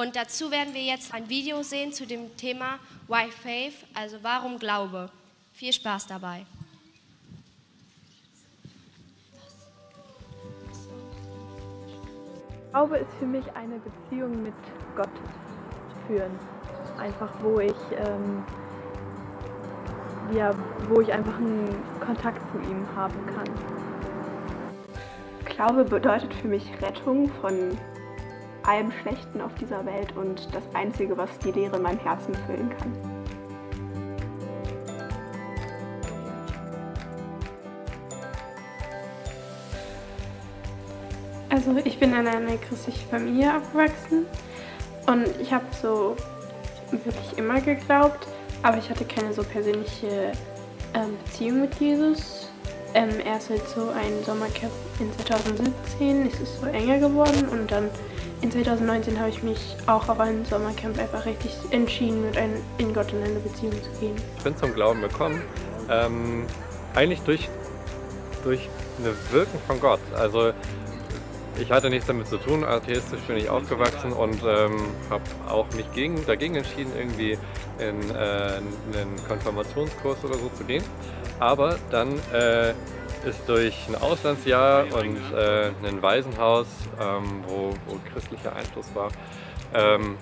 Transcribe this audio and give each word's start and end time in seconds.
Und 0.00 0.16
dazu 0.16 0.50
werden 0.50 0.72
wir 0.72 0.80
jetzt 0.80 1.12
ein 1.12 1.28
Video 1.28 1.62
sehen 1.62 1.92
zu 1.92 2.06
dem 2.06 2.34
Thema 2.38 2.78
Why 3.06 3.30
Faith, 3.30 3.74
also 3.92 4.16
warum 4.22 4.58
Glaube. 4.58 5.10
Viel 5.52 5.74
Spaß 5.74 6.06
dabei. 6.06 6.46
Glaube 12.70 12.96
ist 12.96 13.12
für 13.18 13.26
mich 13.26 13.44
eine 13.54 13.78
Beziehung 13.78 14.42
mit 14.42 14.54
Gott 14.96 15.10
führen. 16.06 16.32
Einfach, 16.98 17.34
wo 17.42 17.60
ich, 17.60 17.76
ähm, 17.98 18.42
ja, 20.34 20.54
wo 20.88 21.02
ich 21.02 21.12
einfach 21.12 21.36
einen 21.36 21.76
Kontakt 22.00 22.40
zu 22.52 22.58
ihm 22.70 22.86
haben 22.96 23.26
kann. 23.34 23.50
Glaube 25.44 25.84
bedeutet 25.84 26.32
für 26.32 26.48
mich 26.48 26.64
Rettung 26.80 27.30
von 27.42 27.76
allem 28.64 28.92
Schlechten 29.02 29.40
auf 29.40 29.54
dieser 29.54 29.84
Welt 29.86 30.16
und 30.16 30.48
das 30.54 30.62
Einzige, 30.74 31.16
was 31.16 31.30
die 31.38 31.52
Leere 31.52 31.76
in 31.76 31.82
meinem 31.82 31.98
Herzen 32.00 32.34
füllen 32.46 32.70
kann. 32.78 33.20
Also 41.50 41.76
ich 41.84 41.98
bin 41.98 42.12
in 42.14 42.26
einer 42.26 42.56
christlichen 42.56 43.08
Familie 43.10 43.56
aufgewachsen 43.56 44.24
und 45.06 45.28
ich 45.40 45.52
habe 45.52 45.64
so 45.82 46.16
wirklich 46.90 47.36
immer 47.36 47.60
geglaubt, 47.60 48.26
aber 48.62 48.78
ich 48.78 48.88
hatte 48.88 49.04
keine 49.04 49.32
so 49.32 49.42
persönliche 49.42 50.32
ähm, 50.94 51.16
Beziehung 51.24 51.62
mit 51.62 51.74
Jesus. 51.74 52.48
Ähm, 52.94 53.10
erst 53.24 53.50
halt 53.50 53.68
so 53.68 53.88
ein 53.90 54.24
Sommercamp 54.24 54.72
in 54.98 55.12
2017 55.26 56.26
ist 56.26 56.40
es 56.40 56.60
so 56.60 56.66
enger 56.66 56.98
geworden 56.98 57.48
und 57.50 57.70
dann 57.70 57.88
in 58.42 58.50
2019 58.50 59.18
habe 59.18 59.28
ich 59.28 59.42
mich 59.42 59.76
auch 59.86 60.08
auf 60.08 60.18
ein 60.20 60.44
Sommercamp 60.44 60.98
einfach 60.98 61.26
richtig 61.26 61.52
entschieden, 61.70 62.24
mit 62.24 62.36
ein, 62.36 62.54
in 62.78 62.94
Gott 62.94 63.12
in 63.12 63.22
eine 63.22 63.38
Beziehung 63.40 63.72
zu 63.72 63.90
gehen. 64.00 64.16
Ich 64.38 64.44
bin 64.44 64.56
zum 64.56 64.74
Glauben 64.74 65.02
gekommen, 65.02 65.42
ähm, 65.90 66.46
eigentlich 66.94 67.20
durch, 67.20 67.48
durch 68.44 68.68
eine 68.98 69.14
Wirken 69.30 69.58
von 69.66 69.80
Gott. 69.80 70.00
Also 70.14 70.52
ich 71.60 71.70
hatte 71.70 71.90
nichts 71.90 72.06
damit 72.06 72.26
zu 72.26 72.38
tun, 72.38 72.64
atheistisch 72.64 73.20
bin 73.26 73.36
ich 73.36 73.48
aufgewachsen 73.48 74.12
und 74.12 74.42
ähm, 74.46 74.80
habe 75.10 75.22
auch 75.48 75.66
mich 75.74 75.90
gegen, 75.92 76.24
dagegen 76.26 76.56
entschieden, 76.56 76.92
irgendwie 76.96 77.38
in 77.78 78.10
äh, 78.10 78.58
einen 78.98 79.16
Konfirmationskurs 79.28 80.24
oder 80.24 80.34
so 80.34 80.48
zu 80.50 80.64
gehen. 80.64 80.84
Aber 81.38 81.78
dann 81.90 82.18
äh, 82.32 82.70
ist 83.26 83.46
durch 83.46 83.88
ein 83.88 83.94
Auslandsjahr 83.96 84.84
und 84.94 85.18
äh, 85.36 85.70
ein 85.86 86.02
Waisenhaus, 86.02 86.66
ähm, 87.00 87.44
wo, 87.46 87.74
wo, 87.86 88.00
christlicher 88.12 88.54
Einfluss 88.54 88.86
war, 88.94 89.10
ähm, 89.74 90.16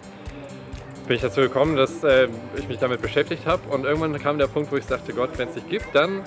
bin 1.06 1.16
ich 1.16 1.22
dazu 1.22 1.40
gekommen, 1.40 1.76
dass 1.76 2.04
äh, 2.04 2.28
ich 2.56 2.68
mich 2.68 2.78
damit 2.78 3.00
beschäftigt 3.00 3.46
habe 3.46 3.62
und 3.70 3.84
irgendwann 3.84 4.18
kam 4.18 4.38
der 4.38 4.46
Punkt, 4.46 4.70
wo 4.70 4.76
ich 4.76 4.84
sagte, 4.84 5.12
Gott, 5.14 5.30
wenn 5.38 5.48
es 5.48 5.54
dich 5.54 5.68
gibt, 5.68 5.94
dann 5.94 6.22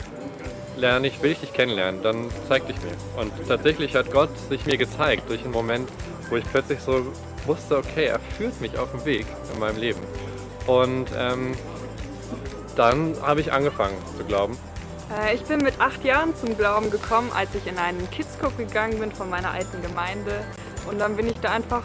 lerne 0.78 1.08
ich, 1.08 1.22
will 1.22 1.32
ich 1.32 1.40
dich 1.40 1.54
kennenlernen, 1.54 2.02
dann 2.02 2.30
zeig 2.48 2.68
dich 2.68 2.78
mir. 2.82 3.22
Und 3.22 3.32
tatsächlich 3.48 3.96
hat 3.96 4.12
Gott 4.12 4.30
sich 4.50 4.66
mir 4.66 4.78
gezeigt 4.78 5.30
durch 5.30 5.44
einen 5.44 5.52
Moment, 5.52 5.90
wo 6.30 6.38
ich 6.38 6.46
plötzlich 6.46 6.80
so 6.80 7.06
wusste, 7.46 7.78
okay, 7.78 8.06
er 8.06 8.20
führt 8.38 8.60
mich 8.62 8.78
auf 8.78 8.92
dem 8.92 9.06
Weg 9.06 9.26
in 9.54 9.60
meinem 9.60 9.78
Leben. 9.78 10.00
Und 10.68 11.08
ähm, 11.18 11.54
dann 12.76 13.16
habe 13.22 13.42
ich 13.42 13.52
angefangen 13.52 13.98
zu 14.18 14.24
glauben. 14.24 14.58
Äh, 15.20 15.36
ich 15.36 15.42
bin 15.44 15.60
mit 15.60 15.80
acht 15.80 16.04
Jahren 16.04 16.36
zum 16.36 16.58
Glauben 16.58 16.90
gekommen, 16.90 17.32
als 17.34 17.54
ich 17.56 17.68
in 17.68 17.78
einen 17.78 18.10
Kids-Cook 18.12 18.58
gegangen 18.58 19.00
bin 19.00 19.12
von 19.12 19.30
meiner 19.30 19.52
alten 19.52 19.82
Gemeinde. 19.82 20.44
Und 20.90 21.00
dann 21.00 21.16
bin 21.16 21.28
ich 21.28 21.40
da 21.42 21.52
einfach 21.52 21.84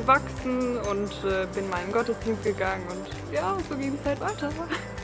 gewachsen 0.00 0.78
und 0.78 1.12
äh, 1.24 1.46
bin 1.54 1.68
mal 1.68 1.78
in 1.80 1.88
den 1.88 1.92
Gottesdienst 1.92 2.44
gegangen 2.44 2.86
und 2.88 3.34
ja, 3.34 3.56
so 3.68 3.76
ging 3.76 3.96
es 4.00 4.06
halt 4.06 4.20
weiter. 4.20 4.50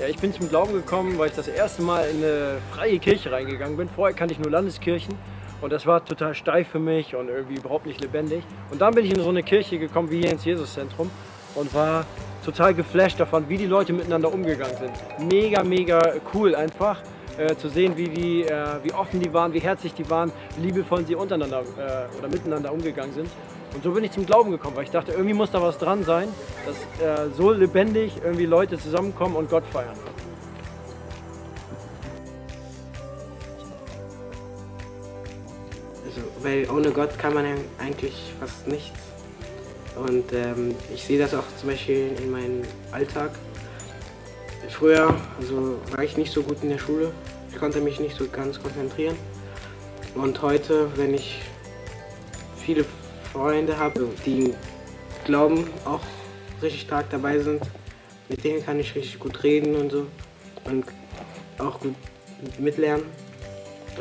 Ja, 0.00 0.06
ich 0.08 0.16
bin 0.16 0.32
zum 0.32 0.48
Glauben 0.48 0.72
gekommen, 0.72 1.18
weil 1.18 1.28
ich 1.28 1.34
das 1.34 1.46
erste 1.46 1.82
Mal 1.82 2.08
in 2.08 2.24
eine 2.24 2.56
freie 2.72 2.98
Kirche 2.98 3.30
reingegangen 3.30 3.76
bin. 3.76 3.86
Vorher 3.86 4.16
kannte 4.16 4.32
ich 4.32 4.40
nur 4.40 4.50
Landeskirchen 4.50 5.14
und 5.60 5.74
das 5.74 5.84
war 5.84 6.02
total 6.02 6.34
steif 6.34 6.68
für 6.68 6.78
mich 6.78 7.14
und 7.14 7.28
irgendwie 7.28 7.56
überhaupt 7.56 7.84
nicht 7.84 8.00
lebendig. 8.00 8.42
Und 8.70 8.80
dann 8.80 8.94
bin 8.94 9.04
ich 9.04 9.12
in 9.12 9.20
so 9.20 9.28
eine 9.28 9.42
Kirche 9.42 9.78
gekommen 9.78 10.10
wie 10.10 10.22
hier 10.22 10.30
ins 10.30 10.46
Jesuszentrum 10.46 11.10
und 11.54 11.74
war 11.74 12.06
total 12.42 12.72
geflasht 12.72 13.20
davon, 13.20 13.46
wie 13.50 13.58
die 13.58 13.66
Leute 13.66 13.92
miteinander 13.92 14.32
umgegangen 14.32 14.74
sind. 14.78 15.30
Mega, 15.30 15.62
mega 15.62 16.00
cool 16.32 16.54
einfach. 16.54 17.02
Äh, 17.36 17.56
zu 17.56 17.68
sehen, 17.68 17.94
wie, 17.96 18.14
wie, 18.16 18.42
äh, 18.42 18.66
wie 18.82 18.92
offen 18.92 19.20
die 19.20 19.32
waren, 19.32 19.52
wie 19.52 19.60
herzlich 19.60 19.92
die 19.92 20.08
waren, 20.08 20.32
wie 20.56 20.66
liebevoll 20.66 21.06
sie 21.06 21.14
untereinander 21.14 21.60
äh, 21.60 22.18
oder 22.18 22.28
miteinander 22.28 22.72
umgegangen 22.72 23.12
sind. 23.12 23.28
Und 23.74 23.84
so 23.84 23.92
bin 23.92 24.04
ich 24.04 24.10
zum 24.10 24.26
Glauben 24.26 24.50
gekommen, 24.50 24.76
weil 24.76 24.84
ich 24.84 24.90
dachte, 24.90 25.12
irgendwie 25.12 25.34
muss 25.34 25.50
da 25.50 25.62
was 25.62 25.78
dran 25.78 26.04
sein, 26.04 26.28
dass 26.66 26.76
äh, 27.06 27.30
so 27.36 27.52
lebendig 27.52 28.20
irgendwie 28.22 28.46
Leute 28.46 28.78
zusammenkommen 28.78 29.36
und 29.36 29.48
Gott 29.48 29.64
feiern. 29.72 29.96
Also, 36.04 36.20
weil 36.42 36.68
ohne 36.70 36.90
Gott 36.90 37.16
kann 37.18 37.34
man 37.34 37.44
ja 37.44 37.54
eigentlich 37.78 38.32
fast 38.40 38.66
nichts. 38.66 38.98
Und 39.96 40.32
ähm, 40.32 40.74
ich 40.92 41.04
sehe 41.04 41.18
das 41.18 41.34
auch 41.34 41.44
zum 41.58 41.68
Beispiel 41.68 42.10
in 42.20 42.30
meinem 42.30 42.62
Alltag. 42.90 43.30
Früher 44.68 45.14
also 45.38 45.78
war 45.90 46.02
ich 46.02 46.16
nicht 46.16 46.32
so 46.32 46.42
gut 46.42 46.58
in 46.62 46.70
der 46.70 46.78
Schule. 46.78 47.12
Ich 47.50 47.58
konnte 47.58 47.80
mich 47.80 48.00
nicht 48.00 48.16
so 48.16 48.26
ganz 48.28 48.62
konzentrieren. 48.62 49.16
Und 50.14 50.42
heute, 50.42 50.88
wenn 50.96 51.14
ich 51.14 51.40
viele 52.56 52.84
Freunde 53.32 53.78
habe, 53.78 54.08
die 54.26 54.54
glauben, 55.24 55.68
auch 55.84 56.00
richtig 56.62 56.82
stark 56.82 57.10
dabei 57.10 57.38
sind. 57.38 57.62
Mit 58.28 58.44
denen 58.44 58.64
kann 58.64 58.78
ich 58.78 58.94
richtig 58.94 59.18
gut 59.18 59.42
reden 59.42 59.74
und 59.76 59.90
so 59.90 60.06
und 60.64 60.84
auch 61.58 61.80
gut 61.80 61.94
mitlernen. 62.58 63.04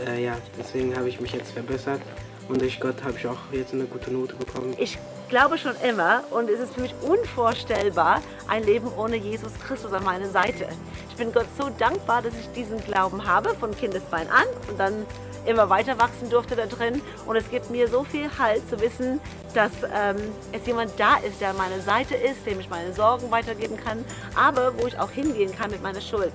Äh, 0.06 0.24
ja, 0.24 0.38
deswegen 0.58 0.96
habe 0.96 1.10
ich 1.10 1.20
mich 1.20 1.34
jetzt 1.34 1.52
verbessert 1.52 2.02
und 2.48 2.62
durch 2.62 2.80
Gott 2.80 3.04
habe 3.04 3.16
ich 3.18 3.28
auch 3.28 3.38
jetzt 3.52 3.74
eine 3.74 3.86
gute 3.86 4.12
Note 4.12 4.36
bekommen. 4.36 4.76
Ich 4.78 4.98
glaube 5.30 5.58
schon 5.58 5.74
immer 5.88 6.24
und 6.32 6.50
es 6.50 6.60
ist 6.60 6.74
für 6.74 6.82
mich 6.82 6.94
unvorstellbar, 7.02 8.22
ein 8.48 8.64
Leben 8.64 8.88
ohne 8.98 9.16
Jesus 9.16 9.54
Christus 9.66 9.94
an 9.94 10.04
meiner 10.04 10.30
Seite. 10.30 10.68
Ich 11.10 11.16
bin 11.16 11.32
Gott 11.32 11.48
so 11.58 11.70
dankbar, 11.78 12.22
dass 12.22 12.34
ich 12.34 12.50
diesen 12.56 12.84
Glauben 12.84 13.26
habe 13.26 13.50
von 13.56 13.76
Kindesbein 13.76 14.28
an 14.30 14.46
und 14.70 14.80
dann 14.80 15.06
immer 15.50 15.70
weiter 15.70 15.98
wachsen 16.00 16.30
durfte 16.30 16.56
da 16.56 16.66
drin. 16.66 17.02
Und 17.26 17.36
es 17.36 17.50
gibt 17.50 17.70
mir 17.70 17.88
so 17.88 18.04
viel 18.04 18.30
Halt 18.38 18.68
zu 18.70 18.80
wissen, 18.80 19.20
dass 19.54 19.72
ähm, 19.84 20.18
es 20.52 20.66
jemand 20.66 20.92
da 20.98 21.18
ist, 21.18 21.42
der 21.42 21.50
an 21.50 21.58
meiner 21.58 21.82
Seite 21.82 22.16
ist, 22.16 22.46
dem 22.46 22.60
ich 22.60 22.70
meine 22.70 22.94
Sorgen 22.94 23.32
weitergeben 23.32 23.78
kann, 23.78 24.06
aber 24.36 24.74
wo 24.78 24.88
ich 24.88 24.98
auch 25.00 25.12
hingehen 25.12 25.56
kann 25.56 25.72
mit 25.72 25.82
meiner 25.82 26.02
Schuld. 26.02 26.34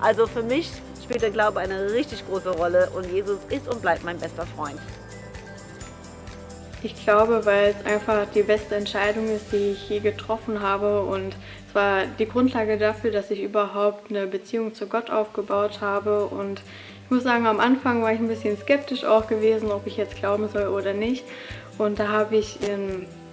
Also 0.00 0.26
für 0.26 0.42
mich 0.42 0.70
spielt 1.02 1.22
der 1.22 1.30
Glaube 1.30 1.60
eine 1.60 1.92
richtig 1.92 2.26
große 2.26 2.50
Rolle 2.50 2.90
und 2.94 3.10
Jesus 3.12 3.38
ist 3.48 3.68
und 3.68 3.80
bleibt 3.80 4.04
mein 4.04 4.18
bester 4.18 4.46
Freund. 4.46 4.80
Ich 6.82 7.02
glaube, 7.04 7.46
weil 7.46 7.74
es 7.78 7.86
einfach 7.86 8.26
die 8.34 8.42
beste 8.42 8.76
Entscheidung 8.76 9.28
ist, 9.28 9.50
die 9.50 9.72
ich 9.72 9.88
je 9.88 10.00
getroffen 10.00 10.60
habe 10.60 11.02
und 11.02 11.34
es 11.68 11.74
war 11.74 12.04
die 12.18 12.28
Grundlage 12.28 12.76
dafür, 12.76 13.10
dass 13.10 13.30
ich 13.30 13.40
überhaupt 13.42 14.10
eine 14.10 14.26
Beziehung 14.26 14.74
zu 14.74 14.86
Gott 14.86 15.10
aufgebaut 15.10 15.80
habe 15.80 16.26
und 16.26 16.60
ich 17.06 17.10
muss 17.10 17.22
sagen, 17.22 17.46
am 17.46 17.60
Anfang 17.60 18.02
war 18.02 18.12
ich 18.12 18.18
ein 18.18 18.26
bisschen 18.26 18.58
skeptisch 18.58 19.04
auch 19.04 19.28
gewesen, 19.28 19.70
ob 19.70 19.86
ich 19.86 19.96
jetzt 19.96 20.16
glauben 20.16 20.48
soll 20.48 20.66
oder 20.66 20.92
nicht. 20.92 21.24
Und 21.78 22.00
da 22.00 22.08
habe 22.08 22.34
ich 22.34 22.58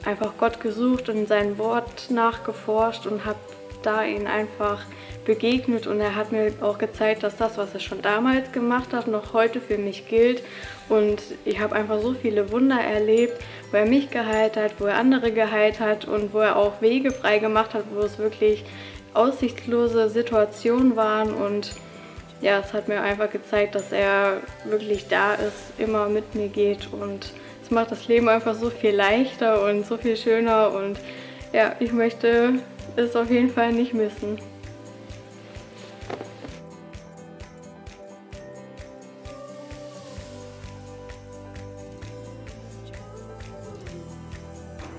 einfach 0.05 0.33
Gott 0.37 0.59
gesucht 0.59 1.09
und 1.09 1.27
sein 1.27 1.57
Wort 1.57 2.11
nachgeforscht 2.11 3.07
und 3.07 3.25
habe 3.25 3.39
da 3.81 4.03
ihn 4.03 4.27
einfach 4.27 4.85
begegnet 5.25 5.87
und 5.87 5.99
er 5.99 6.15
hat 6.15 6.31
mir 6.31 6.53
auch 6.61 6.77
gezeigt, 6.77 7.23
dass 7.23 7.37
das, 7.37 7.57
was 7.57 7.73
er 7.73 7.79
schon 7.79 8.03
damals 8.03 8.51
gemacht 8.51 8.93
hat, 8.93 9.07
noch 9.07 9.33
heute 9.33 9.59
für 9.59 9.79
mich 9.79 10.07
gilt. 10.07 10.43
Und 10.87 11.23
ich 11.43 11.59
habe 11.59 11.75
einfach 11.75 11.99
so 11.99 12.13
viele 12.13 12.51
Wunder 12.51 12.79
erlebt, 12.79 13.41
wo 13.71 13.77
er 13.77 13.87
mich 13.87 14.11
geheilt 14.11 14.55
hat, 14.55 14.73
wo 14.79 14.85
er 14.85 14.97
andere 14.97 15.31
geheilt 15.31 15.79
hat 15.79 16.05
und 16.05 16.31
wo 16.31 16.39
er 16.39 16.57
auch 16.57 16.79
Wege 16.81 17.11
frei 17.11 17.39
gemacht 17.39 17.73
hat, 17.73 17.85
wo 17.95 18.01
es 18.01 18.19
wirklich 18.19 18.65
aussichtslose 19.15 20.09
Situationen 20.09 20.95
waren 20.95 21.33
und 21.33 21.71
ja, 22.43 22.59
es 22.59 22.73
hat 22.73 22.89
mir 22.89 23.01
einfach 23.01 23.31
gezeigt, 23.31 23.73
dass 23.73 23.93
er 23.93 24.41
wirklich 24.65 25.07
da 25.07 25.33
ist, 25.35 25.79
immer 25.79 26.09
mit 26.09 26.35
mir 26.35 26.49
geht 26.49 26.89
und 26.91 27.31
es 27.63 27.71
macht 27.71 27.91
das 27.91 28.09
Leben 28.09 28.27
einfach 28.27 28.53
so 28.53 28.69
viel 28.69 28.93
leichter 28.93 29.63
und 29.63 29.85
so 29.85 29.95
viel 29.97 30.17
schöner 30.17 30.73
und 30.73 30.99
ja, 31.53 31.73
ich 31.79 31.93
möchte 31.93 32.55
es 32.97 33.15
auf 33.15 33.31
jeden 33.31 33.49
Fall 33.49 33.71
nicht 33.71 33.93
missen. 33.93 34.39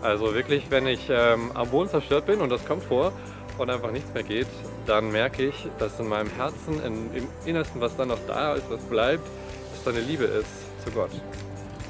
Also 0.01 0.35
wirklich, 0.35 0.65
wenn 0.71 0.87
ich 0.87 1.11
ähm, 1.11 1.51
am 1.53 1.69
Boden 1.69 1.91
zerstört 1.91 2.25
bin 2.25 2.41
und 2.41 2.49
das 2.49 2.65
kommt 2.65 2.85
vor, 2.85 3.13
und 3.59 3.71
einfach 3.71 3.91
nichts 3.91 4.13
mehr 4.15 4.23
geht, 4.23 4.49
dann 4.87 5.11
merke 5.11 5.45
ich, 5.47 5.69
dass 5.79 5.99
in 6.01 6.09
meinem 6.09 6.31
Herzen, 6.31 6.83
in, 6.85 7.15
im 7.15 7.29
Innersten, 7.47 7.81
was 7.81 7.97
dann 7.97 8.09
noch 8.09 8.19
da 8.27 8.55
ist, 8.55 8.69
was 8.71 8.81
bleibt, 8.83 9.27
dass 9.73 9.85
da 9.85 9.91
eine 9.91 10.01
Liebe 10.01 10.25
ist 10.25 10.85
zu 10.85 10.91
Gott. 10.91 11.11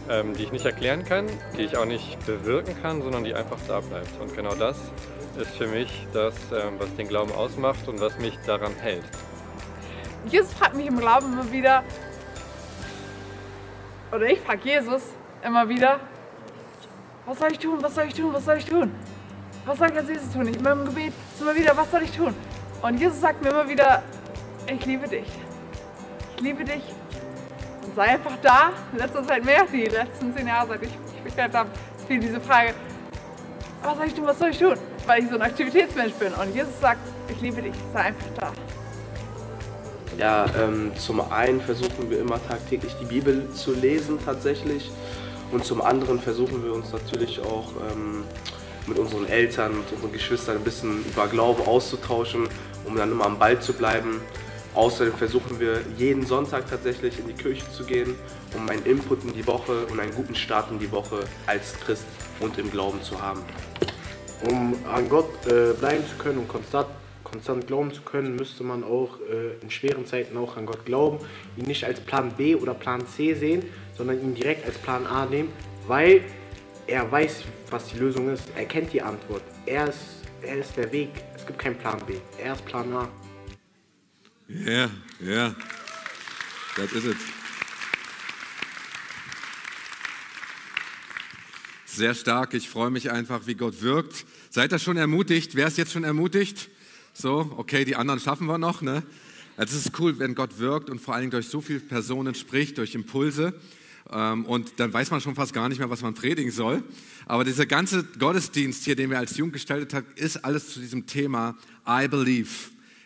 ähm, 0.08 0.34
die 0.34 0.44
ich 0.44 0.52
nicht 0.52 0.64
erklären 0.66 1.04
kann, 1.04 1.26
die 1.56 1.62
ich 1.62 1.76
auch 1.76 1.86
nicht 1.86 2.24
bewirken 2.26 2.76
kann, 2.82 3.02
sondern 3.02 3.24
die 3.24 3.34
einfach 3.34 3.58
da 3.66 3.80
bleibt. 3.80 4.20
Und 4.20 4.34
genau 4.36 4.54
das 4.54 4.76
ist 5.38 5.56
für 5.56 5.66
mich 5.66 6.06
das, 6.12 6.34
ähm, 6.52 6.74
was 6.78 6.94
den 6.96 7.08
Glauben 7.08 7.32
ausmacht 7.32 7.88
und 7.88 8.00
was 8.00 8.18
mich 8.18 8.38
daran 8.46 8.72
hält. 8.80 9.04
Jesus 10.28 10.52
fragt 10.54 10.74
mich 10.74 10.86
im 10.86 10.98
Glauben 10.98 11.32
immer 11.32 11.50
wieder, 11.52 11.82
oder 14.12 14.26
ich 14.26 14.40
frage 14.40 14.60
Jesus 14.64 15.02
immer 15.42 15.68
wieder, 15.68 16.00
was 17.26 17.38
soll 17.38 17.52
ich 17.52 17.58
tun, 17.58 17.78
was 17.80 17.94
soll 17.94 18.04
ich 18.04 18.14
tun, 18.14 18.32
was 18.32 18.44
soll 18.44 18.58
ich 18.58 18.64
tun? 18.66 18.92
Was 19.66 19.78
soll 19.78 19.88
ich 19.90 19.96
als 19.96 20.08
Jesus 20.08 20.30
tun? 20.30 20.46
Ich 20.48 20.56
in 20.56 20.62
meinem 20.62 20.84
Gebet 20.84 21.12
immer 21.40 21.54
wieder, 21.54 21.74
was 21.76 21.90
soll 21.90 22.02
ich 22.02 22.10
tun? 22.12 22.34
Und 22.82 23.00
Jesus 23.00 23.20
sagt 23.20 23.42
mir 23.42 23.48
immer 23.48 23.66
wieder, 23.66 24.02
ich 24.66 24.84
liebe 24.84 25.08
dich. 25.08 25.26
Ich 26.36 26.42
liebe 26.42 26.64
dich. 26.64 26.82
Und 27.82 27.94
sei 27.96 28.02
einfach 28.02 28.36
da. 28.42 28.72
In 28.92 28.98
letzter 28.98 29.26
Zeit 29.26 29.42
mehr, 29.42 29.64
die 29.72 29.86
letzten 29.86 30.36
zehn 30.36 30.46
Jahre, 30.46 30.68
seit 30.68 30.82
ich 30.82 30.90
mich 30.90 31.22
bekehrt 31.24 31.54
habe, 31.54 31.70
ist 31.96 32.06
viel 32.06 32.20
diese 32.20 32.40
Frage, 32.40 32.74
was 33.82 33.96
soll 33.96 34.06
ich 34.06 34.14
tun, 34.14 34.26
was 34.26 34.38
soll 34.38 34.50
ich 34.50 34.58
tun? 34.58 34.74
Weil 35.06 35.22
ich 35.22 35.30
so 35.30 35.36
ein 35.36 35.42
Aktivitätsmensch 35.42 36.12
bin. 36.14 36.32
Und 36.34 36.54
Jesus 36.54 36.78
sagt, 36.80 37.00
ich 37.28 37.40
liebe 37.40 37.62
dich, 37.62 37.74
sei 37.94 38.00
einfach 38.00 38.26
da. 38.38 38.52
Ja, 40.18 40.46
ähm, 40.62 40.92
zum 40.96 41.20
einen 41.32 41.60
versuchen 41.60 42.10
wir 42.10 42.20
immer 42.20 42.38
tagtäglich 42.48 42.94
die 43.00 43.06
Bibel 43.06 43.50
zu 43.52 43.72
lesen 43.72 44.18
tatsächlich 44.24 44.90
und 45.50 45.64
zum 45.64 45.80
anderen 45.80 46.20
versuchen 46.20 46.62
wir 46.64 46.72
uns 46.72 46.92
natürlich 46.92 47.40
auch 47.40 47.72
ähm, 47.90 48.24
mit 48.86 48.98
unseren 48.98 49.26
Eltern, 49.26 49.78
mit 49.78 49.92
unseren 49.92 50.12
Geschwistern 50.12 50.56
ein 50.56 50.64
bisschen 50.64 51.04
über 51.04 51.26
Glaube 51.26 51.66
auszutauschen, 51.66 52.48
um 52.84 52.96
dann 52.96 53.10
immer 53.10 53.26
am 53.26 53.38
Ball 53.38 53.60
zu 53.60 53.72
bleiben. 53.72 54.20
Außerdem 54.74 55.14
versuchen 55.14 55.60
wir 55.60 55.80
jeden 55.96 56.26
Sonntag 56.26 56.68
tatsächlich 56.68 57.18
in 57.20 57.28
die 57.28 57.34
Kirche 57.34 57.70
zu 57.70 57.84
gehen, 57.84 58.16
um 58.54 58.68
einen 58.68 58.84
Input 58.84 59.22
in 59.22 59.32
die 59.32 59.46
Woche 59.46 59.86
und 59.86 60.00
einen 60.00 60.12
guten 60.12 60.34
Start 60.34 60.70
in 60.70 60.80
die 60.80 60.90
Woche 60.90 61.20
als 61.46 61.74
Christ 61.80 62.06
und 62.40 62.58
im 62.58 62.70
Glauben 62.70 63.00
zu 63.02 63.20
haben. 63.20 63.40
Um 64.50 64.74
an 64.92 65.08
Gott 65.08 65.30
äh, 65.46 65.72
bleiben 65.74 66.04
zu 66.06 66.16
können 66.16 66.38
und 66.38 66.48
konstant 66.48 66.88
konstant 67.34 67.66
glauben 67.66 67.92
zu 67.92 68.02
können, 68.02 68.36
müsste 68.36 68.62
man 68.62 68.84
auch 68.84 69.18
äh, 69.28 69.60
in 69.60 69.70
schweren 69.70 70.06
Zeiten 70.06 70.36
auch 70.36 70.56
an 70.56 70.66
Gott 70.66 70.84
glauben, 70.84 71.18
ihn 71.56 71.64
nicht 71.64 71.84
als 71.84 72.00
Plan 72.00 72.32
B 72.36 72.54
oder 72.54 72.74
Plan 72.74 73.06
C 73.08 73.34
sehen, 73.34 73.64
sondern 73.96 74.20
ihn 74.20 74.34
direkt 74.34 74.64
als 74.66 74.78
Plan 74.78 75.04
A 75.06 75.26
nehmen, 75.26 75.48
weil 75.88 76.20
er 76.86 77.10
weiß, 77.10 77.44
was 77.70 77.88
die 77.88 77.98
Lösung 77.98 78.28
ist. 78.28 78.44
Er 78.54 78.66
kennt 78.66 78.92
die 78.92 79.02
Antwort. 79.02 79.42
Er 79.66 79.88
ist, 79.88 79.98
er 80.42 80.58
ist 80.58 80.76
der 80.76 80.90
Weg. 80.92 81.10
Es 81.34 81.46
gibt 81.46 81.58
keinen 81.58 81.78
Plan 81.78 82.00
B. 82.06 82.14
Er 82.38 82.54
ist 82.54 82.64
Plan 82.64 82.92
A. 82.92 83.08
Ja, 84.48 84.70
yeah, 84.70 84.90
ja. 85.20 85.26
Yeah. 85.26 85.56
That 86.76 86.92
is 86.92 87.04
it. 87.04 87.16
Sehr 91.86 92.14
stark. 92.14 92.54
Ich 92.54 92.68
freue 92.68 92.90
mich 92.90 93.10
einfach, 93.10 93.46
wie 93.46 93.54
Gott 93.54 93.80
wirkt. 93.80 94.26
Seid 94.50 94.72
ihr 94.72 94.80
schon 94.80 94.96
ermutigt? 94.96 95.54
Wer 95.54 95.68
ist 95.68 95.78
jetzt 95.78 95.92
schon 95.92 96.04
ermutigt? 96.04 96.68
So, 97.12 97.54
okay, 97.56 97.84
die 97.84 97.94
anderen 97.94 98.18
schaffen 98.18 98.48
wir 98.48 98.58
noch. 98.58 98.82
Ne? 98.82 99.04
Es 99.56 99.72
ist 99.72 99.98
cool, 100.00 100.18
wenn 100.18 100.34
Gott 100.34 100.58
wirkt 100.58 100.90
und 100.90 101.00
vor 101.00 101.14
allen 101.14 101.22
Dingen 101.22 101.30
durch 101.30 101.48
so 101.48 101.60
viele 101.60 101.78
Personen 101.78 102.34
spricht, 102.34 102.78
durch 102.78 102.96
Impulse. 102.96 103.54
Ähm, 104.10 104.44
und 104.44 104.74
dann 104.78 104.92
weiß 104.92 105.10
man 105.10 105.20
schon 105.20 105.34
fast 105.34 105.52
gar 105.52 105.68
nicht 105.68 105.78
mehr, 105.78 105.90
was 105.90 106.02
man 106.02 106.14
predigen 106.14 106.50
soll. 106.50 106.82
Aber 107.26 107.44
dieser 107.44 107.66
ganze 107.66 108.04
Gottesdienst 108.04 108.84
hier, 108.84 108.96
den 108.96 109.10
wir 109.10 109.18
als 109.18 109.36
Jugend 109.36 109.54
gestaltet 109.54 109.94
haben, 109.94 110.06
ist 110.16 110.44
alles 110.44 110.72
zu 110.72 110.80
diesem 110.80 111.06
Thema 111.06 111.56
I 111.88 112.08
believe. 112.08 112.50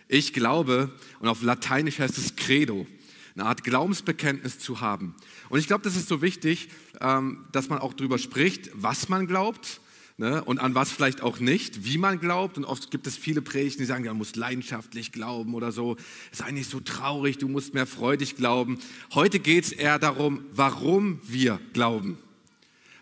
Ich 0.09 0.33
glaube, 0.33 0.91
und 1.21 1.29
auf 1.29 1.43
Lateinisch 1.43 1.99
heißt 1.99 2.19
es 2.19 2.35
Credo, 2.35 2.87
eine 3.35 3.47
Art 3.47 3.63
Glaubensbekenntnis 3.63 4.59
zu 4.59 4.81
haben. 4.81 5.15
Und 5.49 5.59
ich 5.59 5.67
glaube, 5.67 5.85
das 5.85 5.97
ist 5.97 6.09
so 6.09 6.23
wichtig, 6.23 6.69
ähm, 7.01 7.45
dass 7.53 7.69
man 7.69 7.79
auch 7.79 7.93
darüber 7.93 8.19
spricht, 8.19 8.71
was 8.75 9.09
man 9.09 9.27
glaubt 9.27 9.81
ne? 10.19 10.45
und 10.45 10.59
an 10.59 10.75
was 10.75 10.93
vielleicht 10.93 11.23
auch 11.23 11.41
nicht, 11.41 11.85
wie 11.85 11.97
man 11.97 12.21
glaubt. 12.21 12.59
Und 12.59 12.65
oft 12.65 12.91
gibt 12.91 13.07
es 13.07 13.17
viele 13.17 13.41
Predigten, 13.41 13.81
die 13.81 13.87
sagen, 13.87 14.05
ja, 14.05 14.13
du 14.13 14.19
musst 14.19 14.37
leidenschaftlich 14.37 15.13
glauben 15.13 15.55
oder 15.55 15.73
so. 15.73 15.97
Sei 16.31 16.51
nicht 16.51 16.69
so 16.69 16.81
traurig, 16.81 17.39
du 17.39 17.49
musst 17.49 17.73
mehr 17.73 17.87
freudig 17.87 18.37
glauben. 18.37 18.79
Heute 19.15 19.39
geht 19.39 19.65
es 19.65 19.73
eher 19.73 19.99
darum, 19.99 20.45
warum 20.53 21.21
wir 21.23 21.59
glauben. 21.73 22.19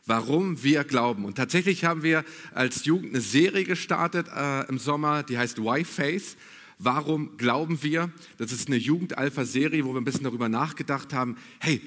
Warum 0.04 0.62
wir 0.62 0.84
glauben. 0.84 1.24
Und 1.24 1.34
tatsächlich 1.34 1.84
haben 1.84 2.04
wir 2.04 2.24
als 2.54 2.84
Jugend 2.84 3.10
eine 3.10 3.20
Serie 3.20 3.64
gestartet 3.64 4.28
äh, 4.28 4.68
im 4.68 4.78
Sommer, 4.78 5.24
die 5.24 5.36
heißt 5.36 5.58
Why 5.58 5.84
Faith. 5.84 6.36
Warum 6.78 7.38
glauben 7.38 7.82
wir? 7.82 8.12
Das 8.36 8.52
ist 8.52 8.68
eine 8.68 8.76
Jugendalpha-Serie, 8.76 9.84
wo 9.84 9.94
wir 9.94 10.00
ein 10.00 10.04
bisschen 10.04 10.24
darüber 10.24 10.48
nachgedacht 10.48 11.12
haben, 11.12 11.36
hey, 11.58 11.80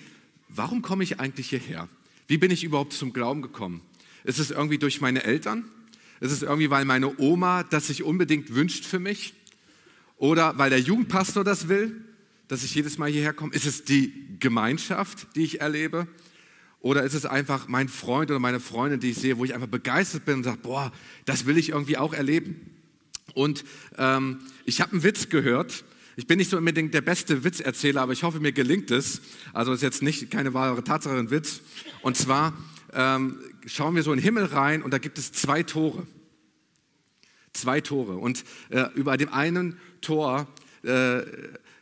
warum 0.49 0.81
komme 0.81 1.03
ich 1.03 1.19
eigentlich 1.19 1.49
hierher? 1.49 1.87
Wie 2.27 2.37
bin 2.37 2.51
ich 2.51 2.63
überhaupt 2.63 2.93
zum 2.93 3.13
Glauben 3.13 3.41
gekommen? 3.41 3.81
Ist 4.23 4.39
es 4.39 4.51
irgendwie 4.51 4.77
durch 4.77 5.01
meine 5.01 5.23
Eltern? 5.23 5.65
Ist 6.19 6.31
es 6.31 6.41
irgendwie, 6.41 6.69
weil 6.69 6.85
meine 6.85 7.17
Oma 7.19 7.63
das 7.63 7.87
sich 7.87 8.03
unbedingt 8.03 8.53
wünscht 8.53 8.85
für 8.85 8.99
mich? 8.99 9.33
Oder 10.17 10.57
weil 10.57 10.69
der 10.69 10.79
Jugendpastor 10.79 11.43
das 11.43 11.69
will, 11.69 11.95
dass 12.49 12.63
ich 12.63 12.75
jedes 12.75 12.97
Mal 12.97 13.09
hierher 13.09 13.33
komme? 13.33 13.53
Ist 13.53 13.65
es 13.65 13.85
die 13.85 14.11
Gemeinschaft, 14.39 15.27
die 15.35 15.43
ich 15.43 15.61
erlebe? 15.61 16.07
Oder 16.81 17.03
ist 17.03 17.13
es 17.13 17.25
einfach 17.25 17.67
mein 17.67 17.89
Freund 17.89 18.31
oder 18.31 18.39
meine 18.39 18.59
Freundin, 18.59 18.99
die 18.99 19.11
ich 19.11 19.17
sehe, 19.17 19.37
wo 19.37 19.45
ich 19.45 19.53
einfach 19.53 19.67
begeistert 19.67 20.25
bin 20.25 20.35
und 20.35 20.43
sage, 20.43 20.59
boah, 20.61 20.91
das 21.25 21.45
will 21.45 21.57
ich 21.57 21.69
irgendwie 21.69 21.97
auch 21.97 22.13
erleben? 22.13 22.69
Und 23.33 23.63
ähm, 23.97 24.39
ich 24.65 24.81
habe 24.81 24.93
einen 24.93 25.03
Witz 25.03 25.29
gehört. 25.29 25.83
Ich 26.15 26.27
bin 26.27 26.37
nicht 26.37 26.49
so 26.49 26.57
unbedingt 26.57 26.93
der 26.93 27.01
beste 27.01 27.43
Witzerzähler, 27.43 28.01
aber 28.01 28.13
ich 28.13 28.23
hoffe, 28.23 28.39
mir 28.39 28.51
gelingt 28.51 28.91
es. 28.91 29.21
Also 29.53 29.71
ist 29.71 29.81
jetzt 29.81 30.01
nicht 30.01 30.31
keine 30.31 30.53
wahre 30.53 30.83
Tatsache 30.83 31.17
ein 31.17 31.31
Witz. 31.31 31.61
Und 32.01 32.17
zwar 32.17 32.53
ähm, 32.93 33.37
schauen 33.65 33.95
wir 33.95 34.03
so 34.03 34.11
in 34.11 34.17
den 34.17 34.23
Himmel 34.23 34.45
rein 34.45 34.81
und 34.81 34.91
da 34.91 34.97
gibt 34.97 35.17
es 35.17 35.31
zwei 35.31 35.63
Tore. 35.63 36.05
Zwei 37.53 37.81
Tore. 37.81 38.17
Und 38.17 38.43
äh, 38.69 38.85
über 38.95 39.17
dem 39.17 39.33
einen 39.33 39.79
Tor, 40.01 40.47
äh, 40.83 41.21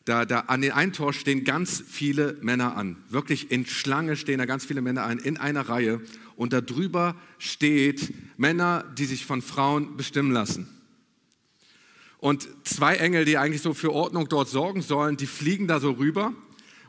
da, 0.06 0.26
da, 0.26 0.40
an 0.42 0.62
dem 0.62 0.74
einen 0.74 0.94
Tor 0.94 1.14
stehen 1.14 1.44
ganz 1.44 1.84
viele 1.86 2.38
Männer 2.42 2.78
an. 2.78 2.98
Wirklich 3.10 3.52
in 3.52 3.66
Schlange 3.66 4.16
stehen 4.16 4.40
da 4.40 4.46
ganz 4.46 4.66
viele 4.66 4.82
Männer 4.82 5.04
an, 5.04 5.20
in 5.20 5.38
einer 5.38 5.68
Reihe. 5.68 6.02
Und 6.36 6.54
da 6.54 6.62
drüber 6.62 7.16
steht 7.38 8.14
Männer, 8.38 8.86
die 8.98 9.06
sich 9.06 9.26
von 9.26 9.42
Frauen 9.42 9.98
bestimmen 9.98 10.32
lassen. 10.32 10.70
Und 12.20 12.48
zwei 12.64 12.96
Engel, 12.96 13.26
die 13.26 13.38
eigentlich 13.38 13.62
so 13.62 13.74
für 13.74 13.94
Ordnung 13.94 14.28
dort 14.30 14.48
sorgen 14.48 14.82
sollen, 14.82 15.18
die 15.18 15.28
fliegen 15.28 15.68
da 15.68 15.80
so 15.80 15.92
rüber 15.92 16.34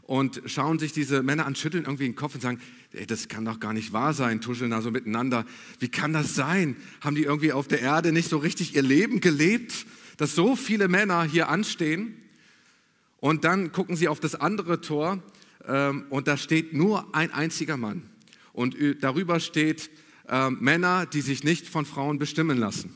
und 0.02 0.42
schauen 0.46 0.78
sich 0.78 0.92
diese 0.92 1.22
Männer 1.22 1.44
an, 1.44 1.54
schütteln 1.54 1.84
irgendwie 1.84 2.04
den 2.04 2.16
Kopf 2.16 2.34
und 2.34 2.40
sagen, 2.40 2.60
ey, 2.92 3.06
das 3.06 3.28
kann 3.28 3.44
doch 3.44 3.60
gar 3.60 3.72
nicht 3.72 3.92
wahr 3.92 4.14
sein, 4.14 4.40
tuscheln 4.40 4.70
da 4.70 4.80
so 4.80 4.90
miteinander. 4.90 5.44
Wie 5.78 5.88
kann 5.88 6.12
das 6.12 6.34
sein? 6.34 6.76
Haben 7.00 7.16
die 7.16 7.24
irgendwie 7.24 7.52
auf 7.52 7.68
der 7.68 7.80
Erde 7.80 8.12
nicht 8.12 8.28
so 8.28 8.38
richtig 8.38 8.74
ihr 8.74 8.82
Leben 8.82 9.20
gelebt, 9.20 9.86
dass 10.16 10.34
so 10.34 10.56
viele 10.56 10.88
Männer 10.88 11.22
hier 11.24 11.48
anstehen? 11.48 12.16
Und 13.20 13.44
dann 13.44 13.72
gucken 13.72 13.96
sie 13.96 14.08
auf 14.08 14.20
das 14.20 14.34
andere 14.34 14.80
Tor 14.80 15.22
ähm, 15.66 16.06
und 16.10 16.28
da 16.28 16.36
steht 16.36 16.72
nur 16.72 17.14
ein 17.14 17.32
einziger 17.32 17.76
Mann. 17.76 18.02
Und 18.52 18.76
darüber 19.00 19.38
steht 19.38 19.90
äh, 20.28 20.50
Männer, 20.50 21.06
die 21.06 21.20
sich 21.20 21.44
nicht 21.44 21.68
von 21.68 21.84
Frauen 21.84 22.18
bestimmen 22.18 22.58
lassen. 22.58 22.94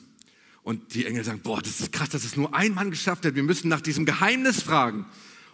Und 0.63 0.95
die 0.95 1.07
Engel 1.07 1.25
sagen, 1.25 1.41
boah, 1.43 1.61
das 1.61 1.81
ist 1.81 1.93
krass, 1.93 2.09
dass 2.11 2.25
es 2.25 2.37
nur 2.37 2.55
ein 2.55 2.75
Mann 2.75 2.91
geschafft 2.91 3.25
hat. 3.25 3.35
Wir 3.35 3.43
müssen 3.43 3.69
nach 3.69 3.81
diesem 3.81 4.07
Geheimnis 4.07 4.63
fragen. 4.63 5.07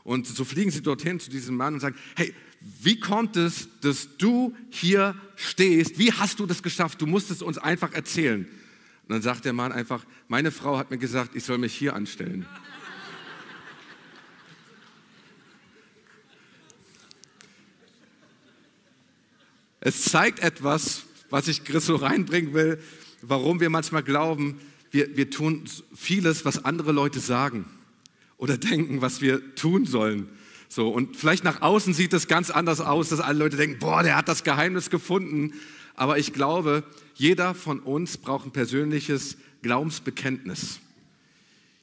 Und 0.08 0.26
so 0.26 0.42
fliegen 0.46 0.70
sie 0.70 0.80
dorthin 0.80 1.20
zu 1.20 1.28
diesem 1.28 1.54
Mann 1.54 1.74
und 1.74 1.80
sagen, 1.80 1.94
hey, 2.16 2.32
wie 2.80 2.98
kommt 2.98 3.36
es, 3.36 3.68
dass 3.82 4.16
du 4.16 4.56
hier 4.70 5.14
stehst? 5.36 5.98
Wie 5.98 6.10
hast 6.14 6.40
du 6.40 6.46
das 6.46 6.62
geschafft? 6.62 7.02
Du 7.02 7.06
musst 7.06 7.30
es 7.30 7.42
uns 7.42 7.58
einfach 7.58 7.92
erzählen. 7.92 8.46
Und 9.02 9.10
dann 9.10 9.20
sagt 9.20 9.44
der 9.44 9.52
Mann 9.52 9.70
einfach, 9.70 10.06
meine 10.26 10.50
Frau 10.50 10.78
hat 10.78 10.90
mir 10.90 10.96
gesagt, 10.96 11.36
ich 11.36 11.44
soll 11.44 11.58
mich 11.58 11.74
hier 11.74 11.94
anstellen. 11.94 12.46
Es 19.80 20.04
zeigt 20.04 20.38
etwas, 20.38 21.02
was 21.28 21.48
ich 21.48 21.64
Chris 21.64 21.84
so 21.84 21.96
reinbringen 21.96 22.54
will, 22.54 22.82
warum 23.20 23.60
wir 23.60 23.68
manchmal 23.68 24.02
glauben, 24.02 24.58
wir, 24.90 25.18
wir 25.18 25.28
tun 25.28 25.68
vieles, 25.94 26.46
was 26.46 26.64
andere 26.64 26.92
Leute 26.92 27.20
sagen 27.20 27.66
oder 28.38 28.56
denken, 28.56 29.02
was 29.02 29.20
wir 29.20 29.54
tun 29.54 29.84
sollen. 29.84 30.28
So, 30.68 30.88
und 30.88 31.16
vielleicht 31.16 31.44
nach 31.44 31.62
außen 31.62 31.94
sieht 31.94 32.12
es 32.12 32.28
ganz 32.28 32.50
anders 32.50 32.80
aus, 32.80 33.10
dass 33.10 33.20
alle 33.20 33.38
Leute 33.38 33.56
denken, 33.56 33.78
boah, 33.78 34.02
der 34.02 34.16
hat 34.16 34.28
das 34.28 34.44
Geheimnis 34.44 34.90
gefunden. 34.90 35.52
Aber 35.94 36.18
ich 36.18 36.32
glaube, 36.32 36.84
jeder 37.14 37.54
von 37.54 37.80
uns 37.80 38.16
braucht 38.18 38.46
ein 38.46 38.52
persönliches 38.52 39.36
Glaubensbekenntnis. 39.62 40.80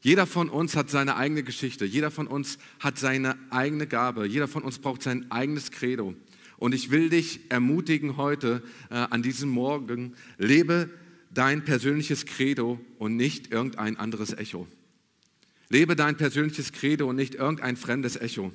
Jeder 0.01 0.27
von 0.27 0.49
uns 0.49 0.75
hat 0.75 0.91
seine 0.91 1.15
eigene 1.15 1.41
Geschichte. 1.41 1.83
Jeder 1.83 2.11
von 2.11 2.27
uns 2.27 2.59
hat 2.79 2.99
seine 2.99 3.37
eigene 3.49 3.87
Gabe. 3.87 4.27
Jeder 4.27 4.47
von 4.47 4.63
uns 4.63 4.77
braucht 4.77 5.01
sein 5.01 5.31
eigenes 5.31 5.71
Credo. 5.71 6.13
Und 6.57 6.75
ich 6.75 6.91
will 6.91 7.09
dich 7.09 7.39
ermutigen 7.49 8.15
heute 8.15 8.61
äh, 8.89 8.95
an 8.95 9.23
diesem 9.23 9.49
Morgen, 9.49 10.13
lebe 10.37 10.89
dein 11.31 11.65
persönliches 11.65 12.25
Credo 12.25 12.79
und 12.97 13.17
nicht 13.17 13.51
irgendein 13.51 13.97
anderes 13.97 14.31
Echo. 14.31 14.67
Lebe 15.69 15.95
dein 15.95 16.17
persönliches 16.17 16.71
Credo 16.71 17.09
und 17.09 17.15
nicht 17.15 17.35
irgendein 17.35 17.77
fremdes 17.77 18.15
Echo. 18.15 18.51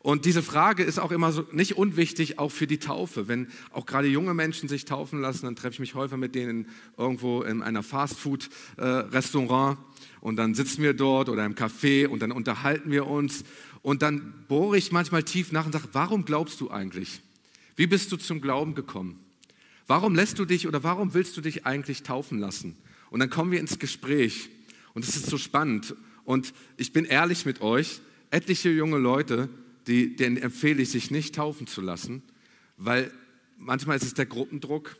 Und 0.00 0.24
diese 0.24 0.42
Frage 0.42 0.84
ist 0.84 0.98
auch 1.00 1.10
immer 1.10 1.32
so 1.32 1.44
nicht 1.52 1.76
unwichtig, 1.76 2.38
auch 2.38 2.50
für 2.50 2.66
die 2.66 2.78
Taufe. 2.78 3.26
Wenn 3.28 3.48
auch 3.72 3.84
gerade 3.84 4.06
junge 4.06 4.32
Menschen 4.32 4.68
sich 4.68 4.84
taufen 4.84 5.20
lassen, 5.20 5.46
dann 5.46 5.56
treffe 5.56 5.74
ich 5.74 5.80
mich 5.80 5.94
häufig 5.94 6.16
mit 6.18 6.34
denen 6.34 6.66
irgendwo 6.96 7.42
in 7.42 7.62
einer 7.62 7.82
Fastfood-Restaurant 7.82 9.78
und 10.20 10.36
dann 10.36 10.54
sitzen 10.54 10.82
wir 10.82 10.94
dort 10.94 11.28
oder 11.28 11.44
im 11.44 11.54
Café 11.54 12.06
und 12.06 12.22
dann 12.22 12.30
unterhalten 12.30 12.90
wir 12.90 13.06
uns 13.06 13.44
und 13.82 14.02
dann 14.02 14.32
bohre 14.46 14.78
ich 14.78 14.92
manchmal 14.92 15.24
tief 15.24 15.50
nach 15.52 15.66
und 15.66 15.72
sage, 15.72 15.88
warum 15.92 16.24
glaubst 16.24 16.60
du 16.60 16.70
eigentlich? 16.70 17.20
Wie 17.74 17.86
bist 17.86 18.12
du 18.12 18.16
zum 18.16 18.40
Glauben 18.40 18.74
gekommen? 18.74 19.18
Warum 19.86 20.14
lässt 20.14 20.38
du 20.38 20.44
dich 20.44 20.68
oder 20.68 20.84
warum 20.84 21.14
willst 21.14 21.36
du 21.36 21.40
dich 21.40 21.66
eigentlich 21.66 22.02
taufen 22.02 22.38
lassen? 22.38 22.76
Und 23.10 23.20
dann 23.20 23.30
kommen 23.30 23.50
wir 23.50 23.60
ins 23.60 23.78
Gespräch 23.78 24.48
und 24.94 25.04
es 25.04 25.16
ist 25.16 25.26
so 25.26 25.38
spannend 25.38 25.96
und 26.28 26.52
ich 26.76 26.92
bin 26.92 27.06
ehrlich 27.06 27.46
mit 27.46 27.62
euch, 27.62 28.02
etliche 28.30 28.68
junge 28.68 28.98
Leute, 28.98 29.48
die, 29.86 30.14
denen 30.14 30.36
empfehle 30.36 30.82
ich, 30.82 30.90
sich 30.90 31.10
nicht 31.10 31.34
taufen 31.34 31.66
zu 31.66 31.80
lassen, 31.80 32.22
weil 32.76 33.10
manchmal 33.56 33.96
ist 33.96 34.02
es 34.02 34.12
der 34.12 34.26
Gruppendruck, 34.26 34.98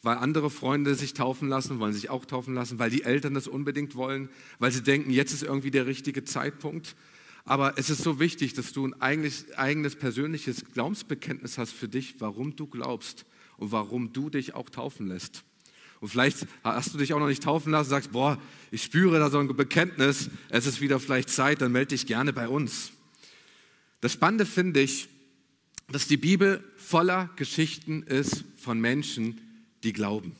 weil 0.00 0.16
andere 0.16 0.48
Freunde 0.48 0.94
sich 0.94 1.12
taufen 1.12 1.50
lassen, 1.50 1.80
wollen 1.80 1.92
sich 1.92 2.08
auch 2.08 2.24
taufen 2.24 2.54
lassen, 2.54 2.78
weil 2.78 2.88
die 2.88 3.02
Eltern 3.02 3.34
das 3.34 3.46
unbedingt 3.46 3.94
wollen, 3.94 4.30
weil 4.58 4.72
sie 4.72 4.82
denken, 4.82 5.10
jetzt 5.10 5.34
ist 5.34 5.42
irgendwie 5.42 5.70
der 5.70 5.84
richtige 5.84 6.24
Zeitpunkt. 6.24 6.96
Aber 7.44 7.76
es 7.76 7.90
ist 7.90 8.02
so 8.02 8.18
wichtig, 8.18 8.54
dass 8.54 8.72
du 8.72 8.86
ein 8.86 8.98
eigenes, 9.02 9.52
eigenes 9.58 9.96
persönliches 9.96 10.64
Glaubensbekenntnis 10.72 11.58
hast 11.58 11.72
für 11.72 11.88
dich, 11.88 12.22
warum 12.22 12.56
du 12.56 12.66
glaubst 12.66 13.26
und 13.58 13.70
warum 13.70 14.14
du 14.14 14.30
dich 14.30 14.54
auch 14.54 14.70
taufen 14.70 15.08
lässt. 15.08 15.44
Und 16.00 16.08
vielleicht 16.08 16.46
hast 16.64 16.94
du 16.94 16.98
dich 16.98 17.12
auch 17.12 17.18
noch 17.18 17.28
nicht 17.28 17.42
taufen 17.42 17.72
lassen, 17.72 17.90
sagst, 17.90 18.12
boah, 18.12 18.40
ich 18.70 18.82
spüre 18.82 19.18
da 19.18 19.30
so 19.30 19.38
ein 19.38 19.54
Bekenntnis, 19.54 20.30
es 20.48 20.66
ist 20.66 20.80
wieder 20.80 20.98
vielleicht 20.98 21.28
Zeit, 21.28 21.60
dann 21.60 21.72
melde 21.72 21.88
dich 21.88 22.06
gerne 22.06 22.32
bei 22.32 22.48
uns. 22.48 22.92
Das 24.00 24.14
Spannende 24.14 24.46
finde 24.46 24.80
ich, 24.80 25.08
dass 25.88 26.06
die 26.06 26.16
Bibel 26.16 26.64
voller 26.76 27.28
Geschichten 27.36 28.02
ist 28.02 28.44
von 28.56 28.80
Menschen, 28.80 29.40
die 29.82 29.92
glauben. 29.92 30.36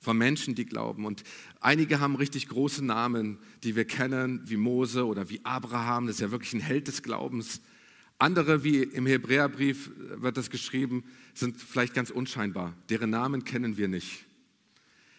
Von 0.00 0.18
Menschen, 0.18 0.54
die 0.54 0.66
glauben. 0.66 1.06
Und 1.06 1.22
einige 1.60 2.00
haben 2.00 2.16
richtig 2.16 2.48
große 2.48 2.84
Namen, 2.84 3.38
die 3.62 3.76
wir 3.76 3.84
kennen, 3.84 4.42
wie 4.46 4.56
Mose 4.56 5.06
oder 5.06 5.30
wie 5.30 5.44
Abraham. 5.44 6.06
Das 6.06 6.16
ist 6.16 6.20
ja 6.20 6.30
wirklich 6.30 6.52
ein 6.54 6.60
Held 6.60 6.88
des 6.88 7.02
Glaubens. 7.02 7.60
Andere, 8.18 8.64
wie 8.64 8.82
im 8.82 9.06
Hebräerbrief 9.06 9.90
wird 9.96 10.36
das 10.36 10.50
geschrieben, 10.50 11.04
sind 11.34 11.60
vielleicht 11.60 11.94
ganz 11.94 12.10
unscheinbar. 12.10 12.74
Deren 12.88 13.10
Namen 13.10 13.44
kennen 13.44 13.76
wir 13.76 13.88
nicht. 13.88 14.24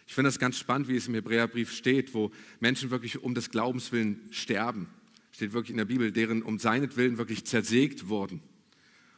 Ich 0.07 0.13
finde 0.13 0.29
das 0.29 0.39
ganz 0.39 0.57
spannend, 0.57 0.87
wie 0.87 0.95
es 0.95 1.07
im 1.07 1.15
Hebräerbrief 1.15 1.71
steht, 1.71 2.13
wo 2.13 2.31
Menschen 2.59 2.91
wirklich 2.91 3.21
um 3.21 3.33
des 3.33 3.49
Glaubens 3.49 3.91
willen 3.91 4.21
sterben 4.31 4.87
steht 5.35 5.51
wirklich 5.51 5.71
in 5.71 5.77
der 5.77 5.85
Bibel, 5.85 6.13
deren 6.13 6.41
um 6.43 6.59
seinetwillen 6.59 7.17
wirklich 7.17 7.43
zersägt 7.43 8.07
wurden. 8.07 8.39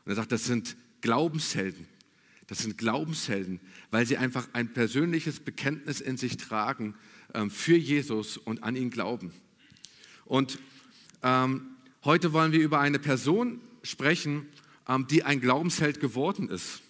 Und 0.04 0.12
er 0.12 0.16
sagt, 0.16 0.32
das 0.32 0.46
sind 0.46 0.76
Glaubenshelden. 1.02 1.86
Das 2.48 2.60
sind 2.60 2.78
Glaubenshelden, 2.78 3.60
weil 3.92 4.08
sie 4.08 4.18
einfach 4.18 4.48
ein 4.54 4.74
persönliches 4.74 5.40
Bekenntnis 5.40 6.02
in 6.02 6.18
sich 6.18 6.38
tragen 6.38 6.96
ähm, 7.36 7.52
für 7.52 7.78
Jesus 7.78 8.38
und 8.38 8.64
an 8.64 8.76
ihn 8.76 8.90
glauben. 8.90 9.32
Und 10.26 10.58
ähm, 11.22 11.68
heute 12.04 12.34
wollen 12.34 12.52
wir 12.52 12.62
über 12.62 12.80
eine 12.80 12.98
Person 12.98 13.62
sprechen, 13.90 14.48
ähm, 14.88 15.08
die 15.08 15.24
ein 15.24 15.42
Glaubensheld 15.42 16.00
geworden 16.00 16.50
ist. 16.50 16.82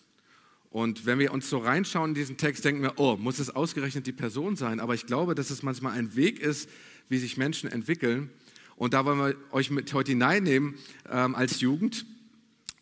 Und 0.69 1.05
wenn 1.05 1.19
wir 1.19 1.31
uns 1.31 1.49
so 1.49 1.59
reinschauen 1.59 2.11
in 2.11 2.15
diesen 2.15 2.37
Text, 2.37 2.65
denken 2.65 2.81
wir, 2.81 2.99
oh, 2.99 3.17
muss 3.17 3.39
es 3.39 3.49
ausgerechnet 3.49 4.05
die 4.05 4.11
Person 4.11 4.55
sein? 4.55 4.79
Aber 4.79 4.93
ich 4.93 5.05
glaube, 5.05 5.33
dass 5.33 5.49
es 5.49 5.63
manchmal 5.63 5.93
ein 5.93 6.15
Weg 6.15 6.39
ist, 6.39 6.69
wie 7.09 7.17
sich 7.17 7.37
Menschen 7.37 7.69
entwickeln, 7.69 8.29
und 8.77 8.93
da 8.93 9.05
wollen 9.05 9.17
wir 9.17 9.35
euch 9.51 9.71
mit 9.71 9.91
heute 9.93 10.11
hineinnehmen 10.11 10.75
ähm, 11.09 11.33
als 11.33 11.61
Jugend. 11.61 12.05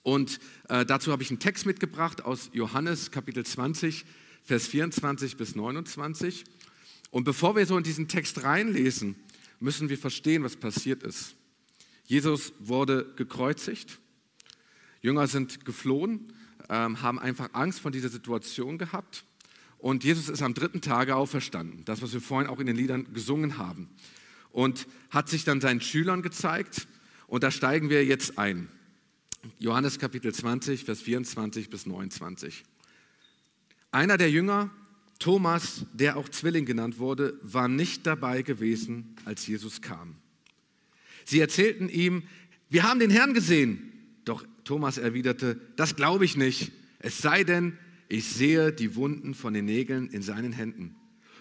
Und 0.03 0.41
äh, 0.67 0.85
dazu 0.85 1.11
habe 1.13 1.23
ich 1.23 1.29
einen 1.29 1.39
Text 1.39 1.65
mitgebracht 1.65 2.23
aus 2.25 2.49
Johannes 2.51 3.11
Kapitel 3.11 3.45
20, 3.45 4.05
Vers 4.43 4.67
24 4.67 5.37
bis 5.37 5.55
29. 5.55 6.43
Und 7.11 7.23
bevor 7.23 7.55
wir 7.55 7.65
so 7.65 7.77
in 7.77 7.83
diesen 7.83 8.09
Text 8.09 8.43
reinlesen, 8.43 9.15
müssen 9.61 9.87
wir 9.87 9.97
verstehen, 9.97 10.43
was 10.43 10.57
passiert 10.57 11.01
ist. 11.01 11.35
Jesus 12.03 12.51
wurde 12.59 13.13
gekreuzigt, 13.15 13.97
Jünger 15.05 15.27
sind 15.27 15.65
geflohen, 15.65 16.33
ähm, 16.67 17.03
haben 17.03 17.19
einfach 17.19 17.49
Angst 17.53 17.79
vor 17.79 17.91
dieser 17.91 18.09
Situation 18.09 18.79
gehabt. 18.79 19.23
Und 19.77 20.03
Jesus 20.03 20.29
ist 20.29 20.41
am 20.41 20.55
dritten 20.55 20.81
Tage 20.81 21.15
auferstanden. 21.15 21.85
Das, 21.85 22.01
was 22.01 22.11
wir 22.11 22.21
vorhin 22.21 22.49
auch 22.49 22.59
in 22.59 22.65
den 22.65 22.75
Liedern 22.75 23.13
gesungen 23.13 23.59
haben 23.59 23.87
und 24.51 24.87
hat 25.11 25.29
sich 25.29 25.43
dann 25.43 25.61
seinen 25.61 25.79
Schülern 25.79 26.23
gezeigt. 26.23 26.87
Und 27.27 27.43
da 27.43 27.51
steigen 27.51 27.91
wir 27.91 28.03
jetzt 28.03 28.39
ein. 28.39 28.67
Johannes 29.59 29.99
Kapitel 29.99 30.33
20, 30.33 30.85
Vers 30.85 31.01
24 31.01 31.69
bis 31.69 31.85
29. 31.85 32.63
Einer 33.91 34.17
der 34.17 34.31
Jünger, 34.31 34.71
Thomas, 35.19 35.85
der 35.93 36.17
auch 36.17 36.29
Zwilling 36.29 36.65
genannt 36.65 36.97
wurde, 36.97 37.39
war 37.43 37.67
nicht 37.67 38.07
dabei 38.07 38.41
gewesen, 38.41 39.15
als 39.23 39.45
Jesus 39.45 39.83
kam. 39.83 40.15
Sie 41.25 41.39
erzählten 41.39 41.89
ihm, 41.89 42.23
wir 42.69 42.83
haben 42.83 42.99
den 42.99 43.11
Herrn 43.11 43.35
gesehen. 43.35 43.91
Doch 44.25 44.45
Thomas 44.63 44.97
erwiderte, 44.97 45.59
das 45.75 45.95
glaube 45.95 46.25
ich 46.25 46.35
nicht, 46.35 46.71
es 46.99 47.19
sei 47.19 47.43
denn, 47.43 47.77
ich 48.09 48.25
sehe 48.25 48.71
die 48.71 48.95
Wunden 48.95 49.33
von 49.33 49.53
den 49.53 49.65
Nägeln 49.65 50.09
in 50.09 50.21
seinen 50.21 50.51
Händen 50.51 50.95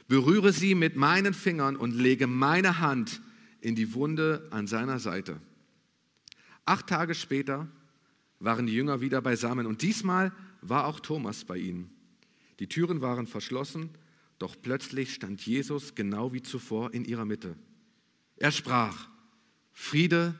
berühre 0.08 0.52
sie 0.52 0.74
mit 0.74 0.96
meinen 0.96 1.34
Fingern 1.34 1.76
und 1.76 1.94
lege 1.94 2.26
meine 2.26 2.80
Hand 2.80 3.22
in 3.60 3.74
die 3.74 3.94
Wunde 3.94 4.46
an 4.50 4.66
seiner 4.66 4.98
Seite. 4.98 5.40
Acht 6.64 6.86
Tage 6.86 7.14
später 7.14 7.68
waren 8.38 8.66
die 8.66 8.74
Jünger 8.74 9.00
wieder 9.00 9.22
beisammen 9.22 9.66
und 9.66 9.82
diesmal 9.82 10.32
war 10.60 10.86
auch 10.86 11.00
Thomas 11.00 11.44
bei 11.44 11.56
ihnen. 11.56 11.90
Die 12.58 12.68
Türen 12.68 13.00
waren 13.00 13.26
verschlossen, 13.26 13.90
doch 14.38 14.56
plötzlich 14.60 15.14
stand 15.14 15.44
Jesus 15.44 15.94
genau 15.94 16.32
wie 16.32 16.42
zuvor 16.42 16.92
in 16.92 17.04
ihrer 17.04 17.24
Mitte. 17.24 17.56
Er 18.36 18.52
sprach, 18.52 19.08
Friede 19.72 20.34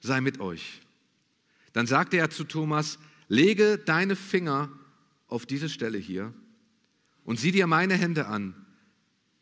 sei 0.00 0.20
mit 0.20 0.40
euch. 0.40 0.80
Dann 1.72 1.86
sagte 1.86 2.16
er 2.16 2.30
zu 2.30 2.44
Thomas, 2.44 2.98
lege 3.28 3.78
deine 3.78 4.16
Finger 4.16 4.70
auf 5.28 5.46
diese 5.46 5.68
Stelle 5.68 5.98
hier 5.98 6.32
und 7.24 7.40
sieh 7.40 7.52
dir 7.52 7.66
meine 7.66 7.94
Hände 7.94 8.26
an 8.26 8.54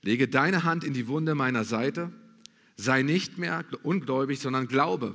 Lege 0.03 0.29
deine 0.29 0.65
Hand 0.65 0.85
in 0.85 0.95
die 0.95 1.09
Wunde 1.09 1.35
meiner 1.35 1.65
Seite, 1.65 2.11
sei 2.77 3.03
nicht 3.03 3.39
mehr 3.39 3.65
ungläubig, 3.83 4.39
sondern 4.39 4.67
glaube. 4.67 5.15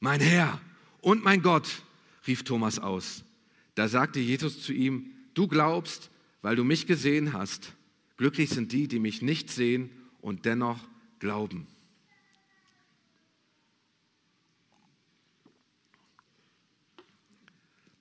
Mein 0.00 0.20
Herr 0.20 0.60
und 1.00 1.22
mein 1.22 1.42
Gott, 1.42 1.82
rief 2.26 2.42
Thomas 2.42 2.78
aus. 2.78 3.24
Da 3.76 3.88
sagte 3.88 4.18
Jesus 4.18 4.62
zu 4.62 4.72
ihm, 4.72 5.12
du 5.34 5.46
glaubst, 5.46 6.10
weil 6.42 6.56
du 6.56 6.64
mich 6.64 6.86
gesehen 6.86 7.32
hast. 7.32 7.74
Glücklich 8.16 8.50
sind 8.50 8.72
die, 8.72 8.88
die 8.88 8.98
mich 8.98 9.22
nicht 9.22 9.50
sehen 9.50 9.90
und 10.20 10.44
dennoch 10.44 10.80
glauben. 11.20 11.66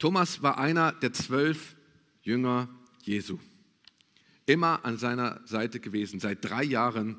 Thomas 0.06 0.44
war 0.44 0.60
einer 0.60 0.92
der 0.92 1.14
zwölf 1.14 1.76
Jünger 2.22 2.70
Jesu 3.02 3.40
immer 4.46 4.86
an 4.86 5.00
seiner 5.00 5.42
Seite 5.46 5.80
gewesen, 5.80 6.20
seit 6.20 6.46
drei 6.48 6.64
Jahren 6.64 7.18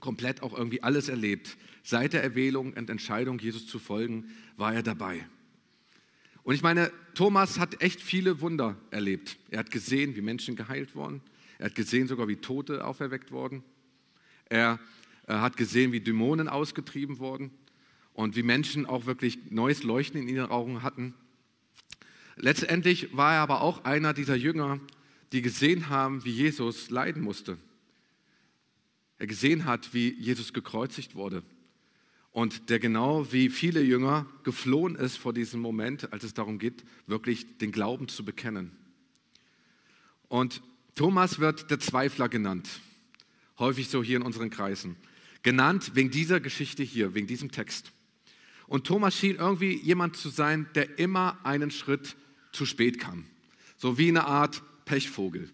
komplett 0.00 0.42
auch 0.42 0.52
irgendwie 0.52 0.82
alles 0.82 1.08
erlebt. 1.08 1.56
Seit 1.84 2.14
der 2.14 2.24
Erwählung 2.24 2.72
und 2.72 2.90
Entscheidung, 2.90 3.38
Jesus 3.38 3.68
zu 3.68 3.78
folgen, 3.78 4.32
war 4.56 4.74
er 4.74 4.82
dabei. 4.82 5.28
Und 6.42 6.56
ich 6.56 6.62
meine, 6.64 6.90
Thomas 7.14 7.60
hat 7.60 7.80
echt 7.84 8.00
viele 8.00 8.40
Wunder 8.40 8.74
erlebt. 8.90 9.36
Er 9.50 9.60
hat 9.60 9.70
gesehen, 9.70 10.16
wie 10.16 10.20
Menschen 10.20 10.56
geheilt 10.56 10.96
wurden. 10.96 11.20
Er 11.60 11.66
hat 11.66 11.76
gesehen 11.76 12.08
sogar, 12.08 12.26
wie 12.26 12.34
Tote 12.34 12.84
auferweckt 12.84 13.30
wurden. 13.30 13.62
Er, 14.46 14.80
er 15.22 15.40
hat 15.40 15.56
gesehen, 15.56 15.92
wie 15.92 16.00
Dämonen 16.00 16.48
ausgetrieben 16.48 17.20
wurden 17.20 17.52
und 18.12 18.34
wie 18.34 18.42
Menschen 18.42 18.86
auch 18.86 19.06
wirklich 19.06 19.52
neues 19.52 19.84
Leuchten 19.84 20.20
in 20.20 20.26
ihren 20.26 20.50
Augen 20.50 20.82
hatten. 20.82 21.14
Letztendlich 22.40 23.16
war 23.16 23.34
er 23.34 23.40
aber 23.40 23.60
auch 23.60 23.84
einer 23.84 24.14
dieser 24.14 24.36
Jünger, 24.36 24.80
die 25.32 25.42
gesehen 25.42 25.88
haben, 25.88 26.24
wie 26.24 26.30
Jesus 26.30 26.88
leiden 26.88 27.22
musste. 27.22 27.58
Er 29.18 29.26
gesehen 29.26 29.64
hat, 29.64 29.92
wie 29.92 30.14
Jesus 30.14 30.52
gekreuzigt 30.52 31.16
wurde. 31.16 31.42
Und 32.30 32.70
der 32.70 32.78
genau 32.78 33.32
wie 33.32 33.48
viele 33.48 33.82
Jünger 33.82 34.26
geflohen 34.44 34.94
ist 34.94 35.16
vor 35.16 35.32
diesem 35.32 35.60
Moment, 35.60 36.12
als 36.12 36.22
es 36.22 36.34
darum 36.34 36.60
geht, 36.60 36.84
wirklich 37.06 37.58
den 37.58 37.72
Glauben 37.72 38.06
zu 38.06 38.24
bekennen. 38.24 38.70
Und 40.28 40.62
Thomas 40.94 41.40
wird 41.40 41.70
der 41.70 41.80
Zweifler 41.80 42.28
genannt, 42.28 42.68
häufig 43.58 43.88
so 43.88 44.02
hier 44.02 44.18
in 44.18 44.22
unseren 44.22 44.50
Kreisen. 44.50 44.96
Genannt 45.42 45.92
wegen 45.94 46.10
dieser 46.10 46.38
Geschichte 46.38 46.84
hier, 46.84 47.14
wegen 47.14 47.26
diesem 47.26 47.50
Text. 47.50 47.90
Und 48.68 48.86
Thomas 48.86 49.16
schien 49.16 49.36
irgendwie 49.36 49.74
jemand 49.74 50.16
zu 50.16 50.28
sein, 50.28 50.68
der 50.74 50.98
immer 50.98 51.38
einen 51.44 51.70
Schritt 51.70 52.16
zu 52.52 52.66
spät 52.66 52.98
kam. 52.98 53.24
So 53.76 53.98
wie 53.98 54.08
eine 54.08 54.26
Art 54.26 54.62
Pechvogel. 54.84 55.50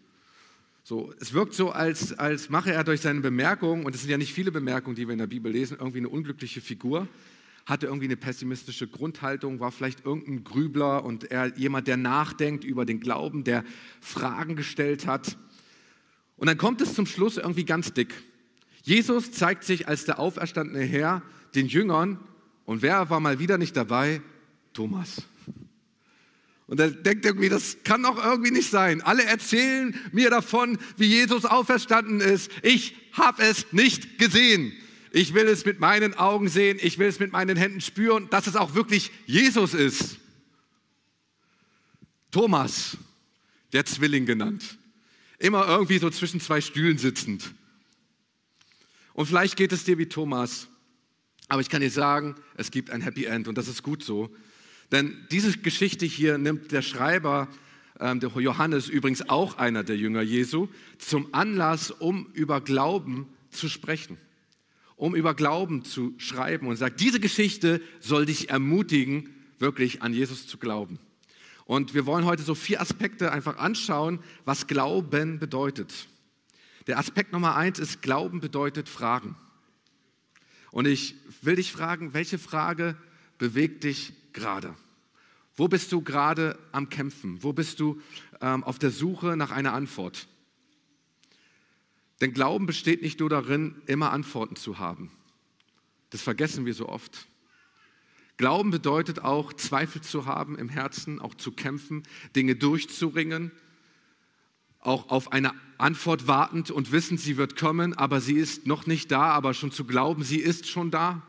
So, 0.82 1.14
es 1.18 1.32
wirkt 1.32 1.54
so, 1.54 1.70
als, 1.70 2.12
als 2.12 2.50
mache 2.50 2.72
er 2.72 2.84
durch 2.84 3.00
seine 3.00 3.20
Bemerkungen, 3.20 3.86
und 3.86 3.94
es 3.94 4.02
sind 4.02 4.10
ja 4.10 4.18
nicht 4.18 4.34
viele 4.34 4.52
Bemerkungen, 4.52 4.96
die 4.96 5.06
wir 5.06 5.12
in 5.12 5.18
der 5.18 5.26
Bibel 5.26 5.50
lesen, 5.50 5.78
irgendwie 5.78 5.98
eine 5.98 6.10
unglückliche 6.10 6.60
Figur. 6.60 7.08
hatte 7.66 7.86
irgendwie 7.86 8.04
eine 8.04 8.16
pessimistische 8.16 8.86
Grundhaltung, 8.86 9.60
war 9.60 9.72
vielleicht 9.72 10.04
irgendein 10.04 10.44
Grübler 10.44 11.02
und 11.02 11.30
er 11.30 11.56
jemand, 11.56 11.88
der 11.88 11.96
nachdenkt 11.96 12.62
über 12.62 12.84
den 12.84 13.00
Glauben, 13.00 13.42
der 13.44 13.64
Fragen 14.00 14.56
gestellt 14.56 15.06
hat. 15.06 15.38
Und 16.36 16.46
dann 16.46 16.58
kommt 16.58 16.82
es 16.82 16.92
zum 16.92 17.06
Schluss 17.06 17.38
irgendwie 17.38 17.64
ganz 17.64 17.94
dick. 17.94 18.12
Jesus 18.82 19.32
zeigt 19.32 19.64
sich 19.64 19.88
als 19.88 20.04
der 20.04 20.18
auferstandene 20.18 20.84
Herr 20.84 21.22
den 21.54 21.66
Jüngern 21.66 22.18
und 22.66 22.82
wer 22.82 23.08
war 23.08 23.20
mal 23.20 23.38
wieder 23.38 23.56
nicht 23.56 23.76
dabei? 23.76 24.20
Thomas. 24.74 25.22
Und 26.66 26.80
er 26.80 26.90
denkt 26.90 27.24
irgendwie, 27.26 27.48
das 27.48 27.78
kann 27.84 28.02
doch 28.02 28.22
irgendwie 28.22 28.50
nicht 28.50 28.70
sein. 28.70 29.02
Alle 29.02 29.24
erzählen 29.24 29.98
mir 30.12 30.30
davon, 30.30 30.78
wie 30.96 31.06
Jesus 31.06 31.44
auferstanden 31.44 32.20
ist. 32.20 32.50
Ich 32.62 32.96
habe 33.12 33.42
es 33.42 33.72
nicht 33.72 34.18
gesehen. 34.18 34.72
Ich 35.12 35.34
will 35.34 35.46
es 35.46 35.64
mit 35.66 35.78
meinen 35.78 36.14
Augen 36.14 36.48
sehen. 36.48 36.78
Ich 36.80 36.98
will 36.98 37.06
es 37.06 37.20
mit 37.20 37.32
meinen 37.32 37.56
Händen 37.56 37.80
spüren, 37.80 38.28
dass 38.30 38.46
es 38.46 38.56
auch 38.56 38.74
wirklich 38.74 39.10
Jesus 39.26 39.74
ist. 39.74 40.16
Thomas, 42.30 42.96
der 43.72 43.84
Zwilling 43.84 44.26
genannt. 44.26 44.78
Immer 45.38 45.68
irgendwie 45.68 45.98
so 45.98 46.08
zwischen 46.10 46.40
zwei 46.40 46.60
Stühlen 46.60 46.96
sitzend. 46.96 47.54
Und 49.12 49.26
vielleicht 49.26 49.56
geht 49.56 49.72
es 49.72 49.84
dir 49.84 49.98
wie 49.98 50.06
Thomas. 50.06 50.66
Aber 51.48 51.60
ich 51.60 51.68
kann 51.68 51.82
dir 51.82 51.90
sagen, 51.90 52.34
es 52.56 52.70
gibt 52.70 52.90
ein 52.90 53.02
Happy 53.02 53.26
End 53.26 53.46
und 53.48 53.58
das 53.58 53.68
ist 53.68 53.82
gut 53.82 54.02
so. 54.02 54.34
Denn 54.94 55.26
diese 55.32 55.58
Geschichte 55.58 56.06
hier 56.06 56.38
nimmt 56.38 56.70
der 56.70 56.80
Schreiber, 56.80 57.48
äh, 57.98 58.14
der 58.14 58.28
Johannes, 58.28 58.88
übrigens 58.88 59.28
auch 59.28 59.58
einer 59.58 59.82
der 59.82 59.96
Jünger 59.96 60.22
Jesu, 60.22 60.68
zum 60.98 61.34
Anlass, 61.34 61.90
um 61.90 62.28
über 62.32 62.60
Glauben 62.60 63.26
zu 63.50 63.68
sprechen, 63.68 64.18
um 64.94 65.16
über 65.16 65.34
Glauben 65.34 65.84
zu 65.84 66.14
schreiben 66.18 66.68
und 66.68 66.76
sagt, 66.76 67.00
diese 67.00 67.18
Geschichte 67.18 67.80
soll 67.98 68.24
dich 68.24 68.50
ermutigen, 68.50 69.30
wirklich 69.58 70.00
an 70.00 70.14
Jesus 70.14 70.46
zu 70.46 70.58
glauben. 70.58 71.00
Und 71.64 71.92
wir 71.92 72.06
wollen 72.06 72.24
heute 72.24 72.44
so 72.44 72.54
vier 72.54 72.80
Aspekte 72.80 73.32
einfach 73.32 73.56
anschauen, 73.56 74.20
was 74.44 74.68
Glauben 74.68 75.40
bedeutet. 75.40 76.06
Der 76.86 77.00
Aspekt 77.00 77.32
Nummer 77.32 77.56
eins 77.56 77.80
ist, 77.80 78.00
Glauben 78.00 78.38
bedeutet 78.38 78.88
Fragen. 78.88 79.34
Und 80.70 80.86
ich 80.86 81.16
will 81.42 81.56
dich 81.56 81.72
fragen, 81.72 82.14
welche 82.14 82.38
Frage 82.38 82.96
bewegt 83.38 83.82
dich 83.82 84.12
gerade? 84.32 84.76
Wo 85.56 85.68
bist 85.68 85.92
du 85.92 86.00
gerade 86.00 86.58
am 86.72 86.88
Kämpfen? 86.88 87.42
Wo 87.42 87.52
bist 87.52 87.78
du 87.80 88.00
ähm, 88.40 88.64
auf 88.64 88.78
der 88.78 88.90
Suche 88.90 89.36
nach 89.36 89.50
einer 89.50 89.72
Antwort? 89.72 90.26
Denn 92.20 92.32
Glauben 92.32 92.66
besteht 92.66 93.02
nicht 93.02 93.20
nur 93.20 93.28
darin, 93.28 93.82
immer 93.86 94.12
Antworten 94.12 94.56
zu 94.56 94.78
haben. 94.78 95.10
Das 96.10 96.22
vergessen 96.22 96.66
wir 96.66 96.74
so 96.74 96.88
oft. 96.88 97.26
Glauben 98.36 98.70
bedeutet 98.70 99.20
auch, 99.20 99.52
Zweifel 99.52 100.00
zu 100.00 100.26
haben 100.26 100.58
im 100.58 100.68
Herzen, 100.68 101.20
auch 101.20 101.34
zu 101.34 101.52
kämpfen, 101.52 102.02
Dinge 102.34 102.56
durchzuringen, 102.56 103.52
auch 104.80 105.08
auf 105.10 105.32
eine 105.32 105.52
Antwort 105.78 106.26
wartend 106.26 106.70
und 106.70 106.90
wissend, 106.90 107.20
sie 107.20 107.36
wird 107.36 107.56
kommen, 107.56 107.94
aber 107.94 108.20
sie 108.20 108.34
ist 108.34 108.66
noch 108.66 108.86
nicht 108.86 109.10
da, 109.10 109.30
aber 109.30 109.54
schon 109.54 109.70
zu 109.70 109.84
glauben, 109.84 110.24
sie 110.24 110.40
ist 110.40 110.68
schon 110.68 110.90
da. 110.90 111.22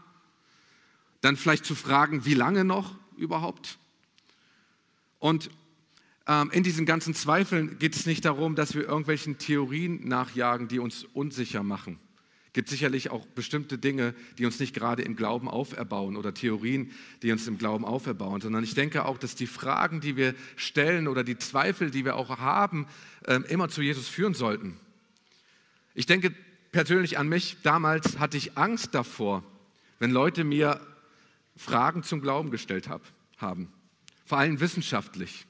Dann 1.22 1.38
vielleicht 1.38 1.66
zu 1.66 1.76
fragen, 1.76 2.26
wie 2.26 2.34
lange 2.34 2.64
noch 2.64 2.96
überhaupt? 3.18 3.78
Und 5.26 5.50
ähm, 6.28 6.52
in 6.52 6.62
diesen 6.62 6.86
ganzen 6.86 7.16
Zweifeln 7.16 7.80
geht 7.80 7.96
es 7.96 8.06
nicht 8.06 8.26
darum, 8.26 8.54
dass 8.54 8.76
wir 8.76 8.84
irgendwelchen 8.84 9.40
Theorien 9.40 10.08
nachjagen, 10.08 10.68
die 10.68 10.78
uns 10.78 11.04
unsicher 11.16 11.64
machen. 11.64 11.98
Es 12.46 12.54
gibt 12.54 12.70
sicherlich 12.70 13.10
auch 13.10 13.26
bestimmte 13.26 13.80
Dinge, 13.80 14.14
die 14.38 14.46
uns 14.46 14.60
nicht 14.60 14.76
gerade 14.76 15.02
im 15.02 15.16
Glauben 15.16 15.50
auferbauen 15.50 16.16
oder 16.16 16.36
Theorien, 16.36 16.92
die 17.24 17.32
uns 17.32 17.48
im 17.48 17.58
Glauben 17.58 17.86
auferbauen, 17.86 18.40
sondern 18.40 18.64
ich 18.64 18.76
denke 18.76 19.06
auch, 19.06 19.18
dass 19.18 19.34
die 19.34 19.48
Fragen, 19.48 20.00
die 20.00 20.16
wir 20.16 20.36
stellen 20.58 21.08
oder 21.08 21.24
die 21.24 21.40
Zweifel, 21.40 21.90
die 21.90 22.06
wir 22.06 22.18
auch 22.18 22.38
haben, 22.38 22.86
ähm, 23.26 23.46
immer 23.50 23.68
zu 23.68 23.82
Jesus 23.82 24.08
führen 24.08 24.36
sollten. 24.36 24.78
Ich 25.96 26.06
denke 26.06 26.36
persönlich 26.72 27.18
an 27.18 27.28
mich. 27.28 27.58
Damals 27.64 28.20
hatte 28.20 28.38
ich 28.38 28.60
Angst 28.60 28.94
davor, 28.94 29.44
wenn 29.98 30.12
Leute 30.12 30.44
mir 30.44 30.80
Fragen 31.58 32.04
zum 32.04 32.22
Glauben 32.22 32.52
gestellt 32.52 32.90
haben 33.40 33.74
vor 34.26 34.40
allem 34.40 34.60
wissenschaftlich. 34.60 35.46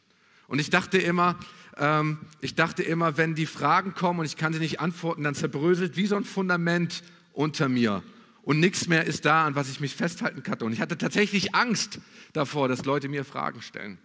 Und 0.48 0.60
ich 0.60 0.70
dachte 0.70 0.98
immer, 0.98 1.38
ähm, 1.78 2.20
ich 2.42 2.56
dachte 2.56 2.84
immer, 2.84 3.18
wenn 3.18 3.36
die 3.36 3.46
Fragen 3.46 3.94
kommen 3.94 4.20
und 4.20 4.26
ich 4.26 4.38
kann 4.38 4.54
sie 4.54 4.60
nicht 4.60 4.80
antworten, 4.80 5.24
dann 5.24 5.36
zerbröselt 5.36 5.98
wie 5.98 6.06
so 6.06 6.16
ein 6.16 6.24
Fundament 6.24 7.04
unter 7.34 7.68
mir. 7.68 8.04
Und 8.44 8.60
nichts 8.60 8.88
mehr 8.88 9.06
ist 9.06 9.26
da, 9.26 9.46
an 9.46 9.56
was 9.56 9.70
ich 9.70 9.80
mich 9.80 9.96
festhalten 9.96 10.44
kann. 10.44 10.60
Und 10.60 10.72
ich 10.72 10.80
hatte 10.80 10.98
tatsächlich 10.98 11.56
Angst 11.56 12.00
davor, 12.34 12.68
dass 12.68 12.86
Leute 12.86 13.10
mir 13.10 13.26
Fragen 13.26 13.62
stellen. 13.62 13.98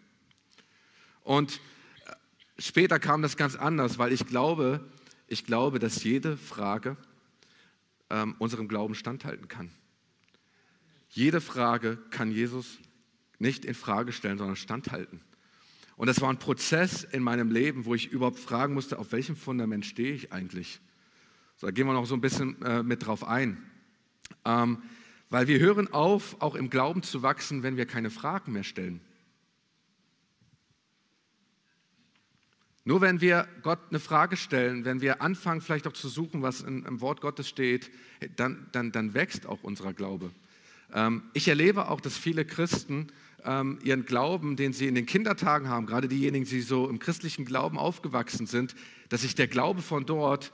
Und 1.22 1.60
äh, 2.06 2.12
später 2.58 2.98
kam 2.98 3.20
das 3.20 3.36
ganz 3.36 3.54
anders, 3.54 3.98
weil 3.98 4.12
ich 4.12 4.26
glaube, 4.26 4.80
ich 5.26 5.44
glaube, 5.44 5.78
dass 5.78 6.02
jede 6.04 6.36
Frage 6.38 6.96
ähm, 8.08 8.34
unserem 8.38 8.66
Glauben 8.66 8.94
standhalten 8.94 9.46
kann. 9.46 9.70
Jede 11.10 11.40
Frage 11.40 11.98
kann 12.10 12.30
Jesus 12.30 12.78
nicht 13.40 13.64
in 13.64 13.74
Frage 13.74 14.12
stellen, 14.12 14.38
sondern 14.38 14.56
standhalten. 14.56 15.20
Und 15.96 16.06
das 16.06 16.20
war 16.20 16.30
ein 16.30 16.38
Prozess 16.38 17.04
in 17.04 17.22
meinem 17.22 17.50
Leben, 17.50 17.84
wo 17.84 17.94
ich 17.94 18.10
überhaupt 18.10 18.38
fragen 18.38 18.74
musste, 18.74 18.98
auf 18.98 19.12
welchem 19.12 19.36
Fundament 19.36 19.84
stehe 19.84 20.14
ich 20.14 20.32
eigentlich? 20.32 20.80
So, 21.56 21.66
da 21.66 21.72
gehen 21.72 21.86
wir 21.86 21.92
noch 21.92 22.06
so 22.06 22.14
ein 22.14 22.20
bisschen 22.20 22.62
äh, 22.62 22.82
mit 22.82 23.04
drauf 23.04 23.26
ein. 23.26 23.62
Ähm, 24.44 24.82
weil 25.28 25.46
wir 25.46 25.58
hören 25.60 25.92
auf, 25.92 26.40
auch 26.40 26.54
im 26.54 26.70
Glauben 26.70 27.02
zu 27.02 27.22
wachsen, 27.22 27.62
wenn 27.62 27.76
wir 27.76 27.86
keine 27.86 28.10
Fragen 28.10 28.52
mehr 28.52 28.64
stellen. 28.64 29.00
Nur 32.84 33.02
wenn 33.02 33.20
wir 33.20 33.46
Gott 33.62 33.78
eine 33.90 34.00
Frage 34.00 34.36
stellen, 34.36 34.84
wenn 34.84 35.00
wir 35.02 35.20
anfangen, 35.20 35.60
vielleicht 35.60 35.86
auch 35.86 35.92
zu 35.92 36.08
suchen, 36.08 36.42
was 36.42 36.62
in, 36.62 36.84
im 36.86 37.00
Wort 37.00 37.20
Gottes 37.20 37.48
steht, 37.48 37.90
dann, 38.36 38.68
dann, 38.72 38.90
dann 38.90 39.12
wächst 39.14 39.46
auch 39.46 39.62
unser 39.62 39.92
Glaube. 39.92 40.30
Ähm, 40.92 41.24
ich 41.34 41.46
erlebe 41.46 41.88
auch, 41.88 42.00
dass 42.00 42.16
viele 42.16 42.44
Christen 42.44 43.08
ähm, 43.44 43.78
ihren 43.82 44.04
Glauben, 44.04 44.56
den 44.56 44.72
sie 44.72 44.86
in 44.86 44.94
den 44.94 45.06
Kindertagen 45.06 45.68
haben, 45.68 45.86
gerade 45.86 46.08
diejenigen, 46.08 46.44
die 46.44 46.60
so 46.60 46.88
im 46.88 46.98
christlichen 46.98 47.44
Glauben 47.44 47.78
aufgewachsen 47.78 48.46
sind, 48.46 48.74
dass 49.08 49.22
sich 49.22 49.34
der 49.34 49.48
Glaube 49.48 49.82
von 49.82 50.06
dort 50.06 50.52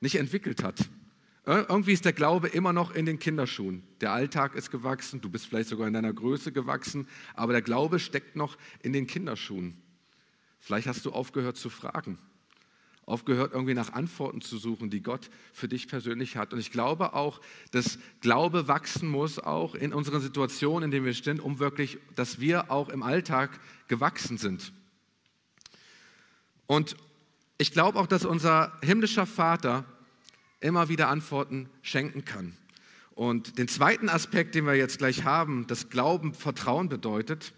nicht 0.00 0.16
entwickelt 0.16 0.62
hat. 0.62 0.88
Irgendwie 1.46 1.92
ist 1.92 2.04
der 2.04 2.14
Glaube 2.14 2.48
immer 2.48 2.72
noch 2.72 2.94
in 2.94 3.04
den 3.04 3.18
Kinderschuhen. 3.18 3.82
Der 4.00 4.12
Alltag 4.12 4.54
ist 4.54 4.70
gewachsen, 4.70 5.20
du 5.20 5.28
bist 5.28 5.46
vielleicht 5.46 5.68
sogar 5.68 5.86
in 5.86 5.92
deiner 5.92 6.12
Größe 6.12 6.52
gewachsen, 6.52 7.06
aber 7.34 7.52
der 7.52 7.62
Glaube 7.62 7.98
steckt 7.98 8.34
noch 8.34 8.56
in 8.82 8.92
den 8.94 9.06
Kinderschuhen. 9.06 9.76
Vielleicht 10.58 10.86
hast 10.86 11.04
du 11.04 11.12
aufgehört 11.12 11.58
zu 11.58 11.68
fragen 11.68 12.18
aufgehört, 13.06 13.52
irgendwie 13.52 13.74
nach 13.74 13.92
Antworten 13.92 14.40
zu 14.40 14.56
suchen, 14.58 14.90
die 14.90 15.02
Gott 15.02 15.30
für 15.52 15.68
dich 15.68 15.88
persönlich 15.88 16.36
hat. 16.36 16.52
Und 16.52 16.58
ich 16.58 16.70
glaube 16.70 17.14
auch, 17.14 17.40
dass 17.70 17.98
Glaube 18.20 18.68
wachsen 18.68 19.08
muss, 19.08 19.38
auch 19.38 19.74
in 19.74 19.92
unseren 19.92 20.20
Situationen, 20.20 20.84
in 20.84 20.90
denen 20.90 21.06
wir 21.06 21.14
stehen, 21.14 21.40
um 21.40 21.58
wirklich, 21.58 21.98
dass 22.14 22.40
wir 22.40 22.70
auch 22.70 22.88
im 22.88 23.02
Alltag 23.02 23.50
gewachsen 23.88 24.38
sind. 24.38 24.72
Und 26.66 26.96
ich 27.58 27.72
glaube 27.72 27.98
auch, 27.98 28.06
dass 28.06 28.24
unser 28.24 28.72
himmlischer 28.82 29.26
Vater 29.26 29.84
immer 30.60 30.88
wieder 30.88 31.08
Antworten 31.08 31.68
schenken 31.82 32.24
kann. 32.24 32.56
Und 33.14 33.58
den 33.58 33.68
zweiten 33.68 34.08
Aspekt, 34.08 34.54
den 34.54 34.66
wir 34.66 34.74
jetzt 34.74 34.98
gleich 34.98 35.24
haben, 35.24 35.66
das 35.68 35.88
Glauben 35.88 36.34
Vertrauen 36.34 36.88
bedeutet, 36.88 37.52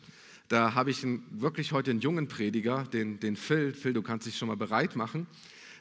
da 0.49 0.75
habe 0.75 0.91
ich 0.91 1.03
einen, 1.03 1.25
wirklich 1.31 1.73
heute 1.73 1.91
einen 1.91 2.01
jungen 2.01 2.29
Prediger, 2.29 2.85
den, 2.85 3.19
den 3.21 3.37
Phil. 3.37 3.73
Phil, 3.73 3.93
du 3.93 4.03
kannst 4.03 4.27
dich 4.27 4.39
schon 4.39 4.49
mal 4.49 4.57
bereit 4.57 4.95
machen, 4.95 5.27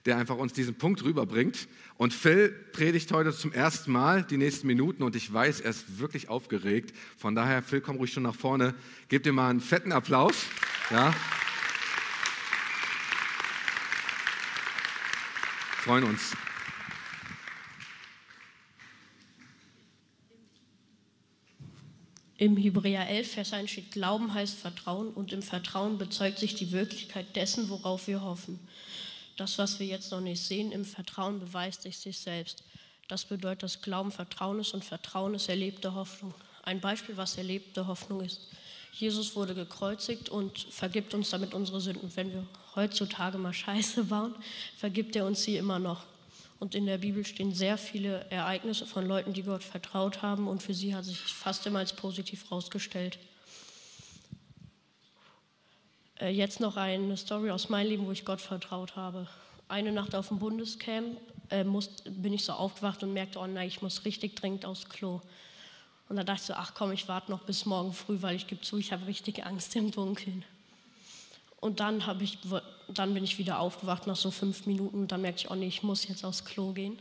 der 0.05 0.17
einfach 0.17 0.37
uns 0.37 0.53
diesen 0.53 0.75
Punkt 0.75 1.03
rüberbringt. 1.03 1.67
Und 1.97 2.13
Phil 2.13 2.49
predigt 2.71 3.11
heute 3.11 3.31
zum 3.31 3.53
ersten 3.53 3.91
Mal 3.91 4.23
die 4.23 4.37
nächsten 4.37 4.67
Minuten 4.67 5.03
und 5.03 5.15
ich 5.15 5.31
weiß, 5.31 5.61
er 5.61 5.69
ist 5.69 5.99
wirklich 5.99 6.29
aufgeregt. 6.29 6.95
Von 7.17 7.35
daher, 7.35 7.61
Phil, 7.61 7.81
komm 7.81 7.97
ruhig 7.97 8.11
schon 8.11 8.23
nach 8.23 8.35
vorne. 8.35 8.73
Gib 9.07 9.23
dir 9.23 9.33
mal 9.33 9.49
einen 9.49 9.61
fetten 9.61 9.91
Applaus. 9.91 10.45
Ja. 10.89 11.13
Freuen 15.83 16.05
uns. 16.05 16.35
Im 22.37 22.57
Hebräer 22.57 23.07
11, 23.07 23.31
Vers 23.31 23.53
1 23.53 23.71
steht, 23.71 23.91
Glauben 23.91 24.33
heißt 24.33 24.57
Vertrauen 24.57 25.09
und 25.09 25.31
im 25.31 25.41
Vertrauen 25.41 25.97
bezeugt 25.97 26.39
sich 26.39 26.53
die 26.53 26.73
Wirklichkeit 26.73 27.33
dessen, 27.35 27.69
worauf 27.69 28.07
wir 28.07 28.21
hoffen. 28.21 28.59
Das, 29.37 29.57
was 29.57 29.79
wir 29.79 29.87
jetzt 29.87 30.11
noch 30.11 30.19
nicht 30.19 30.41
sehen, 30.41 30.73
im 30.73 30.83
Vertrauen 30.83 31.39
beweist 31.39 31.83
sich 31.83 31.97
sich 31.97 32.17
selbst. 32.17 32.63
Das 33.07 33.23
bedeutet, 33.23 33.63
dass 33.63 33.81
Glauben 33.81 34.11
Vertrauen 34.11 34.59
ist 34.59 34.73
und 34.73 34.83
Vertrauen 34.83 35.33
ist 35.33 35.47
erlebte 35.47 35.93
Hoffnung. 35.93 36.33
Ein 36.63 36.81
Beispiel, 36.81 37.15
was 37.15 37.37
erlebte 37.37 37.87
Hoffnung 37.87 38.21
ist. 38.21 38.41
Jesus 38.91 39.35
wurde 39.35 39.55
gekreuzigt 39.55 40.29
und 40.29 40.57
vergibt 40.57 41.13
uns 41.13 41.29
damit 41.29 41.53
unsere 41.53 41.79
Sünden. 41.79 42.11
Wenn 42.15 42.33
wir 42.33 42.47
heutzutage 42.75 43.37
mal 43.37 43.53
Scheiße 43.53 44.05
bauen, 44.05 44.35
vergibt 44.77 45.15
er 45.15 45.25
uns 45.25 45.43
sie 45.43 45.57
immer 45.57 45.79
noch. 45.79 46.03
Und 46.59 46.73
in 46.73 46.85
der 46.85 46.99
Bibel 46.99 47.25
stehen 47.25 47.53
sehr 47.53 47.77
viele 47.77 48.25
Ereignisse 48.29 48.85
von 48.85 49.05
Leuten, 49.05 49.33
die 49.33 49.43
Gott 49.43 49.63
vertraut 49.63 50.21
haben 50.21 50.47
und 50.47 50.63
für 50.63 50.73
sie 50.73 50.95
hat 50.95 51.05
sich 51.05 51.19
fast 51.19 51.65
immer 51.65 51.79
als 51.79 51.93
positiv 51.93 52.45
herausgestellt. 52.45 53.19
Äh, 56.19 56.29
jetzt 56.29 56.59
noch 56.59 56.77
eine 56.77 57.17
Story 57.17 57.51
aus 57.51 57.69
meinem 57.69 57.89
Leben, 57.89 58.05
wo 58.05 58.11
ich 58.11 58.23
Gott 58.23 58.41
vertraut 58.41 58.95
habe. 58.95 59.27
Eine 59.67 59.91
Nacht 59.91 60.15
auf 60.15 60.29
dem 60.29 60.39
Bundescamp 60.39 61.19
äh, 61.49 61.63
muss, 61.63 61.89
bin 62.05 62.33
ich 62.33 62.45
so 62.45 62.53
aufgewacht 62.53 63.03
und 63.03 63.13
merkte, 63.13 63.39
oh 63.39 63.47
nein, 63.47 63.67
ich 63.67 63.81
muss 63.81 64.05
richtig 64.05 64.35
dringend 64.35 64.65
aufs 64.65 64.87
Klo. 64.87 65.21
Und 66.07 66.15
dann 66.15 66.25
dachte 66.25 66.41
ich 66.41 66.47
so, 66.47 66.53
ach 66.53 66.73
komm, 66.73 66.91
ich 66.91 67.07
warte 67.07 67.31
noch 67.31 67.43
bis 67.43 67.65
morgen 67.65 67.91
früh, 67.91 68.21
weil 68.21 68.35
ich 68.35 68.47
gebe 68.47 68.61
zu, 68.61 68.77
ich 68.77 68.93
habe 68.93 69.07
richtig 69.07 69.45
Angst 69.45 69.75
im 69.75 69.91
Dunkeln. 69.91 70.45
Und 71.59 71.79
dann, 71.79 72.01
ich, 72.21 72.37
dann 72.87 73.13
bin 73.13 73.23
ich 73.23 73.37
wieder 73.37 73.59
aufgewacht 73.59 74.07
nach 74.07 74.15
so 74.15 74.31
fünf 74.31 74.65
Minuten 74.65 75.01
und 75.01 75.11
dann 75.11 75.21
merkte 75.21 75.43
ich, 75.43 75.51
oh 75.51 75.55
nee, 75.55 75.67
ich 75.67 75.83
muss 75.83 76.07
jetzt 76.07 76.23
aufs 76.23 76.45
Klo 76.45 76.71
gehen. 76.71 76.97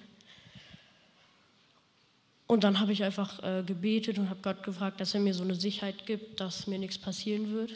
Und 2.47 2.64
dann 2.64 2.79
habe 2.81 2.92
ich 2.92 3.03
einfach 3.03 3.42
äh, 3.42 3.62
gebetet 3.62 4.18
und 4.18 4.29
habe 4.29 4.40
Gott 4.42 4.62
gefragt, 4.62 5.01
dass 5.01 5.14
er 5.14 5.20
mir 5.20 5.35
so 5.35 5.42
eine 5.42 5.55
Sicherheit 5.55 6.07
gibt, 6.07 6.40
dass 6.40 6.66
mir 6.66 6.79
nichts 6.79 6.99
passieren 6.99 7.53
wird. 7.53 7.73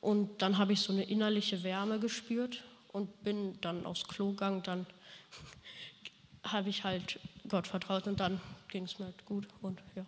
Und 0.00 0.42
dann 0.42 0.58
habe 0.58 0.72
ich 0.72 0.80
so 0.80 0.92
eine 0.92 1.04
innerliche 1.04 1.62
Wärme 1.62 2.00
gespürt 2.00 2.62
und 2.92 3.22
bin 3.22 3.60
dann 3.60 3.86
aufs 3.86 4.08
Klo 4.08 4.30
gegangen. 4.30 4.62
Dann 4.64 4.86
habe 6.44 6.70
ich 6.70 6.84
halt 6.84 7.20
Gott 7.48 7.66
vertraut 7.66 8.06
und 8.06 8.18
dann 8.18 8.40
ging 8.68 8.84
es 8.84 8.98
mir 8.98 9.06
halt 9.06 9.26
gut 9.26 9.46
und 9.62 9.80
ja. 9.94 10.04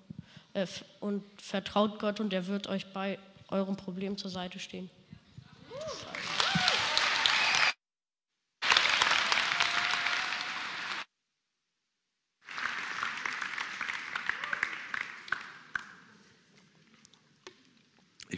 Äh, 0.54 0.66
und 1.00 1.22
vertraut 1.40 1.98
Gott 1.98 2.20
und 2.20 2.32
er 2.32 2.46
wird 2.46 2.66
euch 2.66 2.86
bei 2.92 3.18
eurem 3.48 3.76
Problem 3.76 4.16
zur 4.16 4.30
Seite 4.30 4.58
stehen. 4.58 4.90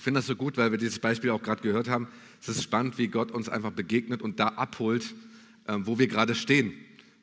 Finde 0.05 0.19
das 0.19 0.27
so 0.27 0.37
gut, 0.37 0.57
weil 0.57 0.71
wir 0.71 0.79
dieses 0.79 0.99
Beispiel 0.99 1.31
auch 1.31 1.43
gerade 1.43 1.63
gehört 1.63 1.89
haben. 1.89 2.09
Es 2.41 2.49
ist 2.49 2.63
spannend, 2.63 2.99
wie 2.99 3.09
Gott 3.09 3.33
uns 3.33 3.49
einfach 3.49 3.73
begegnet 3.73 4.23
und 4.23 4.39
da 4.39 4.49
abholt, 4.49 5.15
ähm, 5.67 5.87
wo 5.87 5.99
wir 5.99 6.07
gerade 6.07 6.35
stehen. 6.35 6.75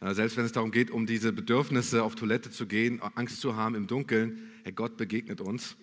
Selbst 0.04 0.36
wenn 0.36 0.46
es 0.46 0.52
darum 0.52 0.72
geht, 0.72 0.89
um 0.89 1.06
diese 1.06 1.32
Bedürfnisse 1.32 2.02
auf 2.04 2.15
Toilette 2.15 2.50
zu 2.50 2.65
gehen, 2.65 3.00
Angst 3.13 3.39
zu 3.39 3.56
haben 3.56 3.76
im 3.76 3.86
Dunkeln, 3.86 4.50
Herr 4.63 4.72
Gott 4.72 4.98
begegnet 4.98 5.41
uns. 5.41 5.76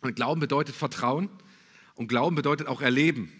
Und 0.00 0.16
Glauben 0.16 0.40
bedeutet 0.40 0.74
Vertrauen 0.74 1.28
und 1.94 2.08
Glauben 2.08 2.34
bedeutet 2.34 2.66
auch 2.66 2.82
Erleben. 2.82 3.30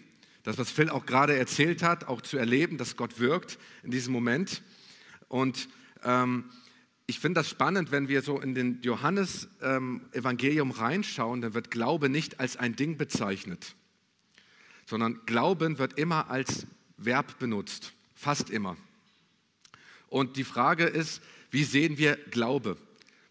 Das, 0.43 0.57
was 0.57 0.71
Phil 0.71 0.89
auch 0.89 1.05
gerade 1.05 1.35
erzählt 1.35 1.83
hat, 1.83 2.07
auch 2.07 2.21
zu 2.21 2.37
erleben, 2.37 2.77
dass 2.77 2.95
Gott 2.95 3.19
wirkt 3.19 3.59
in 3.83 3.91
diesem 3.91 4.13
Moment. 4.13 4.61
Und 5.27 5.67
ähm, 6.03 6.45
ich 7.07 7.19
finde 7.19 7.39
das 7.39 7.49
spannend, 7.49 7.91
wenn 7.91 8.07
wir 8.07 8.21
so 8.21 8.39
in 8.41 8.55
den 8.55 8.81
Johannes-Evangelium 8.81 10.71
ähm, 10.71 10.75
reinschauen, 10.75 11.41
dann 11.41 11.53
wird 11.53 11.69
Glaube 11.69 12.09
nicht 12.09 12.39
als 12.39 12.57
ein 12.57 12.75
Ding 12.75 12.97
bezeichnet, 12.97 13.75
sondern 14.87 15.21
Glauben 15.25 15.77
wird 15.77 15.99
immer 15.99 16.29
als 16.29 16.65
Verb 16.97 17.37
benutzt, 17.37 17.93
fast 18.15 18.49
immer. 18.49 18.75
Und 20.07 20.37
die 20.37 20.43
Frage 20.43 20.85
ist, 20.85 21.21
wie 21.51 21.63
sehen 21.63 21.97
wir 21.97 22.15
Glaube? 22.31 22.77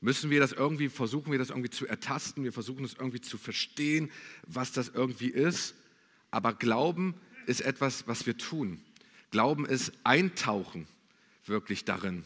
Müssen 0.01 0.31
wir 0.31 0.39
das 0.39 0.53
irgendwie, 0.53 0.89
versuchen 0.89 1.33
wir 1.33 1.39
das 1.39 1.49
irgendwie 1.49 1.71
zu 1.71 1.87
ertasten, 1.87 2.45
wir 2.45 2.53
versuchen 2.53 2.85
es 2.85 2.95
irgendwie 2.95 3.23
zu 3.23 3.39
verstehen, 3.39 4.11
was 4.47 4.71
das 4.71 4.91
irgendwie 4.91 5.31
ist. 5.31 5.75
Aber 6.31 6.53
Glauben 6.53 7.15
ist 7.47 7.63
etwas, 7.63 8.07
was 8.07 8.27
wir 8.27 8.37
tun. 8.37 8.83
Glauben 9.31 9.67
ist 9.67 9.93
Eintauchen 10.05 10.87
wirklich 11.47 11.85
darin. 11.85 12.25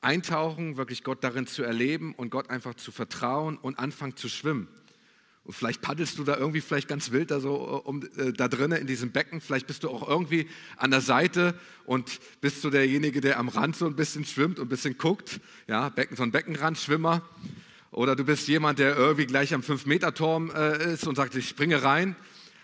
Eintauchen, 0.00 0.76
wirklich 0.76 1.02
Gott 1.02 1.24
darin 1.24 1.46
zu 1.46 1.62
erleben 1.62 2.14
und 2.14 2.30
Gott 2.30 2.50
einfach 2.50 2.74
zu 2.74 2.92
vertrauen 2.92 3.56
und 3.56 3.78
anfangen 3.78 4.16
zu 4.16 4.28
schwimmen. 4.28 4.68
Und 5.46 5.52
vielleicht 5.52 5.80
paddelst 5.80 6.18
du 6.18 6.24
da 6.24 6.36
irgendwie 6.36 6.60
vielleicht 6.60 6.88
ganz 6.88 7.12
wild 7.12 7.30
da 7.30 7.38
so 7.38 7.54
äh, 7.54 7.88
um, 7.88 8.02
äh, 8.16 8.32
da 8.32 8.48
drinnen 8.48 8.80
in 8.80 8.88
diesem 8.88 9.12
Becken. 9.12 9.40
Vielleicht 9.40 9.68
bist 9.68 9.84
du 9.84 9.90
auch 9.90 10.08
irgendwie 10.08 10.48
an 10.76 10.90
der 10.90 11.00
Seite 11.00 11.54
und 11.84 12.18
bist 12.40 12.64
du 12.64 12.70
derjenige, 12.70 13.20
der 13.20 13.38
am 13.38 13.48
Rand 13.48 13.76
so 13.76 13.86
ein 13.86 13.94
bisschen 13.94 14.24
schwimmt 14.24 14.58
und 14.58 14.66
ein 14.66 14.68
bisschen 14.68 14.98
guckt. 14.98 15.40
Ja, 15.68 15.88
Becken, 15.88 16.16
so 16.16 16.24
ein 16.24 16.32
Beckenrandschwimmer. 16.32 17.22
Oder 17.92 18.16
du 18.16 18.24
bist 18.24 18.48
jemand, 18.48 18.80
der 18.80 18.96
irgendwie 18.96 19.26
gleich 19.26 19.54
am 19.54 19.60
5-Meter-Turm 19.60 20.50
äh, 20.50 20.94
ist 20.94 21.06
und 21.06 21.14
sagt, 21.14 21.36
ich 21.36 21.48
springe 21.48 21.80
rein. 21.84 22.16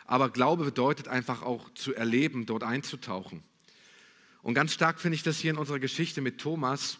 Aber 0.04 0.28
Glaube 0.28 0.64
bedeutet 0.64 1.06
einfach 1.06 1.42
auch 1.42 1.72
zu 1.74 1.94
erleben, 1.94 2.46
dort 2.46 2.64
einzutauchen. 2.64 3.44
Und 4.42 4.54
ganz 4.54 4.72
stark 4.72 5.00
finde 5.00 5.14
ich 5.14 5.22
das 5.22 5.38
hier 5.38 5.52
in 5.52 5.56
unserer 5.56 5.78
Geschichte 5.78 6.20
mit 6.20 6.38
Thomas, 6.38 6.98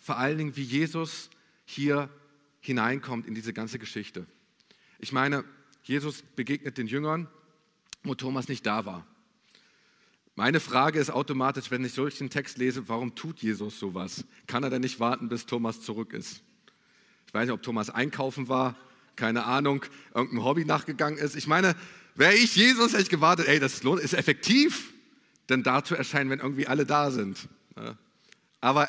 vor 0.00 0.18
allen 0.18 0.38
Dingen, 0.38 0.56
wie 0.56 0.62
Jesus 0.62 1.30
hier 1.64 2.08
hineinkommt 2.60 3.26
in 3.26 3.34
diese 3.34 3.52
ganze 3.52 3.78
Geschichte. 3.78 4.26
Ich 4.98 5.12
meine, 5.12 5.44
Jesus 5.82 6.22
begegnet 6.34 6.78
den 6.78 6.86
Jüngern, 6.86 7.28
wo 8.02 8.14
Thomas 8.14 8.48
nicht 8.48 8.66
da 8.66 8.84
war. 8.84 9.06
Meine 10.36 10.60
Frage 10.60 10.98
ist 10.98 11.10
automatisch, 11.10 11.70
wenn 11.70 11.84
ich 11.84 11.92
solchen 11.92 12.30
Text 12.30 12.58
lese, 12.58 12.88
warum 12.88 13.14
tut 13.14 13.40
Jesus 13.40 13.78
sowas? 13.78 14.24
Kann 14.46 14.62
er 14.62 14.70
denn 14.70 14.80
nicht 14.80 15.00
warten, 15.00 15.28
bis 15.28 15.46
Thomas 15.46 15.82
zurück 15.82 16.12
ist? 16.12 16.42
Ich 17.26 17.34
weiß 17.34 17.46
nicht, 17.46 17.52
ob 17.52 17.62
Thomas 17.62 17.90
einkaufen 17.90 18.48
war, 18.48 18.76
keine 19.16 19.44
Ahnung, 19.44 19.84
irgendein 20.14 20.44
Hobby 20.44 20.64
nachgegangen 20.64 21.18
ist. 21.18 21.36
Ich 21.36 21.46
meine, 21.46 21.74
wäre 22.14 22.34
ich 22.34 22.56
Jesus, 22.56 22.92
hätte 22.92 23.02
ich 23.02 23.10
gewartet, 23.10 23.48
ey, 23.48 23.60
das 23.60 23.80
ist 23.80 24.14
effektiv, 24.14 24.92
denn 25.48 25.62
da 25.62 25.84
zu 25.84 25.94
erscheinen, 25.94 26.30
wenn 26.30 26.40
irgendwie 26.40 26.66
alle 26.66 26.86
da 26.86 27.10
sind. 27.10 27.48
Aber 28.60 28.88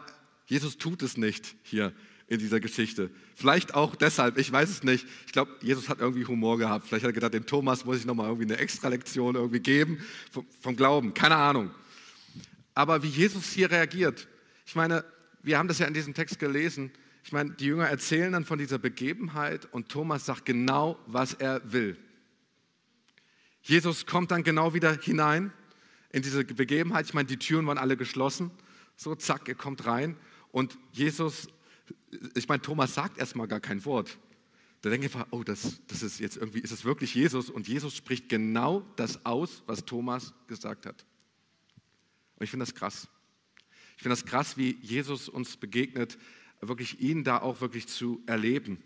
Jesus 0.51 0.77
tut 0.77 1.01
es 1.01 1.15
nicht 1.15 1.55
hier 1.63 1.93
in 2.27 2.37
dieser 2.37 2.59
Geschichte. 2.59 3.09
Vielleicht 3.35 3.73
auch 3.73 3.95
deshalb, 3.95 4.37
ich 4.37 4.51
weiß 4.51 4.69
es 4.69 4.83
nicht. 4.83 5.07
Ich 5.25 5.31
glaube, 5.31 5.49
Jesus 5.61 5.87
hat 5.87 6.01
irgendwie 6.01 6.25
Humor 6.25 6.57
gehabt. 6.57 6.89
Vielleicht 6.89 7.05
hat 7.05 7.11
er 7.11 7.13
gedacht, 7.13 7.33
dem 7.33 7.45
Thomas 7.45 7.85
muss 7.85 7.99
ich 7.99 8.05
nochmal 8.05 8.25
irgendwie 8.25 8.51
eine 8.51 8.57
Extra-Lektion 8.57 9.35
irgendwie 9.35 9.61
geben 9.61 9.99
vom, 10.29 10.45
vom 10.59 10.75
Glauben. 10.75 11.13
Keine 11.13 11.37
Ahnung. 11.37 11.71
Aber 12.73 13.01
wie 13.01 13.07
Jesus 13.07 13.53
hier 13.53 13.71
reagiert, 13.71 14.27
ich 14.65 14.75
meine, 14.75 15.05
wir 15.41 15.57
haben 15.57 15.69
das 15.69 15.79
ja 15.79 15.87
in 15.87 15.93
diesem 15.93 16.13
Text 16.13 16.37
gelesen. 16.37 16.91
Ich 17.23 17.31
meine, 17.31 17.51
die 17.51 17.67
Jünger 17.67 17.87
erzählen 17.87 18.33
dann 18.33 18.43
von 18.43 18.59
dieser 18.59 18.77
Begebenheit 18.77 19.69
und 19.71 19.87
Thomas 19.87 20.25
sagt 20.25 20.43
genau, 20.43 20.99
was 21.07 21.33
er 21.33 21.61
will. 21.71 21.95
Jesus 23.61 24.05
kommt 24.05 24.31
dann 24.31 24.43
genau 24.43 24.73
wieder 24.73 24.99
hinein 25.01 25.53
in 26.09 26.23
diese 26.23 26.43
Begebenheit. 26.43 27.05
Ich 27.05 27.13
meine, 27.13 27.27
die 27.27 27.37
Türen 27.37 27.65
waren 27.67 27.77
alle 27.77 27.95
geschlossen. 27.95 28.51
So, 28.97 29.15
zack, 29.15 29.47
er 29.47 29.55
kommt 29.55 29.85
rein 29.85 30.17
und 30.51 30.77
Jesus 30.91 31.47
ich 32.35 32.47
meine, 32.47 32.61
Thomas 32.61 32.93
sagt 32.93 33.17
erstmal 33.17 33.47
gar 33.47 33.59
kein 33.59 33.83
Wort. 33.85 34.17
Da 34.81 34.89
denke 34.89 35.07
ich 35.07 35.13
einfach, 35.13 35.27
oh, 35.31 35.43
das, 35.43 35.81
das 35.87 36.01
ist 36.01 36.19
jetzt 36.19 36.37
irgendwie, 36.37 36.59
ist 36.59 36.71
es 36.71 36.85
wirklich 36.85 37.13
Jesus? 37.13 37.49
Und 37.49 37.67
Jesus 37.67 37.95
spricht 37.95 38.29
genau 38.29 38.81
das 38.95 39.25
aus, 39.25 39.63
was 39.67 39.85
Thomas 39.85 40.33
gesagt 40.47 40.85
hat. 40.85 41.05
Und 42.37 42.43
ich 42.43 42.49
finde 42.49 42.65
das 42.65 42.73
krass. 42.73 43.07
Ich 43.95 44.03
finde 44.03 44.13
das 44.13 44.25
krass, 44.25 44.57
wie 44.57 44.77
Jesus 44.81 45.29
uns 45.29 45.57
begegnet, 45.57 46.17
wirklich 46.61 46.99
ihn 46.99 47.23
da 47.23 47.41
auch 47.41 47.61
wirklich 47.61 47.87
zu 47.87 48.23
erleben. 48.25 48.81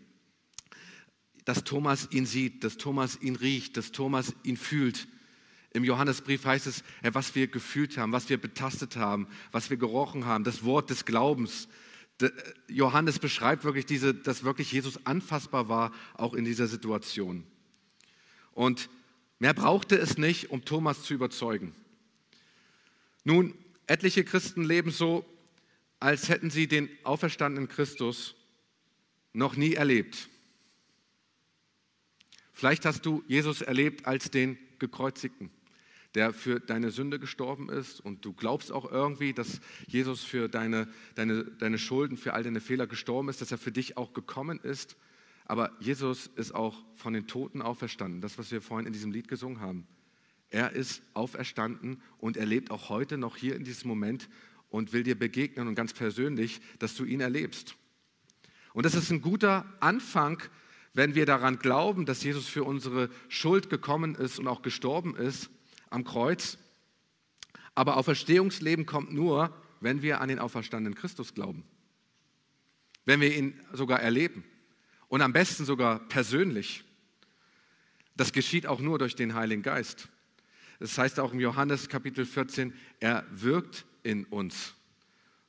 Dass 1.46 1.64
Thomas 1.64 2.10
ihn 2.12 2.26
sieht, 2.26 2.64
dass 2.64 2.78
Thomas 2.78 3.22
ihn 3.22 3.36
riecht, 3.36 3.78
dass 3.78 3.92
Thomas 3.92 4.36
ihn 4.44 4.58
fühlt. 4.58 5.08
Im 5.76 5.84
Johannesbrief 5.84 6.46
heißt 6.46 6.68
es, 6.68 6.86
was 7.02 7.36
wir 7.36 7.48
gefühlt 7.48 7.98
haben, 7.98 8.14
was 8.14 8.30
wir 8.30 8.40
betastet 8.40 8.96
haben, 8.96 9.28
was 9.52 9.70
wir 9.70 9.76
gerochen 9.76 10.26
haben, 10.26 10.46
das 10.46 10.64
Wort 10.64 10.90
des 10.90 11.04
Glaubens, 11.04 11.68
Johannes 12.70 13.20
beschreibt 13.20 13.66
wirklich 13.66 13.86
diese, 13.86 14.14
dass 14.14 14.46
wirklich 14.46 14.72
Jesus 14.72 15.06
anfassbar 15.06 15.68
war, 15.68 15.92
auch 16.14 16.34
in 16.34 16.46
dieser 16.46 16.68
Situation. 16.68 17.46
Und 18.54 18.90
mehr 19.40 19.54
brauchte 19.54 19.98
es 19.98 20.18
nicht, 20.18 20.50
um 20.50 20.64
Thomas 20.64 21.04
zu 21.04 21.14
überzeugen. 21.14 21.76
Nun, 23.26 23.54
etliche 23.86 24.24
Christen 24.24 24.64
leben 24.64 24.92
so, 24.92 25.26
als 26.00 26.30
hätten 26.30 26.52
sie 26.52 26.68
den 26.70 26.90
auferstandenen 27.04 27.68
Christus 27.68 28.36
noch 29.34 29.58
nie 29.58 29.74
erlebt. 29.74 30.30
Vielleicht 32.54 32.86
hast 32.86 33.06
du 33.06 33.26
Jesus 33.28 33.62
erlebt 33.62 34.06
als 34.06 34.32
den 34.32 34.58
gekreuzigten 34.80 35.52
der 36.16 36.32
für 36.34 36.62
deine 36.62 36.92
Sünde 36.92 37.20
gestorben 37.20 37.70
ist 37.70 38.00
und 38.00 38.24
du 38.24 38.32
glaubst 38.32 38.72
auch 38.72 38.90
irgendwie, 38.90 39.34
dass 39.34 39.60
Jesus 39.86 40.24
für 40.24 40.48
deine, 40.48 40.88
deine, 41.14 41.44
deine 41.44 41.78
Schulden, 41.78 42.18
für 42.18 42.34
all 42.34 42.44
deine 42.44 42.62
Fehler 42.62 42.88
gestorben 42.88 43.28
ist, 43.28 43.42
dass 43.42 43.52
er 43.52 43.58
für 43.58 43.74
dich 43.74 43.98
auch 43.98 44.14
gekommen 44.14 44.60
ist. 44.62 44.96
Aber 45.44 45.72
Jesus 45.80 46.28
ist 46.36 46.56
auch 46.56 46.84
von 46.96 47.14
den 47.14 47.28
Toten 47.28 47.62
auferstanden, 47.62 48.22
das, 48.22 48.38
was 48.38 48.50
wir 48.52 48.62
vorhin 48.62 48.88
in 48.88 48.94
diesem 48.94 49.12
Lied 49.12 49.28
gesungen 49.28 49.60
haben. 49.60 49.86
Er 50.50 50.72
ist 50.72 51.04
auferstanden 51.14 52.02
und 52.18 52.38
er 52.38 52.46
lebt 52.46 52.72
auch 52.72 52.88
heute 52.90 53.18
noch 53.18 53.36
hier 53.36 53.56
in 53.56 53.66
diesem 53.66 53.90
Moment 53.90 54.30
und 54.70 54.94
will 54.94 55.04
dir 55.04 55.20
begegnen 55.20 55.68
und 55.68 55.76
ganz 55.76 55.94
persönlich, 55.94 56.62
dass 56.80 56.96
du 56.96 57.04
ihn 57.04 57.20
erlebst. 57.20 57.76
Und 58.74 58.86
das 58.86 58.96
ist 58.96 59.12
ein 59.12 59.22
guter 59.22 59.66
Anfang, 59.82 60.42
wenn 60.94 61.14
wir 61.14 61.26
daran 61.26 61.60
glauben, 61.60 62.06
dass 62.06 62.24
Jesus 62.24 62.48
für 62.48 62.64
unsere 62.64 63.10
Schuld 63.28 63.70
gekommen 63.70 64.16
ist 64.16 64.40
und 64.40 64.48
auch 64.48 64.62
gestorben 64.62 65.16
ist 65.18 65.50
am 65.96 66.04
Kreuz. 66.04 66.58
Aber 67.74 67.98
Auferstehungsleben 67.98 68.86
kommt 68.86 69.14
nur, 69.14 69.52
wenn 69.80 70.02
wir 70.02 70.22
an 70.22 70.30
den 70.30 70.40
auferstandenen 70.40 70.96
Christus 70.96 71.34
glauben. 71.34 71.64
Wenn 73.06 73.22
wir 73.22 73.36
ihn 73.36 73.60
sogar 73.74 74.00
erleben. 74.00 74.44
Und 75.08 75.22
am 75.22 75.34
besten 75.34 75.66
sogar 75.66 76.00
persönlich. 76.08 76.84
Das 78.16 78.32
geschieht 78.32 78.68
auch 78.68 78.80
nur 78.80 79.00
durch 79.00 79.16
den 79.16 79.34
Heiligen 79.34 79.62
Geist. 79.62 80.10
Das 80.80 80.98
heißt 80.98 81.20
auch 81.20 81.34
im 81.34 81.40
Johannes 81.40 81.90
Kapitel 81.90 82.26
14, 82.26 82.74
er 83.00 83.26
wirkt 83.32 83.86
in 84.04 84.26
uns. 84.26 84.74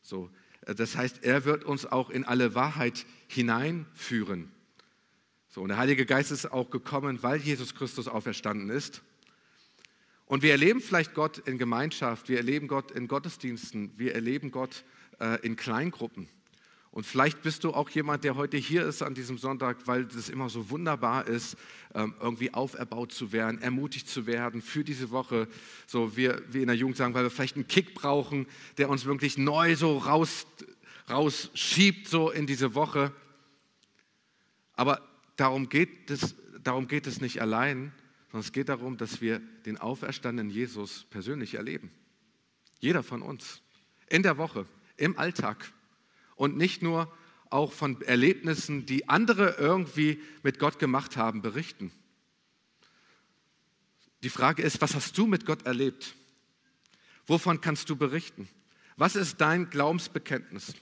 So, 0.02 0.30
das 0.62 0.96
heißt, 0.96 1.24
er 1.24 1.44
wird 1.44 1.64
uns 1.64 1.86
auch 1.86 2.10
in 2.10 2.24
alle 2.24 2.54
Wahrheit 2.54 3.06
hineinführen. 3.28 4.52
So, 5.48 5.62
und 5.62 5.68
der 5.68 5.78
Heilige 5.78 6.06
Geist 6.06 6.30
ist 6.30 6.52
auch 6.52 6.70
gekommen, 6.70 7.22
weil 7.22 7.38
Jesus 7.40 7.74
Christus 7.74 8.08
auferstanden 8.08 8.70
ist. 8.70 9.02
Und 10.26 10.42
wir 10.42 10.50
erleben 10.50 10.80
vielleicht 10.80 11.14
Gott 11.14 11.38
in 11.38 11.56
Gemeinschaft, 11.56 12.28
wir 12.28 12.38
erleben 12.38 12.66
Gott 12.66 12.90
in 12.90 13.06
Gottesdiensten, 13.06 13.92
wir 13.96 14.14
erleben 14.14 14.50
Gott 14.50 14.84
äh, 15.20 15.40
in 15.46 15.54
Kleingruppen. 15.54 16.28
Und 16.90 17.04
vielleicht 17.04 17.42
bist 17.42 17.62
du 17.62 17.74
auch 17.74 17.90
jemand, 17.90 18.24
der 18.24 18.36
heute 18.36 18.56
hier 18.56 18.86
ist 18.86 19.02
an 19.02 19.14
diesem 19.14 19.38
Sonntag, 19.38 19.86
weil 19.86 20.06
es 20.06 20.28
immer 20.28 20.48
so 20.48 20.70
wunderbar 20.70 21.28
ist, 21.28 21.56
ähm, 21.94 22.14
irgendwie 22.20 22.54
auferbaut 22.54 23.12
zu 23.12 23.32
werden, 23.32 23.60
ermutigt 23.60 24.08
zu 24.08 24.26
werden 24.26 24.62
für 24.62 24.82
diese 24.82 25.10
Woche. 25.10 25.46
So 25.86 26.16
wir, 26.16 26.42
wir 26.48 26.62
in 26.62 26.68
der 26.68 26.76
Jugend 26.76 26.96
sagen, 26.96 27.12
weil 27.12 27.24
wir 27.24 27.30
vielleicht 27.30 27.56
einen 27.56 27.68
Kick 27.68 27.94
brauchen, 27.94 28.46
der 28.78 28.88
uns 28.88 29.04
wirklich 29.04 29.36
neu 29.36 29.76
so 29.76 29.98
raus, 29.98 30.46
rausschiebt 31.08 32.08
so 32.08 32.30
in 32.30 32.46
diese 32.46 32.74
Woche. 32.74 33.12
Aber 34.72 35.02
darum 35.36 35.68
geht, 35.68 36.10
es, 36.10 36.34
darum 36.64 36.88
geht 36.88 37.06
es 37.06 37.20
nicht 37.20 37.42
allein, 37.42 37.92
sondern 38.36 38.48
es 38.48 38.52
geht 38.52 38.68
darum, 38.68 38.98
dass 38.98 39.22
wir 39.22 39.38
den 39.64 39.78
auferstandenen 39.78 40.50
Jesus 40.50 41.06
persönlich 41.08 41.54
erleben. 41.54 41.90
Jeder 42.80 43.02
von 43.02 43.22
uns. 43.22 43.62
In 44.08 44.22
der 44.22 44.36
Woche, 44.36 44.66
im 44.98 45.18
Alltag 45.18 45.72
und 46.34 46.54
nicht 46.54 46.82
nur 46.82 47.10
auch 47.48 47.72
von 47.72 48.02
Erlebnissen, 48.02 48.84
die 48.84 49.08
andere 49.08 49.56
irgendwie 49.58 50.20
mit 50.42 50.58
Gott 50.58 50.78
gemacht 50.78 51.16
haben, 51.16 51.40
berichten. 51.40 51.90
Die 54.22 54.28
Frage 54.28 54.62
ist, 54.62 54.82
was 54.82 54.94
hast 54.94 55.16
du 55.16 55.26
mit 55.26 55.46
Gott 55.46 55.64
erlebt? 55.64 56.14
Wovon 57.26 57.62
kannst 57.62 57.88
du 57.88 57.96
berichten? 57.96 58.46
Was 58.98 59.16
ist 59.16 59.40
dein 59.40 59.70
Glaubensbekenntnis? 59.70 60.74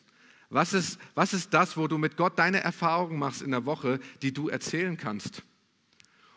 Was 0.50 0.72
ist, 0.72 0.98
was 1.14 1.32
ist 1.32 1.54
das, 1.54 1.76
wo 1.76 1.86
du 1.86 1.98
mit 1.98 2.16
Gott 2.16 2.36
deine 2.36 2.64
Erfahrungen 2.64 3.16
machst 3.16 3.42
in 3.42 3.52
der 3.52 3.64
Woche, 3.64 4.00
die 4.22 4.32
du 4.32 4.48
erzählen 4.48 4.96
kannst? 4.96 5.44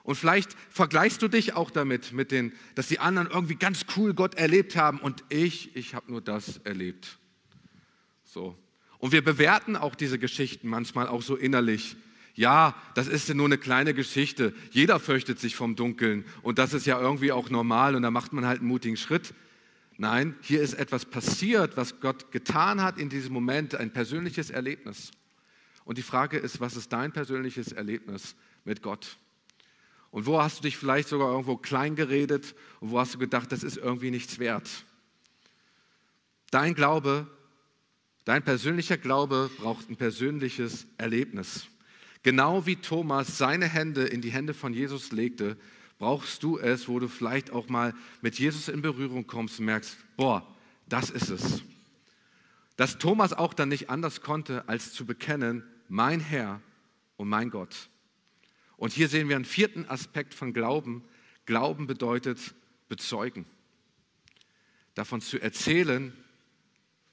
Und 0.08 0.15
vielleicht 0.15 0.56
vergleichst 0.70 1.22
du 1.22 1.28
dich 1.28 1.54
auch 1.54 1.70
damit, 1.70 2.13
mit 2.13 2.32
den, 2.32 2.54
dass 2.76 2.88
die 2.88 3.00
anderen 3.00 3.30
irgendwie 3.30 3.56
ganz 3.56 3.86
cool 3.98 4.13
Gott 4.13 4.36
erlebt 4.36 4.78
haben 4.78 5.00
und 5.00 5.26
ich, 5.28 5.76
ich 5.76 5.96
habe 5.96 6.10
nur 6.10 6.22
das 6.22 6.62
erlebt. 6.63 7.20
So. 8.24 8.58
Und 9.00 9.12
wir 9.12 9.22
bewerten 9.22 9.76
auch 9.76 9.96
diese 9.96 10.17
Geschichten 10.17 10.70
manchmal 10.70 11.10
auch 11.10 11.22
so 11.22 11.36
innerlich. 11.36 11.98
Ja, 12.36 12.74
das 12.96 13.10
ist 13.10 13.28
ja 13.28 13.36
nur 13.36 13.48
eine 13.48 13.58
kleine 13.58 13.93
Geschichte. 13.93 14.56
Jeder 14.72 15.02
fürchtet 15.02 15.41
sich 15.41 15.58
vom 15.58 15.76
Dunkeln 15.76 16.24
und 16.41 16.58
das 16.58 16.74
ist 16.74 16.86
ja 16.86 16.98
irgendwie 17.02 17.34
auch 17.34 17.50
normal 17.50 17.93
und 17.93 18.04
da 18.04 18.10
macht 18.10 18.32
man 18.32 18.46
halt 18.46 18.60
einen 18.60 18.70
mutigen 18.70 18.96
Schritt. 18.96 19.34
Nein, 19.98 20.38
hier 20.39 20.62
ist 20.62 20.76
etwas 20.76 21.04
passiert, 21.04 21.76
was 21.76 22.00
Gott 22.00 22.32
getan 22.32 22.82
hat 22.82 22.98
in 22.98 23.10
diesem 23.10 23.34
Moment, 23.34 23.76
ein 23.76 23.91
persönliches 23.91 24.52
Erlebnis. 24.52 25.12
Und 25.84 25.98
die 25.98 26.02
Frage 26.02 26.38
ist, 26.38 26.62
was 26.62 26.78
ist 26.78 26.93
dein 26.93 27.12
persönliches 27.12 27.74
Erlebnis 27.74 28.38
mit 28.63 28.82
Gott? 28.82 29.17
Und 30.12 30.26
wo 30.26 30.41
hast 30.41 30.60
du 30.60 30.63
dich 30.63 30.78
vielleicht 30.78 31.08
sogar 31.10 31.32
irgendwo 31.32 31.58
klein 31.58 31.96
geredet 31.96 32.56
und 32.80 32.91
wo 32.91 33.00
hast 33.00 33.13
du 33.13 33.17
gedacht, 33.17 33.52
das 33.52 33.63
ist 33.63 33.78
irgendwie 33.78 34.12
nichts 34.12 34.39
wert? 34.39 34.70
Dein 36.52 36.76
Glaube 36.76 37.28
Dein 38.28 38.43
persönlicher 38.43 38.98
Glaube 38.98 39.50
braucht 39.58 39.89
ein 39.89 39.96
persönliches 39.96 40.86
Erlebnis. 40.98 41.67
Genau 42.24 42.65
wie 42.65 42.76
Thomas 42.76 43.38
seine 43.38 43.70
Hände 43.70 44.04
in 44.04 44.20
die 44.20 44.32
Hände 44.34 44.54
von 44.54 44.74
Jesus 44.74 45.13
legte, 45.13 45.56
brauchst 45.98 46.43
du 46.43 46.58
es, 46.58 46.89
wo 46.89 47.00
du 47.00 47.08
vielleicht 47.08 47.52
auch 47.52 47.70
mal 47.70 47.93
mit 48.20 48.38
Jesus 48.38 48.67
in 48.67 48.82
Berührung 48.82 49.28
kommst 49.28 49.60
und 49.60 49.67
merkst, 49.67 49.96
boah, 50.17 50.46
das 50.89 51.10
ist 51.10 51.30
es. 51.30 51.62
Dass 52.76 52.98
Thomas 52.98 53.32
auch 53.32 53.54
dann 53.54 53.70
nicht 53.70 53.89
anders 53.89 54.20
konnte, 54.20 54.67
als 54.67 54.91
zu 54.91 55.06
bekennen, 55.06 55.63
mein 55.88 56.20
Herr 56.20 56.60
und 57.15 57.30
mein 57.30 57.50
Gott. 57.50 57.88
Und 58.78 58.94
hier 58.94 59.10
sehen 59.10 59.28
wir 59.28 59.36
einen 59.36 59.46
vierten 59.46 59.90
Aspekt 59.90 60.34
von 60.34 60.54
Glauben. 60.54 61.04
Glauben 61.46 61.88
bedeutet 61.88 62.54
bezeugen. 62.88 63.46
Davon 64.94 65.20
zu 65.20 65.40
erzählen, 65.40 66.13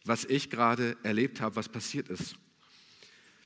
was 0.04 0.24
ich 0.24 0.50
gerade 0.50 0.96
erlebt 1.02 1.40
habe, 1.40 1.56
was 1.56 1.68
passiert 1.68 2.08
ist. 2.08 2.36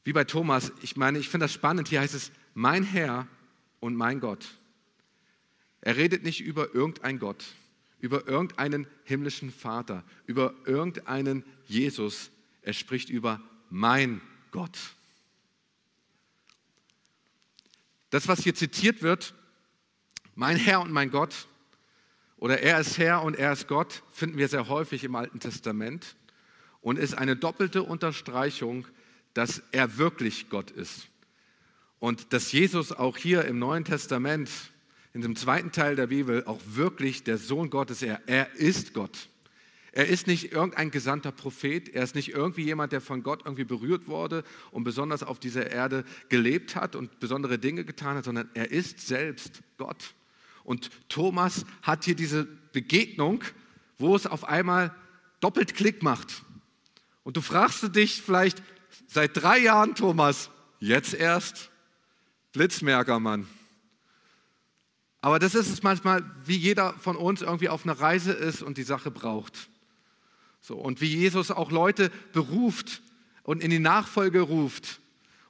Wie 0.04 0.12
bei 0.12 0.24
Thomas, 0.24 0.72
ich 0.82 0.96
meine, 0.96 1.18
ich 1.18 1.28
finde 1.28 1.44
das 1.44 1.52
spannend, 1.52 1.88
hier 1.88 2.00
heißt 2.00 2.14
es, 2.14 2.32
mein 2.54 2.82
Herr 2.82 3.28
und 3.80 3.94
mein 3.94 4.20
Gott. 4.20 4.58
Er 5.80 5.96
redet 5.96 6.24
nicht 6.24 6.40
über 6.40 6.74
irgendeinen 6.74 7.18
Gott, 7.18 7.44
über 8.00 8.26
irgendeinen 8.26 8.86
himmlischen 9.04 9.52
Vater, 9.52 10.04
über 10.26 10.54
irgendeinen 10.66 11.44
Jesus. 11.66 12.30
Er 12.62 12.72
spricht 12.72 13.10
über 13.10 13.40
mein 13.70 14.20
Gott. 14.50 14.78
Das, 18.10 18.28
was 18.28 18.40
hier 18.42 18.54
zitiert 18.54 19.02
wird, 19.02 19.34
mein 20.34 20.56
Herr 20.56 20.80
und 20.80 20.92
mein 20.92 21.10
Gott, 21.10 21.48
oder 22.36 22.60
er 22.60 22.80
ist 22.80 22.98
Herr 22.98 23.22
und 23.22 23.34
er 23.34 23.52
ist 23.52 23.66
Gott, 23.66 24.02
finden 24.12 24.38
wir 24.38 24.48
sehr 24.48 24.68
häufig 24.68 25.04
im 25.04 25.16
Alten 25.16 25.40
Testament 25.40 26.16
und 26.80 26.98
ist 26.98 27.14
eine 27.14 27.36
doppelte 27.36 27.82
Unterstreichung, 27.82 28.86
dass 29.34 29.62
er 29.72 29.98
wirklich 29.98 30.48
Gott 30.48 30.70
ist. 30.70 31.08
Und 31.98 32.32
dass 32.32 32.52
Jesus 32.52 32.92
auch 32.92 33.16
hier 33.16 33.44
im 33.44 33.58
Neuen 33.58 33.84
Testament, 33.84 34.50
in 35.12 35.20
dem 35.20 35.34
zweiten 35.34 35.72
Teil 35.72 35.96
der 35.96 36.06
Bibel, 36.06 36.44
auch 36.44 36.60
wirklich 36.64 37.24
der 37.24 37.38
Sohn 37.38 37.70
Gottes, 37.70 38.02
er, 38.02 38.22
er 38.26 38.54
ist 38.54 38.94
Gott. 38.94 39.28
Er 39.92 40.06
ist 40.06 40.26
nicht 40.26 40.52
irgendein 40.52 40.90
gesandter 40.90 41.32
Prophet, 41.32 41.88
er 41.88 42.02
ist 42.02 42.14
nicht 42.14 42.30
irgendwie 42.30 42.62
jemand, 42.62 42.92
der 42.92 43.00
von 43.00 43.22
Gott 43.22 43.42
irgendwie 43.44 43.64
berührt 43.64 44.06
wurde 44.06 44.44
und 44.70 44.84
besonders 44.84 45.22
auf 45.22 45.40
dieser 45.40 45.70
Erde 45.70 46.04
gelebt 46.28 46.76
hat 46.76 46.94
und 46.94 47.20
besondere 47.20 47.58
Dinge 47.58 47.84
getan 47.84 48.16
hat, 48.16 48.24
sondern 48.24 48.50
er 48.54 48.70
ist 48.70 49.06
selbst 49.06 49.62
Gott. 49.78 50.14
Und 50.64 50.90
Thomas 51.08 51.64
hat 51.82 52.04
hier 52.04 52.14
diese 52.14 52.44
Begegnung, 52.72 53.42
wo 53.98 54.14
es 54.14 54.26
auf 54.26 54.44
einmal 54.44 54.94
doppelt 55.40 55.74
Klick 55.74 56.02
macht. 56.02 56.42
Und 57.24 57.36
du 57.36 57.40
fragst 57.40 57.94
dich 57.96 58.20
vielleicht 58.20 58.62
seit 59.06 59.36
drei 59.36 59.58
Jahren, 59.58 59.94
Thomas, 59.94 60.50
jetzt 60.80 61.14
erst? 61.14 61.70
Blitzmerker, 62.52 63.20
Mann. 63.20 63.46
Aber 65.20 65.38
das 65.38 65.54
ist 65.54 65.68
es 65.68 65.82
manchmal, 65.82 66.24
wie 66.44 66.56
jeder 66.56 66.92
von 66.94 67.16
uns 67.16 67.42
irgendwie 67.42 67.68
auf 67.68 67.84
einer 67.84 67.98
Reise 67.98 68.32
ist 68.32 68.62
und 68.62 68.78
die 68.78 68.82
Sache 68.82 69.10
braucht. 69.10 69.68
So, 70.60 70.76
und 70.76 71.00
wie 71.00 71.14
Jesus 71.14 71.50
auch 71.50 71.70
Leute 71.70 72.10
beruft 72.32 73.02
und 73.42 73.62
in 73.62 73.70
die 73.70 73.78
Nachfolge 73.78 74.40
ruft. 74.40 75.00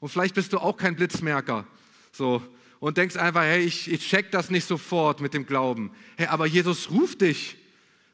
Und 0.01 0.11
vielleicht 0.11 0.35
bist 0.35 0.53
du 0.53 0.59
auch 0.59 0.77
kein 0.77 0.97
Blitzmerker. 0.97 1.67
So, 2.13 2.43
und 2.81 2.97
denkst 2.97 3.17
einfach, 3.17 3.43
hey, 3.43 3.63
ich, 3.65 3.91
ich 3.91 4.07
check 4.09 4.31
das 4.31 4.51
nicht 4.51 4.67
sofort 4.67 5.21
mit 5.21 5.35
dem 5.35 5.47
Glauben. 5.47 5.91
Hey, 6.17 6.27
aber 6.27 6.47
Jesus 6.47 6.91
ruft 6.91 7.23
dich, 7.23 7.57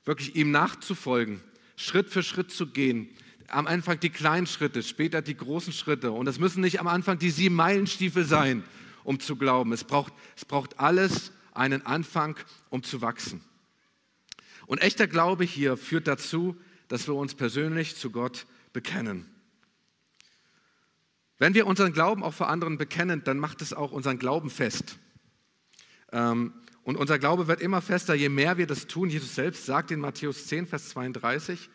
wirklich 0.04 0.36
ihm 0.36 0.50
nachzufolgen, 0.50 1.40
Schritt 1.76 2.08
für 2.08 2.22
Schritt 2.22 2.50
zu 2.50 2.66
gehen, 2.68 3.08
am 3.48 3.66
Anfang 3.66 4.00
die 4.00 4.10
kleinen 4.10 4.46
Schritte, 4.46 4.82
später 4.82 5.22
die 5.22 5.36
großen 5.36 5.72
Schritte. 5.72 6.12
Und 6.12 6.26
es 6.26 6.38
müssen 6.38 6.62
nicht 6.62 6.80
am 6.80 6.86
Anfang 6.86 7.18
die 7.18 7.30
sieben 7.30 7.54
Meilenstiefel 7.54 8.24
sein, 8.24 8.64
um 9.04 9.20
zu 9.20 9.36
glauben. 9.36 9.72
Es 9.72 9.84
braucht, 9.84 10.12
es 10.36 10.44
braucht 10.44 10.80
alles 10.80 11.32
einen 11.52 11.84
Anfang, 11.84 12.36
um 12.70 12.82
zu 12.82 13.02
wachsen. 13.02 13.42
Und 14.66 14.78
echter 14.78 15.06
Glaube 15.06 15.44
hier 15.44 15.76
führt 15.76 16.08
dazu, 16.08 16.56
dass 16.94 17.08
wir 17.08 17.16
uns 17.16 17.34
persönlich 17.34 17.96
zu 17.96 18.12
Gott 18.12 18.46
bekennen. 18.72 19.28
Wenn 21.38 21.52
wir 21.54 21.66
unseren 21.66 21.92
Glauben 21.92 22.22
auch 22.22 22.34
vor 22.34 22.48
anderen 22.48 22.78
bekennen, 22.78 23.24
dann 23.24 23.36
macht 23.36 23.62
es 23.62 23.72
auch 23.72 23.90
unseren 23.90 24.20
Glauben 24.20 24.48
fest. 24.48 24.96
Ähm, 26.12 26.52
und 26.84 26.94
unser 26.94 27.18
Glaube 27.18 27.48
wird 27.48 27.60
immer 27.60 27.82
fester, 27.82 28.14
je 28.14 28.28
mehr 28.28 28.58
wir 28.58 28.68
das 28.68 28.86
tun. 28.86 29.10
Jesus 29.10 29.34
selbst 29.34 29.66
sagt 29.66 29.90
in 29.90 29.98
Matthäus 29.98 30.46
10, 30.46 30.68
Vers 30.68 30.90
32, 30.90 31.68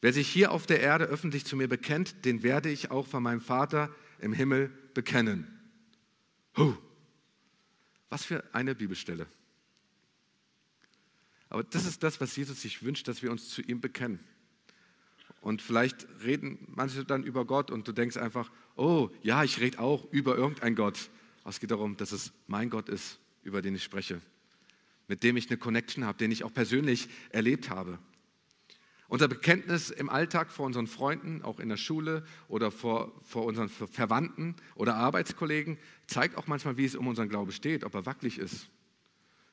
Wer 0.00 0.12
sich 0.12 0.28
hier 0.28 0.50
auf 0.50 0.66
der 0.66 0.80
Erde 0.80 1.04
öffentlich 1.04 1.44
zu 1.44 1.54
mir 1.54 1.68
bekennt, 1.68 2.24
den 2.24 2.42
werde 2.42 2.70
ich 2.70 2.90
auch 2.90 3.06
von 3.06 3.22
meinem 3.22 3.40
Vater 3.40 3.94
im 4.18 4.32
Himmel 4.32 4.72
bekennen. 4.94 5.46
Huh. 6.56 6.76
Was 8.08 8.24
für 8.24 8.42
eine 8.52 8.74
Bibelstelle. 8.74 9.28
Aber 11.50 11.62
das 11.62 11.86
ist 11.86 12.02
das, 12.02 12.20
was 12.20 12.34
Jesus 12.34 12.60
sich 12.62 12.82
wünscht, 12.82 13.06
dass 13.06 13.22
wir 13.22 13.30
uns 13.30 13.48
zu 13.48 13.62
ihm 13.62 13.80
bekennen. 13.80 14.18
Und 15.40 15.62
vielleicht 15.62 16.06
reden 16.22 16.58
manche 16.68 17.04
dann 17.04 17.24
über 17.24 17.44
Gott 17.44 17.70
und 17.70 17.88
du 17.88 17.92
denkst 17.92 18.16
einfach, 18.16 18.50
oh 18.76 19.08
ja, 19.22 19.42
ich 19.42 19.58
rede 19.60 19.78
auch 19.78 20.04
über 20.12 20.36
irgendeinen 20.36 20.76
Gott. 20.76 21.10
Aber 21.42 21.50
es 21.50 21.60
geht 21.60 21.70
darum, 21.70 21.96
dass 21.96 22.12
es 22.12 22.32
mein 22.46 22.68
Gott 22.68 22.88
ist, 22.88 23.18
über 23.42 23.62
den 23.62 23.74
ich 23.74 23.82
spreche, 23.82 24.20
mit 25.08 25.22
dem 25.22 25.36
ich 25.36 25.48
eine 25.48 25.56
Connection 25.56 26.04
habe, 26.04 26.18
den 26.18 26.30
ich 26.30 26.44
auch 26.44 26.52
persönlich 26.52 27.08
erlebt 27.30 27.70
habe. 27.70 27.98
Unser 29.08 29.26
Bekenntnis 29.26 29.90
im 29.90 30.08
Alltag 30.08 30.52
vor 30.52 30.66
unseren 30.66 30.86
Freunden, 30.86 31.42
auch 31.42 31.58
in 31.58 31.68
der 31.68 31.78
Schule 31.78 32.24
oder 32.46 32.70
vor, 32.70 33.12
vor 33.24 33.44
unseren 33.44 33.68
Verwandten 33.68 34.54
oder 34.76 34.94
Arbeitskollegen, 34.94 35.78
zeigt 36.06 36.36
auch 36.36 36.46
manchmal, 36.46 36.76
wie 36.76 36.84
es 36.84 36.94
um 36.94 37.08
unseren 37.08 37.28
Glauben 37.28 37.50
steht, 37.50 37.82
ob 37.82 37.94
er 37.94 38.06
wackelig 38.06 38.38
ist. 38.38 38.68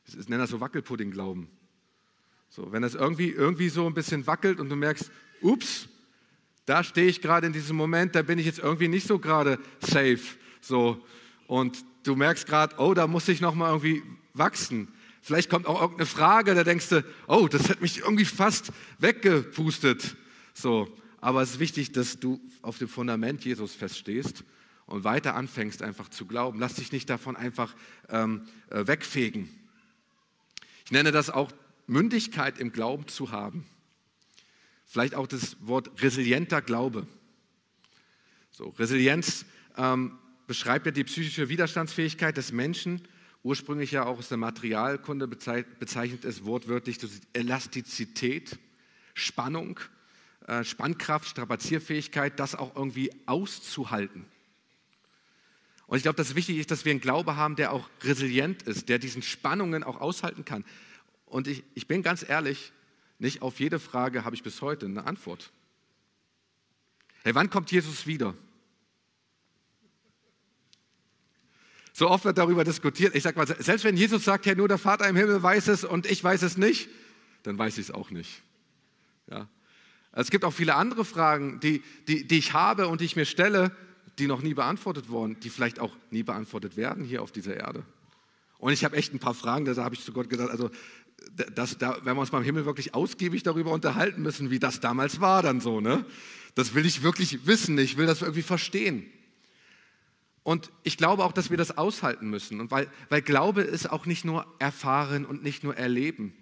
Ich 0.05 0.29
nenne 0.29 0.43
das 0.43 0.51
so 0.51 0.59
Wackelpudding-Glauben. 0.59 1.49
So, 2.49 2.71
wenn 2.71 2.83
es 2.83 2.93
irgendwie, 2.93 3.29
irgendwie 3.29 3.69
so 3.69 3.87
ein 3.87 3.95
bisschen 3.95 4.27
wackelt 4.27 4.59
und 4.59 4.69
du 4.69 4.75
merkst, 4.75 5.11
ups, 5.41 5.87
da 6.65 6.83
stehe 6.83 7.07
ich 7.07 7.21
gerade 7.21 7.47
in 7.47 7.53
diesem 7.53 7.77
Moment, 7.77 8.15
da 8.15 8.21
bin 8.21 8.39
ich 8.39 8.45
jetzt 8.45 8.59
irgendwie 8.59 8.87
nicht 8.87 9.07
so 9.07 9.19
gerade 9.19 9.59
safe. 9.79 10.19
So, 10.61 11.01
und 11.47 11.83
du 12.03 12.15
merkst 12.15 12.45
gerade, 12.45 12.75
oh, 12.77 12.93
da 12.93 13.07
muss 13.07 13.27
ich 13.27 13.41
nochmal 13.41 13.69
irgendwie 13.69 14.03
wachsen. 14.33 14.89
Vielleicht 15.21 15.49
kommt 15.49 15.65
auch 15.65 15.81
irgendeine 15.81 16.05
Frage, 16.05 16.55
da 16.55 16.63
denkst 16.63 16.89
du, 16.89 17.03
oh, 17.27 17.47
das 17.47 17.69
hat 17.69 17.81
mich 17.81 17.99
irgendwie 17.99 18.25
fast 18.25 18.71
weggepustet. 18.99 20.15
So, 20.53 20.87
aber 21.19 21.41
es 21.41 21.51
ist 21.51 21.59
wichtig, 21.59 21.91
dass 21.91 22.19
du 22.19 22.39
auf 22.61 22.77
dem 22.77 22.87
Fundament 22.87 23.43
Jesus 23.43 23.73
feststehst 23.73 24.43
und 24.85 25.03
weiter 25.03 25.35
anfängst 25.35 25.81
einfach 25.81 26.09
zu 26.09 26.25
glauben. 26.25 26.59
Lass 26.59 26.75
dich 26.75 26.91
nicht 26.91 27.09
davon 27.09 27.35
einfach 27.35 27.75
ähm, 28.09 28.45
äh, 28.69 28.87
wegfegen. 28.87 29.49
Ich 30.85 30.91
nenne 30.91 31.11
das 31.11 31.29
auch 31.29 31.51
Mündigkeit 31.87 32.57
im 32.59 32.71
Glauben 32.71 33.07
zu 33.07 33.31
haben. 33.31 33.65
Vielleicht 34.87 35.15
auch 35.15 35.27
das 35.27 35.57
Wort 35.59 36.01
resilienter 36.01 36.61
Glaube. 36.61 37.05
So, 38.51 38.69
Resilienz 38.69 39.45
ähm, 39.75 40.17
beschreibt 40.47 40.85
ja 40.85 40.91
die 40.93 41.03
psychische 41.03 41.49
Widerstandsfähigkeit 41.49 42.37
des 42.37 42.53
Menschen 42.53 43.01
ursprünglich 43.43 43.91
ja 43.91 44.05
auch 44.05 44.17
aus 44.17 44.29
der 44.29 44.37
Materialkunde 44.37 45.27
bezeichnet 45.27 46.25
es 46.25 46.45
wortwörtlich 46.45 46.97
Elastizität, 47.33 48.57
Spannung, 49.13 49.79
äh, 50.47 50.63
Spannkraft, 50.63 51.27
Strapazierfähigkeit, 51.27 52.39
das 52.39 52.55
auch 52.55 52.75
irgendwie 52.75 53.11
auszuhalten. 53.25 54.25
Und 55.85 55.97
ich 55.97 56.03
glaube, 56.03 56.17
dass 56.17 56.35
wichtig 56.35 56.57
ist, 56.57 56.71
dass 56.71 56.85
wir 56.85 56.91
einen 56.91 57.01
Glaube 57.01 57.35
haben, 57.35 57.55
der 57.55 57.71
auch 57.73 57.89
resilient 58.03 58.63
ist, 58.63 58.89
der 58.89 58.99
diesen 58.99 59.21
Spannungen 59.21 59.83
auch 59.83 59.99
aushalten 60.01 60.45
kann. 60.45 60.65
Und 61.25 61.47
ich, 61.47 61.63
ich 61.75 61.87
bin 61.87 62.03
ganz 62.03 62.27
ehrlich, 62.27 62.71
nicht 63.19 63.41
auf 63.41 63.59
jede 63.59 63.79
Frage 63.79 64.25
habe 64.25 64.35
ich 64.35 64.43
bis 64.43 64.61
heute 64.61 64.85
eine 64.85 65.05
Antwort. 65.05 65.51
Hey, 67.23 67.35
wann 67.35 67.49
kommt 67.49 67.71
Jesus 67.71 68.07
wieder? 68.07 68.35
So 71.93 72.09
oft 72.09 72.25
wird 72.25 72.37
darüber 72.37 72.63
diskutiert. 72.63 73.15
Ich 73.15 73.23
sage 73.23 73.37
mal, 73.39 73.47
selbst 73.47 73.83
wenn 73.83 73.97
Jesus 73.97 74.23
sagt, 74.23 74.45
ja, 74.45 74.53
nur 74.53 74.67
der 74.67 74.77
Vater 74.77 75.09
im 75.09 75.15
Himmel 75.15 75.41
weiß 75.41 75.67
es 75.67 75.83
und 75.83 76.05
ich 76.05 76.23
weiß 76.23 76.43
es 76.43 76.55
nicht, 76.55 76.89
dann 77.41 77.57
weiß 77.57 77.79
ich 77.79 77.87
es 77.87 77.91
auch 77.91 78.11
nicht. 78.11 78.43
Ja. 79.31 79.47
Es 80.11 80.29
gibt 80.29 80.45
auch 80.45 80.53
viele 80.53 80.75
andere 80.75 81.05
Fragen, 81.05 81.59
die, 81.59 81.83
die, 82.07 82.27
die 82.27 82.37
ich 82.37 82.53
habe 82.53 82.87
und 82.87 83.01
die 83.01 83.05
ich 83.05 83.15
mir 83.15 83.25
stelle, 83.25 83.75
die 84.19 84.27
noch 84.27 84.41
nie 84.41 84.53
beantwortet 84.53 85.09
wurden, 85.09 85.39
die 85.39 85.49
vielleicht 85.49 85.79
auch 85.79 85.95
nie 86.11 86.23
beantwortet 86.23 86.77
werden 86.77 87.03
hier 87.03 87.23
auf 87.23 87.31
dieser 87.31 87.55
Erde. 87.57 87.83
Und 88.57 88.73
ich 88.73 88.83
habe 88.83 88.95
echt 88.95 89.13
ein 89.13 89.19
paar 89.19 89.33
Fragen, 89.33 89.65
da 89.65 89.75
habe 89.83 89.95
ich 89.95 90.03
zu 90.03 90.13
Gott 90.13 90.29
gesagt, 90.29 90.49
also 90.49 90.71
das, 91.53 91.77
da 91.77 91.91
werden 92.05 92.17
wir 92.17 92.21
uns 92.21 92.31
beim 92.31 92.43
Himmel 92.43 92.65
wirklich 92.65 92.93
ausgiebig 92.93 93.43
darüber 93.43 93.71
unterhalten 93.71 94.21
müssen, 94.21 94.49
wie 94.49 94.59
das 94.59 94.79
damals 94.79 95.19
war 95.19 95.41
dann 95.41 95.61
so. 95.61 95.81
Ne? 95.81 96.05
Das 96.55 96.73
will 96.73 96.85
ich 96.85 97.03
wirklich 97.03 97.45
wissen, 97.45 97.77
ich 97.77 97.97
will 97.97 98.05
das 98.05 98.21
irgendwie 98.21 98.41
verstehen. 98.41 99.05
Und 100.43 100.71
ich 100.83 100.97
glaube 100.97 101.25
auch, 101.25 101.33
dass 101.33 101.49
wir 101.49 101.57
das 101.57 101.77
aushalten 101.77 102.29
müssen. 102.29 102.61
Und 102.61 102.71
weil, 102.71 102.87
weil 103.09 103.21
Glaube 103.21 103.61
ist 103.61 103.91
auch 103.91 104.05
nicht 104.05 104.23
nur 104.23 104.45
erfahren 104.59 105.25
und 105.25 105.43
nicht 105.43 105.63
nur 105.63 105.75
erleben. 105.75 106.33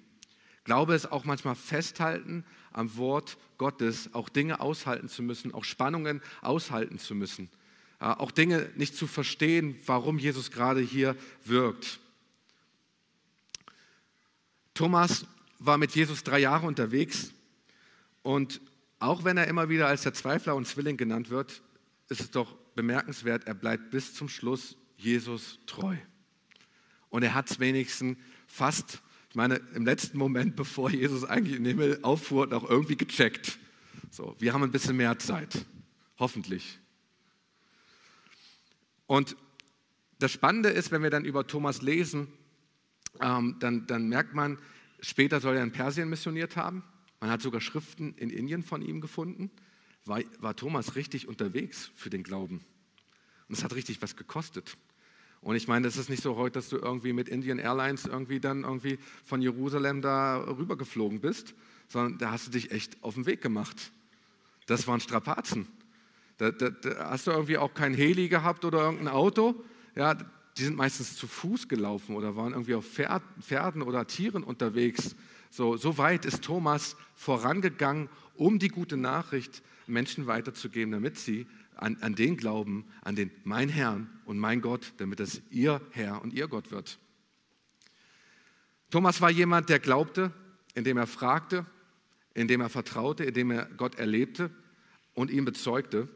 Glaube 0.64 0.94
ist 0.94 1.12
auch 1.12 1.26
manchmal 1.26 1.56
festhalten 1.56 2.46
am 2.72 2.98
Wort 2.98 3.38
Gottes, 3.58 4.14
auch 4.14 4.30
Dinge 4.30 4.60
aushalten 4.60 5.10
zu 5.10 5.24
müssen, 5.24 5.54
auch 5.54 5.64
Spannungen 5.64 6.22
aushalten 6.42 7.00
zu 7.00 7.16
müssen. 7.16 7.50
auch 8.00 8.32
Dinge 8.32 8.70
nicht 8.76 8.96
zu 8.96 9.08
verstehen, 9.08 9.76
warum 9.86 10.20
Jesus 10.20 10.52
gerade 10.52 10.82
hier 10.82 11.16
wirkt. 11.44 12.00
Thomas 14.76 15.26
war 15.58 15.78
mit 15.78 15.96
Jesus 15.96 16.24
drei 16.24 16.40
Jahre 16.40 16.68
unterwegs 16.68 17.32
und 18.22 18.62
auch 19.00 19.24
wenn 19.24 19.38
er 19.38 19.48
immer 19.48 19.70
wieder 19.70 19.88
als 19.88 20.04
der 20.04 20.14
Zweifler 20.14 20.56
und 20.56 20.68
Zwilling 20.68 20.98
genannt 20.98 21.30
wird, 21.30 21.64
ist 22.10 22.22
es 22.22 22.30
doch 22.30 22.56
bemerkenswert, 22.76 23.48
er 23.48 23.56
bleibt 23.56 23.90
bis 23.90 24.14
zum 24.14 24.30
Schluss 24.30 24.78
Jesus 24.98 25.60
treu. 25.66 25.96
Und 27.10 27.24
er 27.24 27.34
hat 27.34 27.50
es 27.50 27.60
wenigstens 27.60 28.18
fast, 28.48 29.02
ich 29.30 29.36
meine, 29.36 29.62
im 29.74 29.86
letzten 29.86 30.18
Moment, 30.18 30.56
bevor 30.56 30.92
Jesus 30.92 31.24
eigentlich 31.24 31.56
in 31.56 31.64
den 31.64 31.78
Himmel 31.78 32.00
auffuhr, 32.02 32.48
noch 32.48 32.70
irgendwie 32.70 32.98
gecheckt. 32.98 33.58
So, 34.12 34.36
wir 34.40 34.54
haben 34.54 34.64
ein 34.64 34.72
bisschen 34.72 34.98
mehr 34.98 35.18
Zeit, 35.20 35.66
hoffentlich. 36.20 36.80
Und 39.08 39.38
das 40.20 40.32
Spannende 40.32 40.70
ist, 40.70 40.92
wenn 40.92 41.04
wir 41.04 41.10
dann 41.10 41.24
über 41.26 41.48
Thomas 41.48 41.82
lesen, 41.82 42.28
ähm, 43.22 43.58
dann, 43.60 43.88
dann 43.88 44.10
merkt 44.10 44.34
man, 44.34 44.58
später 45.00 45.40
soll 45.40 45.58
er 45.58 45.64
in 45.64 45.72
Persien 45.72 46.10
missioniert 46.10 46.56
haben. 46.56 46.84
Man 47.20 47.30
hat 47.30 47.42
sogar 47.42 47.62
Schriften 47.62 48.14
in 48.18 48.30
Indien 48.30 48.64
von 48.64 48.82
ihm 48.82 49.02
gefunden 49.02 49.50
war, 50.06 50.22
war 50.40 50.56
Thomas 50.56 50.96
richtig 50.96 51.28
unterwegs 51.28 51.92
für 51.96 52.10
den 52.10 52.24
Glauben. 52.24 52.64
Und 53.48 53.58
es 53.58 53.64
hat 53.64 53.76
richtig 53.76 54.02
was 54.02 54.16
gekostet. 54.16 54.78
Und 55.42 55.56
ich 55.56 55.68
meine, 55.68 55.88
es 55.88 55.98
ist 55.98 56.10
nicht 56.10 56.24
so 56.24 56.36
heute, 56.36 56.54
dass 56.54 56.70
du 56.70 56.78
irgendwie 56.78 57.14
mit 57.14 57.30
Indian 57.30 57.60
Airlines 57.60 58.06
irgendwie 58.06 58.40
dann 58.40 58.64
irgendwie 58.64 58.98
von 59.24 59.42
Jerusalem 59.42 60.02
da 60.02 60.38
rübergeflogen 60.38 61.20
bist, 61.20 61.54
sondern 61.88 62.18
da 62.18 62.32
hast 62.32 62.48
du 62.48 62.52
dich 62.52 62.72
echt 62.72 63.04
auf 63.04 63.14
den 63.14 63.26
Weg 63.26 63.42
gemacht. 63.42 63.92
Das 64.66 64.88
waren 64.88 65.00
Strapazen. 65.00 65.68
Da, 66.38 66.52
da, 66.52 66.70
da 66.70 67.12
hast 67.12 67.28
du 67.28 67.32
irgendwie 67.32 67.58
auch 67.58 67.74
kein 67.74 67.94
Heli 67.94 68.28
gehabt 68.28 68.66
oder 68.66 68.80
irgendein 68.80 69.10
Auto. 69.10 69.64
Ja, 69.96 70.18
die 70.58 70.64
sind 70.64 70.78
meistens 70.78 71.18
zu 71.18 71.28
Fuß 71.28 71.68
gelaufen 71.68 72.16
oder 72.16 72.36
waren 72.36 72.54
irgendwie 72.54 72.76
auf 72.76 72.86
Pferden 72.86 73.82
oder 73.82 74.08
Tieren 74.08 74.44
unterwegs. 74.44 75.16
So, 75.50 75.76
so 75.76 75.98
weit 75.98 76.26
ist 76.26 76.44
Thomas 76.44 76.96
vorangegangen, 77.16 78.10
um 78.36 78.60
die 78.60 78.70
gute 78.70 78.98
Nachricht 78.98 79.62
Menschen 79.88 80.28
weiterzugeben, 80.28 80.92
damit 80.92 81.18
sie 81.18 81.46
an, 81.76 81.98
an 82.02 82.16
den 82.16 82.38
glauben, 82.38 82.86
an 83.02 83.16
den 83.16 83.32
mein 83.44 83.70
Herrn 83.70 84.10
und 84.26 84.40
mein 84.40 84.62
Gott, 84.62 84.94
damit 84.98 85.20
es 85.20 85.42
ihr 85.50 85.82
Herr 85.92 86.22
und 86.22 86.34
ihr 86.34 86.48
Gott 86.48 86.72
wird. 86.72 87.00
Thomas 88.92 89.20
war 89.20 89.30
jemand, 89.30 89.70
der 89.70 89.80
glaubte, 89.80 90.32
indem 90.74 90.98
er 90.98 91.08
fragte, 91.08 91.66
indem 92.34 92.62
er 92.62 92.70
vertraute, 92.70 93.26
indem 93.26 93.52
er 93.52 93.66
Gott 93.66 93.96
erlebte 93.96 94.52
und 95.14 95.32
ihn 95.32 95.44
bezeugte. 95.44 96.08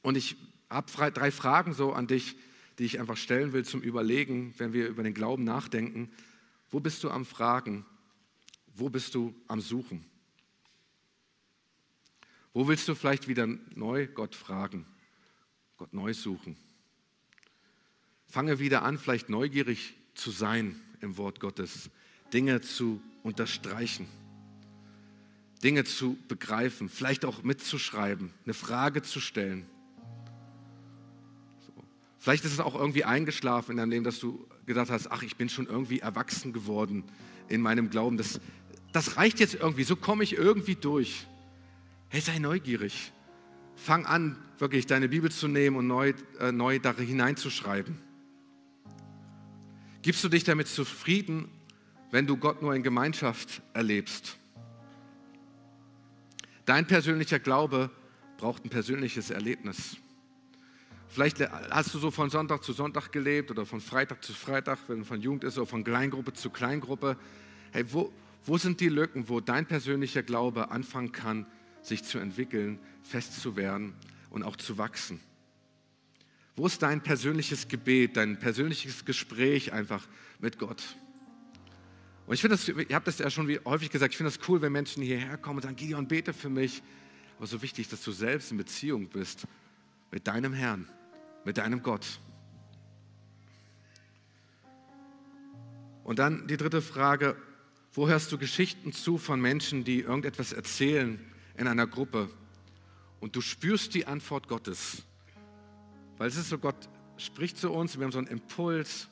Und 0.00 0.16
ich 0.16 0.36
habe 0.70 0.90
drei 1.10 1.30
Fragen 1.30 1.74
so 1.74 1.92
an 1.92 2.06
dich, 2.06 2.36
die 2.78 2.84
ich 2.84 3.00
einfach 3.00 3.16
stellen 3.16 3.52
will 3.52 3.64
zum 3.64 3.82
Überlegen, 3.82 4.54
wenn 4.58 4.72
wir 4.72 4.88
über 4.88 5.02
den 5.02 5.14
Glauben 5.14 5.44
nachdenken. 5.44 6.10
Wo 6.70 6.80
bist 6.80 7.04
du 7.04 7.10
am 7.10 7.24
Fragen? 7.24 7.84
Wo 8.74 8.88
bist 8.88 9.14
du 9.14 9.34
am 9.48 9.60
Suchen? 9.60 10.04
Wo 12.52 12.68
willst 12.68 12.88
du 12.88 12.94
vielleicht 12.94 13.28
wieder 13.28 13.46
neu 13.74 14.06
Gott 14.06 14.34
fragen, 14.34 14.86
Gott 15.76 15.92
neu 15.94 16.12
suchen? 16.12 16.56
Fange 18.26 18.58
wieder 18.58 18.82
an, 18.82 18.98
vielleicht 18.98 19.28
neugierig 19.28 19.94
zu 20.14 20.30
sein 20.30 20.80
im 21.00 21.16
Wort 21.16 21.40
Gottes, 21.40 21.90
Dinge 22.32 22.60
zu 22.60 23.02
unterstreichen, 23.22 24.06
Dinge 25.62 25.84
zu 25.84 26.18
begreifen, 26.28 26.88
vielleicht 26.88 27.24
auch 27.24 27.42
mitzuschreiben, 27.42 28.32
eine 28.44 28.54
Frage 28.54 29.02
zu 29.02 29.20
stellen. 29.20 29.66
Vielleicht 32.22 32.44
ist 32.44 32.52
es 32.52 32.60
auch 32.60 32.76
irgendwie 32.76 33.02
eingeschlafen 33.02 33.72
in 33.72 33.76
deinem 33.78 33.90
Leben, 33.90 34.04
dass 34.04 34.20
du 34.20 34.46
gedacht 34.64 34.90
hast, 34.90 35.10
ach, 35.10 35.24
ich 35.24 35.34
bin 35.34 35.48
schon 35.48 35.66
irgendwie 35.66 35.98
erwachsen 35.98 36.52
geworden 36.52 37.02
in 37.48 37.60
meinem 37.60 37.90
Glauben. 37.90 38.16
Das, 38.16 38.40
das 38.92 39.16
reicht 39.16 39.40
jetzt 39.40 39.54
irgendwie, 39.54 39.82
so 39.82 39.96
komme 39.96 40.22
ich 40.22 40.36
irgendwie 40.36 40.76
durch. 40.76 41.26
Hey, 42.10 42.20
sei 42.20 42.38
neugierig. 42.38 43.10
Fang 43.74 44.06
an, 44.06 44.38
wirklich 44.58 44.86
deine 44.86 45.08
Bibel 45.08 45.32
zu 45.32 45.48
nehmen 45.48 45.74
und 45.74 45.88
neu, 45.88 46.12
äh, 46.38 46.52
neu 46.52 46.78
da 46.78 46.94
hineinzuschreiben. 46.94 47.98
Gibst 50.02 50.22
du 50.22 50.28
dich 50.28 50.44
damit 50.44 50.68
zufrieden, 50.68 51.48
wenn 52.12 52.28
du 52.28 52.36
Gott 52.36 52.62
nur 52.62 52.72
in 52.72 52.84
Gemeinschaft 52.84 53.62
erlebst? 53.74 54.38
Dein 56.66 56.86
persönlicher 56.86 57.40
Glaube 57.40 57.90
braucht 58.36 58.64
ein 58.64 58.70
persönliches 58.70 59.30
Erlebnis. 59.30 59.96
Vielleicht 61.12 61.40
hast 61.40 61.92
du 61.92 61.98
so 61.98 62.10
von 62.10 62.30
Sonntag 62.30 62.64
zu 62.64 62.72
Sonntag 62.72 63.12
gelebt 63.12 63.50
oder 63.50 63.66
von 63.66 63.82
Freitag 63.82 64.24
zu 64.24 64.32
Freitag, 64.32 64.78
wenn 64.88 65.04
von 65.04 65.20
Jugend 65.20 65.44
ist, 65.44 65.58
oder 65.58 65.66
von 65.66 65.84
Kleingruppe 65.84 66.32
zu 66.32 66.48
Kleingruppe. 66.48 67.18
Hey, 67.70 67.84
wo, 67.92 68.10
wo 68.46 68.56
sind 68.56 68.80
die 68.80 68.88
Lücken, 68.88 69.28
wo 69.28 69.40
dein 69.40 69.66
persönlicher 69.66 70.22
Glaube 70.22 70.70
anfangen 70.70 71.12
kann, 71.12 71.44
sich 71.82 72.02
zu 72.02 72.18
entwickeln, 72.18 72.78
fest 73.02 73.38
zu 73.38 73.56
werden 73.56 73.92
und 74.30 74.42
auch 74.42 74.56
zu 74.56 74.78
wachsen? 74.78 75.20
Wo 76.56 76.64
ist 76.64 76.80
dein 76.80 77.02
persönliches 77.02 77.68
Gebet, 77.68 78.16
dein 78.16 78.38
persönliches 78.38 79.04
Gespräch 79.04 79.70
einfach 79.74 80.08
mit 80.38 80.58
Gott? 80.58 80.96
Und 82.26 82.32
ich 82.32 82.40
finde 82.40 82.56
das, 82.56 82.66
ihr 82.66 82.96
habt 82.96 83.06
das 83.06 83.18
ja 83.18 83.28
schon 83.28 83.54
häufig 83.66 83.90
gesagt, 83.90 84.14
ich 84.14 84.16
finde 84.16 84.32
das 84.32 84.48
cool, 84.48 84.62
wenn 84.62 84.72
Menschen 84.72 85.02
hierher 85.02 85.36
kommen 85.36 85.56
und 85.56 85.62
sagen, 85.64 85.76
Gideon, 85.76 86.08
bete 86.08 86.32
für 86.32 86.48
mich. 86.48 86.82
Aber 87.36 87.46
so 87.46 87.60
wichtig, 87.60 87.86
dass 87.88 88.02
du 88.02 88.12
selbst 88.12 88.50
in 88.50 88.56
Beziehung 88.56 89.10
bist 89.10 89.46
mit 90.10 90.26
deinem 90.26 90.54
Herrn, 90.54 90.88
mit 91.44 91.58
deinem 91.58 91.82
Gott. 91.82 92.20
Und 96.04 96.18
dann 96.18 96.46
die 96.48 96.56
dritte 96.56 96.82
Frage, 96.82 97.36
wo 97.92 98.08
hörst 98.08 98.32
du 98.32 98.38
Geschichten 98.38 98.92
zu 98.92 99.18
von 99.18 99.40
Menschen, 99.40 99.84
die 99.84 100.00
irgendetwas 100.00 100.52
erzählen 100.52 101.20
in 101.56 101.68
einer 101.68 101.86
Gruppe 101.86 102.30
und 103.20 103.36
du 103.36 103.40
spürst 103.40 103.94
die 103.94 104.06
Antwort 104.06 104.48
Gottes? 104.48 105.04
Weil 106.18 106.28
es 106.28 106.36
ist 106.36 106.48
so, 106.48 106.58
Gott 106.58 106.88
spricht 107.16 107.58
zu 107.58 107.70
uns, 107.70 107.98
wir 107.98 108.04
haben 108.04 108.12
so 108.12 108.18
einen 108.18 108.28
Impuls. 108.28 109.08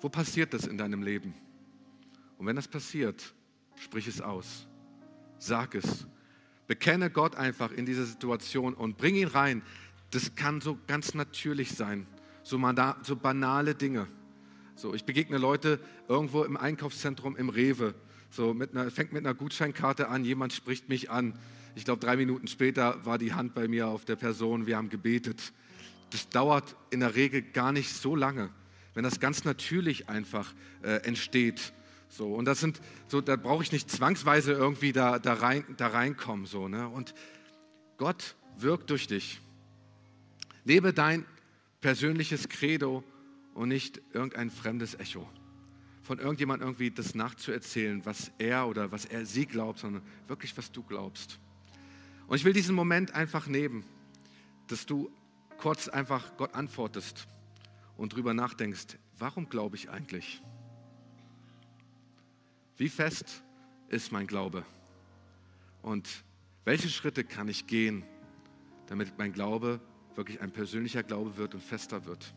Wo 0.00 0.08
passiert 0.08 0.54
das 0.54 0.66
in 0.66 0.78
deinem 0.78 1.02
Leben? 1.02 1.34
Und 2.36 2.46
wenn 2.46 2.56
das 2.56 2.68
passiert, 2.68 3.34
sprich 3.76 4.06
es 4.06 4.20
aus. 4.20 4.66
Sag 5.38 5.74
es. 5.74 6.06
Bekenne 6.66 7.10
Gott 7.10 7.34
einfach 7.34 7.72
in 7.72 7.86
diese 7.86 8.04
Situation 8.04 8.74
und 8.74 8.96
bring 8.98 9.14
ihn 9.14 9.28
rein. 9.28 9.62
Das 10.10 10.34
kann 10.34 10.60
so 10.60 10.78
ganz 10.86 11.14
natürlich 11.14 11.72
sein. 11.72 12.06
So, 12.42 12.58
so 13.02 13.16
banale 13.16 13.74
Dinge. 13.74 14.08
So, 14.74 14.94
ich 14.94 15.04
begegne 15.04 15.38
Leute 15.38 15.80
irgendwo 16.08 16.44
im 16.44 16.56
Einkaufszentrum 16.56 17.36
im 17.36 17.48
Rewe. 17.48 17.94
So, 18.30 18.54
mit 18.54 18.72
einer, 18.72 18.90
fängt 18.90 19.12
mit 19.12 19.26
einer 19.26 19.34
Gutscheinkarte 19.34 20.08
an, 20.08 20.24
jemand 20.24 20.52
spricht 20.52 20.88
mich 20.88 21.10
an. 21.10 21.38
Ich 21.74 21.84
glaube, 21.84 22.00
drei 22.00 22.16
Minuten 22.16 22.46
später 22.46 23.04
war 23.04 23.18
die 23.18 23.34
Hand 23.34 23.54
bei 23.54 23.68
mir 23.68 23.88
auf 23.88 24.04
der 24.04 24.16
Person, 24.16 24.66
wir 24.66 24.76
haben 24.76 24.88
gebetet. 24.88 25.52
Das 26.10 26.28
dauert 26.28 26.76
in 26.90 27.00
der 27.00 27.14
Regel 27.14 27.42
gar 27.42 27.72
nicht 27.72 27.92
so 27.92 28.16
lange, 28.16 28.50
wenn 28.94 29.04
das 29.04 29.20
ganz 29.20 29.44
natürlich 29.44 30.08
einfach 30.08 30.54
äh, 30.82 31.02
entsteht. 31.06 31.72
So, 32.08 32.34
und 32.34 32.46
das 32.46 32.60
sind, 32.60 32.80
so, 33.08 33.20
da 33.20 33.36
brauche 33.36 33.62
ich 33.62 33.72
nicht 33.72 33.90
zwangsweise 33.90 34.52
irgendwie 34.52 34.92
da, 34.92 35.18
da, 35.18 35.34
rein, 35.34 35.64
da 35.76 35.88
reinkommen. 35.88 36.46
So, 36.46 36.68
ne? 36.68 36.88
Und 36.88 37.14
Gott 37.98 38.36
wirkt 38.56 38.90
durch 38.90 39.06
dich. 39.06 39.40
Lebe 40.68 40.92
dein 40.92 41.24
persönliches 41.80 42.50
Credo 42.50 43.02
und 43.54 43.70
nicht 43.70 44.02
irgendein 44.12 44.50
fremdes 44.50 44.96
Echo. 44.96 45.26
Von 46.02 46.18
irgendjemand 46.18 46.60
irgendwie 46.60 46.90
das 46.90 47.14
nachzuerzählen, 47.14 48.04
was 48.04 48.30
er 48.36 48.68
oder 48.68 48.92
was 48.92 49.06
er 49.06 49.24
sie 49.24 49.46
glaubt, 49.46 49.78
sondern 49.78 50.02
wirklich, 50.26 50.54
was 50.58 50.70
du 50.70 50.82
glaubst. 50.82 51.38
Und 52.26 52.36
ich 52.36 52.44
will 52.44 52.52
diesen 52.52 52.74
Moment 52.74 53.14
einfach 53.14 53.46
nehmen, 53.46 53.82
dass 54.66 54.84
du 54.84 55.10
kurz 55.56 55.88
einfach 55.88 56.36
Gott 56.36 56.54
antwortest 56.54 57.26
und 57.96 58.14
drüber 58.14 58.34
nachdenkst, 58.34 58.98
warum 59.16 59.48
glaube 59.48 59.76
ich 59.76 59.88
eigentlich? 59.88 60.42
Wie 62.76 62.90
fest 62.90 63.42
ist 63.88 64.12
mein 64.12 64.26
Glaube? 64.26 64.66
Und 65.80 66.22
welche 66.66 66.90
Schritte 66.90 67.24
kann 67.24 67.48
ich 67.48 67.66
gehen, 67.66 68.04
damit 68.86 69.16
mein 69.16 69.32
Glaube 69.32 69.80
wirklich 70.18 70.40
ein 70.40 70.50
persönlicher 70.50 71.04
Glaube 71.04 71.36
wird 71.36 71.54
und 71.54 71.62
fester 71.62 72.04
wird? 72.04 72.34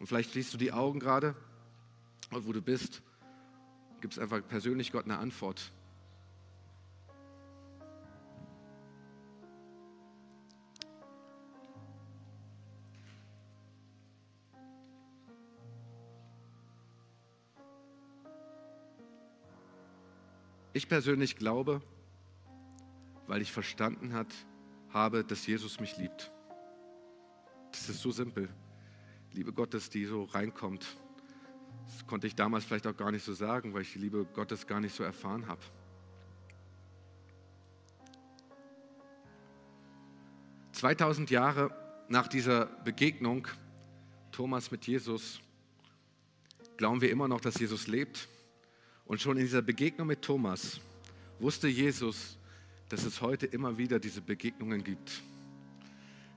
Und 0.00 0.06
vielleicht 0.08 0.32
schließt 0.32 0.52
du 0.52 0.58
die 0.58 0.72
Augen 0.72 0.98
gerade, 0.98 1.36
wo 2.30 2.52
du 2.52 2.60
bist, 2.60 3.00
gibst 4.00 4.18
einfach 4.18 4.42
persönlich 4.46 4.90
Gott 4.90 5.04
eine 5.04 5.18
Antwort. 5.18 5.72
Ich 20.72 20.88
persönlich 20.88 21.36
glaube, 21.36 21.80
weil 23.28 23.40
ich 23.40 23.52
verstanden 23.52 24.12
hat, 24.12 24.34
habe, 24.94 25.24
dass 25.24 25.46
Jesus 25.46 25.80
mich 25.80 25.96
liebt. 25.96 26.32
Das 27.72 27.88
ist 27.88 28.00
so 28.00 28.12
simpel. 28.12 28.48
Liebe 29.32 29.52
Gottes, 29.52 29.90
die 29.90 30.04
so 30.04 30.24
reinkommt. 30.24 30.96
Das 31.86 32.06
konnte 32.06 32.26
ich 32.26 32.36
damals 32.36 32.64
vielleicht 32.64 32.86
auch 32.86 32.96
gar 32.96 33.10
nicht 33.10 33.24
so 33.24 33.34
sagen, 33.34 33.74
weil 33.74 33.82
ich 33.82 33.92
die 33.92 33.98
Liebe 33.98 34.24
Gottes 34.24 34.66
gar 34.66 34.80
nicht 34.80 34.94
so 34.94 35.02
erfahren 35.02 35.46
habe. 35.48 35.60
Zweitausend 40.72 41.30
Jahre 41.30 41.70
nach 42.08 42.28
dieser 42.28 42.66
Begegnung 42.66 43.48
Thomas 44.30 44.70
mit 44.70 44.86
Jesus 44.86 45.40
glauben 46.76 47.00
wir 47.00 47.10
immer 47.10 47.28
noch, 47.28 47.40
dass 47.40 47.58
Jesus 47.58 47.86
lebt. 47.86 48.28
Und 49.06 49.20
schon 49.20 49.36
in 49.36 49.44
dieser 49.44 49.62
Begegnung 49.62 50.06
mit 50.06 50.22
Thomas 50.22 50.80
wusste 51.38 51.68
Jesus, 51.68 52.38
dass 52.88 53.04
es 53.04 53.20
heute 53.20 53.46
immer 53.46 53.78
wieder 53.78 53.98
diese 53.98 54.20
Begegnungen 54.20 54.84
gibt. 54.84 55.22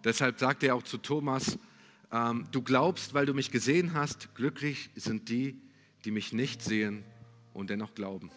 Deshalb 0.04 0.40
sagte 0.40 0.68
er 0.68 0.76
auch 0.76 0.84
zu 0.84 0.98
Thomas, 0.98 1.58
ähm, 2.12 2.46
du 2.52 2.62
glaubst, 2.62 3.14
weil 3.14 3.26
du 3.26 3.34
mich 3.34 3.52
gesehen 3.52 3.94
hast, 3.94 4.34
glücklich 4.36 4.90
sind 4.96 5.30
die, 5.30 5.60
die 6.06 6.12
mich 6.12 6.34
nicht 6.34 6.62
sehen 6.62 7.04
und 7.54 7.70
dennoch 7.70 7.94
glauben. 7.96 8.32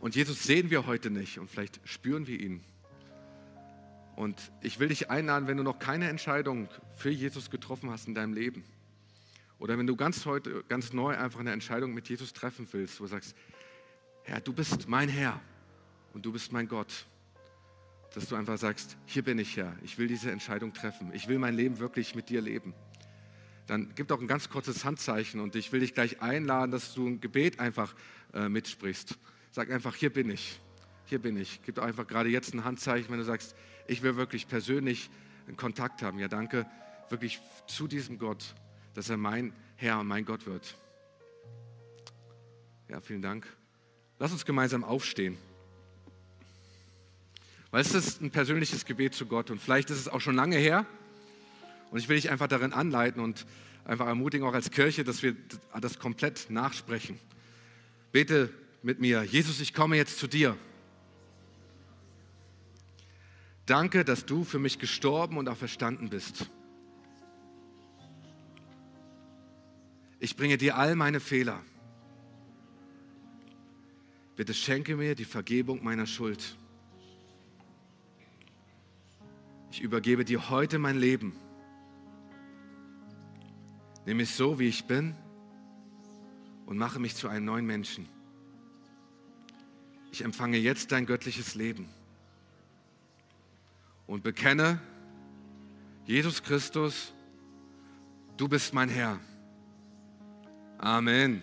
Und 0.00 0.16
Jesus 0.16 0.42
sehen 0.44 0.70
wir 0.70 0.86
heute 0.86 1.10
nicht 1.10 1.38
und 1.38 1.50
vielleicht 1.50 1.80
spüren 1.84 2.26
wir 2.26 2.40
ihn. 2.40 2.62
Und 4.16 4.50
ich 4.62 4.78
will 4.78 4.88
dich 4.88 5.10
einladen, 5.10 5.46
wenn 5.46 5.58
du 5.58 5.62
noch 5.62 5.78
keine 5.78 6.08
Entscheidung 6.08 6.68
für 6.96 7.10
Jesus 7.10 7.50
getroffen 7.50 7.90
hast 7.90 8.08
in 8.08 8.14
deinem 8.14 8.32
Leben, 8.32 8.64
oder 9.58 9.76
wenn 9.76 9.86
du 9.86 9.94
ganz 9.94 10.24
heute, 10.24 10.64
ganz 10.68 10.94
neu 10.94 11.14
einfach 11.14 11.38
eine 11.38 11.52
Entscheidung 11.52 11.92
mit 11.92 12.08
Jesus 12.08 12.32
treffen 12.32 12.66
willst, 12.72 12.98
wo 12.98 13.04
du 13.04 13.10
sagst, 13.10 13.36
Herr, 14.30 14.40
du 14.40 14.52
bist 14.52 14.88
mein 14.88 15.08
Herr 15.08 15.40
und 16.14 16.24
du 16.24 16.32
bist 16.32 16.52
mein 16.52 16.68
Gott 16.68 17.06
dass 18.14 18.28
du 18.28 18.34
einfach 18.34 18.58
sagst, 18.58 18.96
hier 19.06 19.22
bin 19.22 19.38
ich 19.38 19.56
Herr, 19.56 19.76
ich 19.82 19.98
will 19.98 20.08
diese 20.08 20.30
Entscheidung 20.30 20.72
treffen, 20.72 21.12
ich 21.14 21.28
will 21.28 21.38
mein 21.38 21.54
Leben 21.54 21.78
wirklich 21.78 22.14
mit 22.14 22.28
dir 22.28 22.40
leben. 22.40 22.74
Dann 23.66 23.92
gib 23.94 24.08
doch 24.08 24.20
ein 24.20 24.26
ganz 24.26 24.48
kurzes 24.48 24.84
Handzeichen 24.84 25.40
und 25.40 25.54
ich 25.54 25.70
will 25.70 25.80
dich 25.80 25.94
gleich 25.94 26.20
einladen, 26.20 26.72
dass 26.72 26.92
du 26.92 27.06
ein 27.06 27.20
Gebet 27.20 27.60
einfach 27.60 27.94
äh, 28.34 28.48
mitsprichst. 28.48 29.16
Sag 29.52 29.70
einfach, 29.70 29.94
hier 29.94 30.12
bin 30.12 30.28
ich, 30.28 30.60
hier 31.04 31.20
bin 31.20 31.36
ich. 31.36 31.60
Gib 31.64 31.76
doch 31.76 31.84
einfach 31.84 32.06
gerade 32.06 32.28
jetzt 32.28 32.52
ein 32.52 32.64
Handzeichen, 32.64 33.10
wenn 33.10 33.18
du 33.18 33.24
sagst, 33.24 33.54
ich 33.86 34.02
will 34.02 34.16
wirklich 34.16 34.48
persönlich 34.48 35.08
einen 35.46 35.56
Kontakt 35.56 36.02
haben. 36.02 36.18
Ja, 36.18 36.26
danke 36.26 36.66
wirklich 37.10 37.40
zu 37.68 37.86
diesem 37.86 38.18
Gott, 38.18 38.56
dass 38.94 39.08
er 39.08 39.18
mein 39.18 39.52
Herr 39.76 40.00
und 40.00 40.08
mein 40.08 40.24
Gott 40.24 40.46
wird. 40.46 40.76
Ja, 42.88 43.00
vielen 43.00 43.22
Dank. 43.22 43.46
Lass 44.20 44.32
uns 44.32 44.44
gemeinsam 44.44 44.84
aufstehen. 44.84 45.38
Weil 47.70 47.80
es 47.80 47.94
ist 47.94 48.20
ein 48.20 48.30
persönliches 48.30 48.84
Gebet 48.84 49.14
zu 49.14 49.24
Gott 49.24 49.50
und 49.50 49.62
vielleicht 49.62 49.88
ist 49.88 49.98
es 49.98 50.08
auch 50.08 50.20
schon 50.20 50.34
lange 50.34 50.56
her. 50.56 50.84
Und 51.90 51.98
ich 51.98 52.08
will 52.08 52.16
dich 52.16 52.30
einfach 52.30 52.46
darin 52.46 52.74
anleiten 52.74 53.22
und 53.22 53.46
einfach 53.86 54.06
ermutigen, 54.06 54.46
auch 54.46 54.52
als 54.52 54.70
Kirche, 54.70 55.04
dass 55.04 55.22
wir 55.22 55.34
das 55.80 55.98
komplett 55.98 56.50
nachsprechen. 56.50 57.18
Bete 58.12 58.50
mit 58.82 59.00
mir, 59.00 59.22
Jesus, 59.22 59.58
ich 59.58 59.72
komme 59.72 59.96
jetzt 59.96 60.18
zu 60.18 60.26
dir. 60.26 60.54
Danke, 63.64 64.04
dass 64.04 64.26
du 64.26 64.44
für 64.44 64.58
mich 64.58 64.78
gestorben 64.78 65.38
und 65.38 65.48
auch 65.48 65.56
verstanden 65.56 66.10
bist. 66.10 66.50
Ich 70.18 70.36
bringe 70.36 70.58
dir 70.58 70.76
all 70.76 70.94
meine 70.94 71.20
Fehler. 71.20 71.62
Bitte 74.40 74.54
schenke 74.54 74.96
mir 74.96 75.14
die 75.14 75.26
Vergebung 75.26 75.84
meiner 75.84 76.06
Schuld. 76.06 76.56
Ich 79.70 79.82
übergebe 79.82 80.24
dir 80.24 80.48
heute 80.48 80.78
mein 80.78 80.96
Leben. 80.96 81.34
Nimm 84.06 84.16
mich 84.16 84.30
so, 84.30 84.58
wie 84.58 84.66
ich 84.66 84.86
bin 84.86 85.14
und 86.64 86.78
mache 86.78 86.98
mich 86.98 87.16
zu 87.16 87.28
einem 87.28 87.44
neuen 87.44 87.66
Menschen. 87.66 88.08
Ich 90.10 90.24
empfange 90.24 90.56
jetzt 90.56 90.90
dein 90.90 91.04
göttliches 91.04 91.54
Leben 91.54 91.90
und 94.06 94.22
bekenne, 94.22 94.80
Jesus 96.06 96.42
Christus, 96.42 97.12
du 98.38 98.48
bist 98.48 98.72
mein 98.72 98.88
Herr. 98.88 99.20
Amen. 100.78 101.42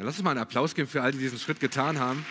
Ja, 0.00 0.06
lass 0.06 0.16
uns 0.16 0.24
mal 0.24 0.30
einen 0.30 0.40
Applaus 0.40 0.74
geben 0.74 0.88
für 0.88 1.02
all 1.02 1.12
die 1.12 1.18
diesen 1.18 1.38
Schritt 1.38 1.60
getan 1.60 1.98
haben. 1.98 2.24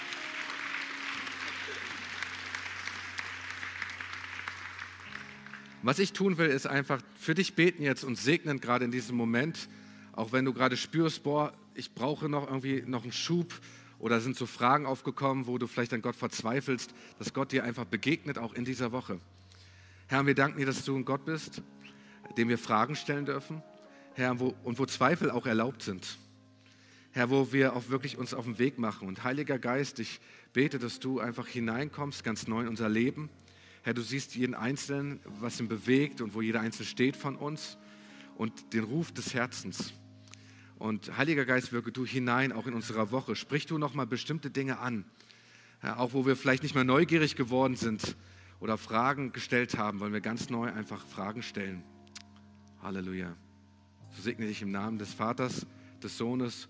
Was 5.84 6.00
ich 6.00 6.12
tun 6.12 6.40
will, 6.40 6.48
ist 6.48 6.66
einfach 6.66 7.00
für 7.20 7.36
dich 7.36 7.54
beten 7.54 7.84
jetzt 7.84 8.04
und 8.04 8.18
segnen 8.18 8.60
gerade 8.60 8.86
in 8.86 8.92
diesem 8.92 9.16
Moment, 9.16 9.70
auch 10.14 10.32
wenn 10.32 10.46
du 10.46 10.54
gerade 10.54 10.78
spürst, 10.78 11.22
boah, 11.22 11.54
ich 11.76 11.94
brauche 11.94 12.28
noch 12.28 12.48
irgendwie 12.48 12.82
noch 12.88 13.04
einen 13.04 13.12
Schub 13.12 13.54
oder 14.00 14.20
sind 14.20 14.36
so 14.36 14.48
Fragen 14.48 14.88
aufgekommen, 14.88 15.46
wo 15.46 15.60
du 15.60 15.68
vielleicht 15.68 15.94
an 15.94 16.02
Gott 16.02 16.16
verzweifelst, 16.16 16.92
dass 17.20 17.36
Gott 17.36 17.52
dir 17.52 17.66
einfach 17.66 17.86
begegnet, 17.86 18.40
auch 18.40 18.56
in 18.56 18.66
dieser 18.66 18.92
Woche. 18.92 19.20
Herr, 20.08 20.26
wir 20.26 20.34
danken 20.34 20.58
dir, 20.58 20.66
dass 20.66 20.84
du 20.86 20.96
ein 20.96 21.06
Gott 21.06 21.24
bist, 21.24 21.62
dem 22.36 22.50
wir 22.50 22.58
Fragen 22.58 22.96
stellen 22.96 23.26
dürfen. 23.26 23.62
Herr, 24.16 24.40
wo, 24.40 24.56
und 24.64 24.80
wo 24.80 24.88
Zweifel 24.88 25.30
auch 25.30 25.46
erlaubt 25.46 25.84
sind. 25.84 26.18
Herr, 27.20 27.30
wo 27.30 27.52
wir 27.52 27.76
auch 27.76 27.90
wirklich 27.90 28.18
uns 28.18 28.34
auf 28.34 28.46
den 28.46 28.60
Weg 28.60 28.80
machen. 28.80 29.06
Und 29.06 29.26
Heiliger 29.26 29.60
Geist, 29.60 30.00
ich 30.00 30.22
bete, 30.54 30.80
dass 30.80 31.02
du 31.02 31.20
einfach 31.20 31.46
hineinkommst, 31.48 32.24
ganz 32.24 32.48
neu 32.48 32.62
in 32.62 32.70
unser 32.70 32.88
Leben. 32.88 33.30
Herr, 33.84 33.94
du 33.94 34.02
siehst 34.02 34.38
jeden 34.38 34.56
Einzelnen, 34.56 35.20
was 35.26 35.60
ihn 35.60 35.68
bewegt 35.68 36.22
und 36.22 36.34
wo 36.34 36.42
jeder 36.42 36.62
Einzelne 36.62 36.88
steht 36.88 37.18
von 37.18 37.36
uns 37.36 37.78
und 38.38 38.72
den 38.72 38.86
Ruf 38.86 39.12
des 39.12 39.34
Herzens. 39.34 39.92
Und 40.78 41.18
Heiliger 41.18 41.44
Geist, 41.44 41.74
wirke 41.74 41.92
du 41.92 42.06
hinein, 42.06 42.54
auch 42.54 42.68
in 42.68 42.74
unserer 42.74 43.12
Woche. 43.12 43.36
Sprich 43.36 43.66
du 43.66 43.78
nochmal 43.78 44.08
bestimmte 44.08 44.50
Dinge 44.50 44.80
an. 44.80 45.04
Ja, 45.84 45.98
auch 45.98 46.14
wo 46.14 46.26
wir 46.26 46.38
vielleicht 46.38 46.64
nicht 46.64 46.74
mehr 46.74 46.86
neugierig 46.86 47.36
geworden 47.36 47.76
sind 47.76 48.16
oder 48.62 48.78
Fragen 48.78 49.34
gestellt 49.34 49.78
haben, 49.78 50.00
wollen 50.00 50.14
wir 50.14 50.22
ganz 50.22 50.50
neu 50.50 50.72
einfach 50.72 51.06
Fragen 51.06 51.44
stellen. 51.44 51.84
Halleluja. 52.82 53.36
So 54.16 54.22
segne 54.22 54.46
ich 54.46 54.62
im 54.62 54.72
Namen 54.72 55.00
des 55.00 55.14
Vaters, 55.14 55.68
des 56.02 56.18
Sohnes 56.18 56.70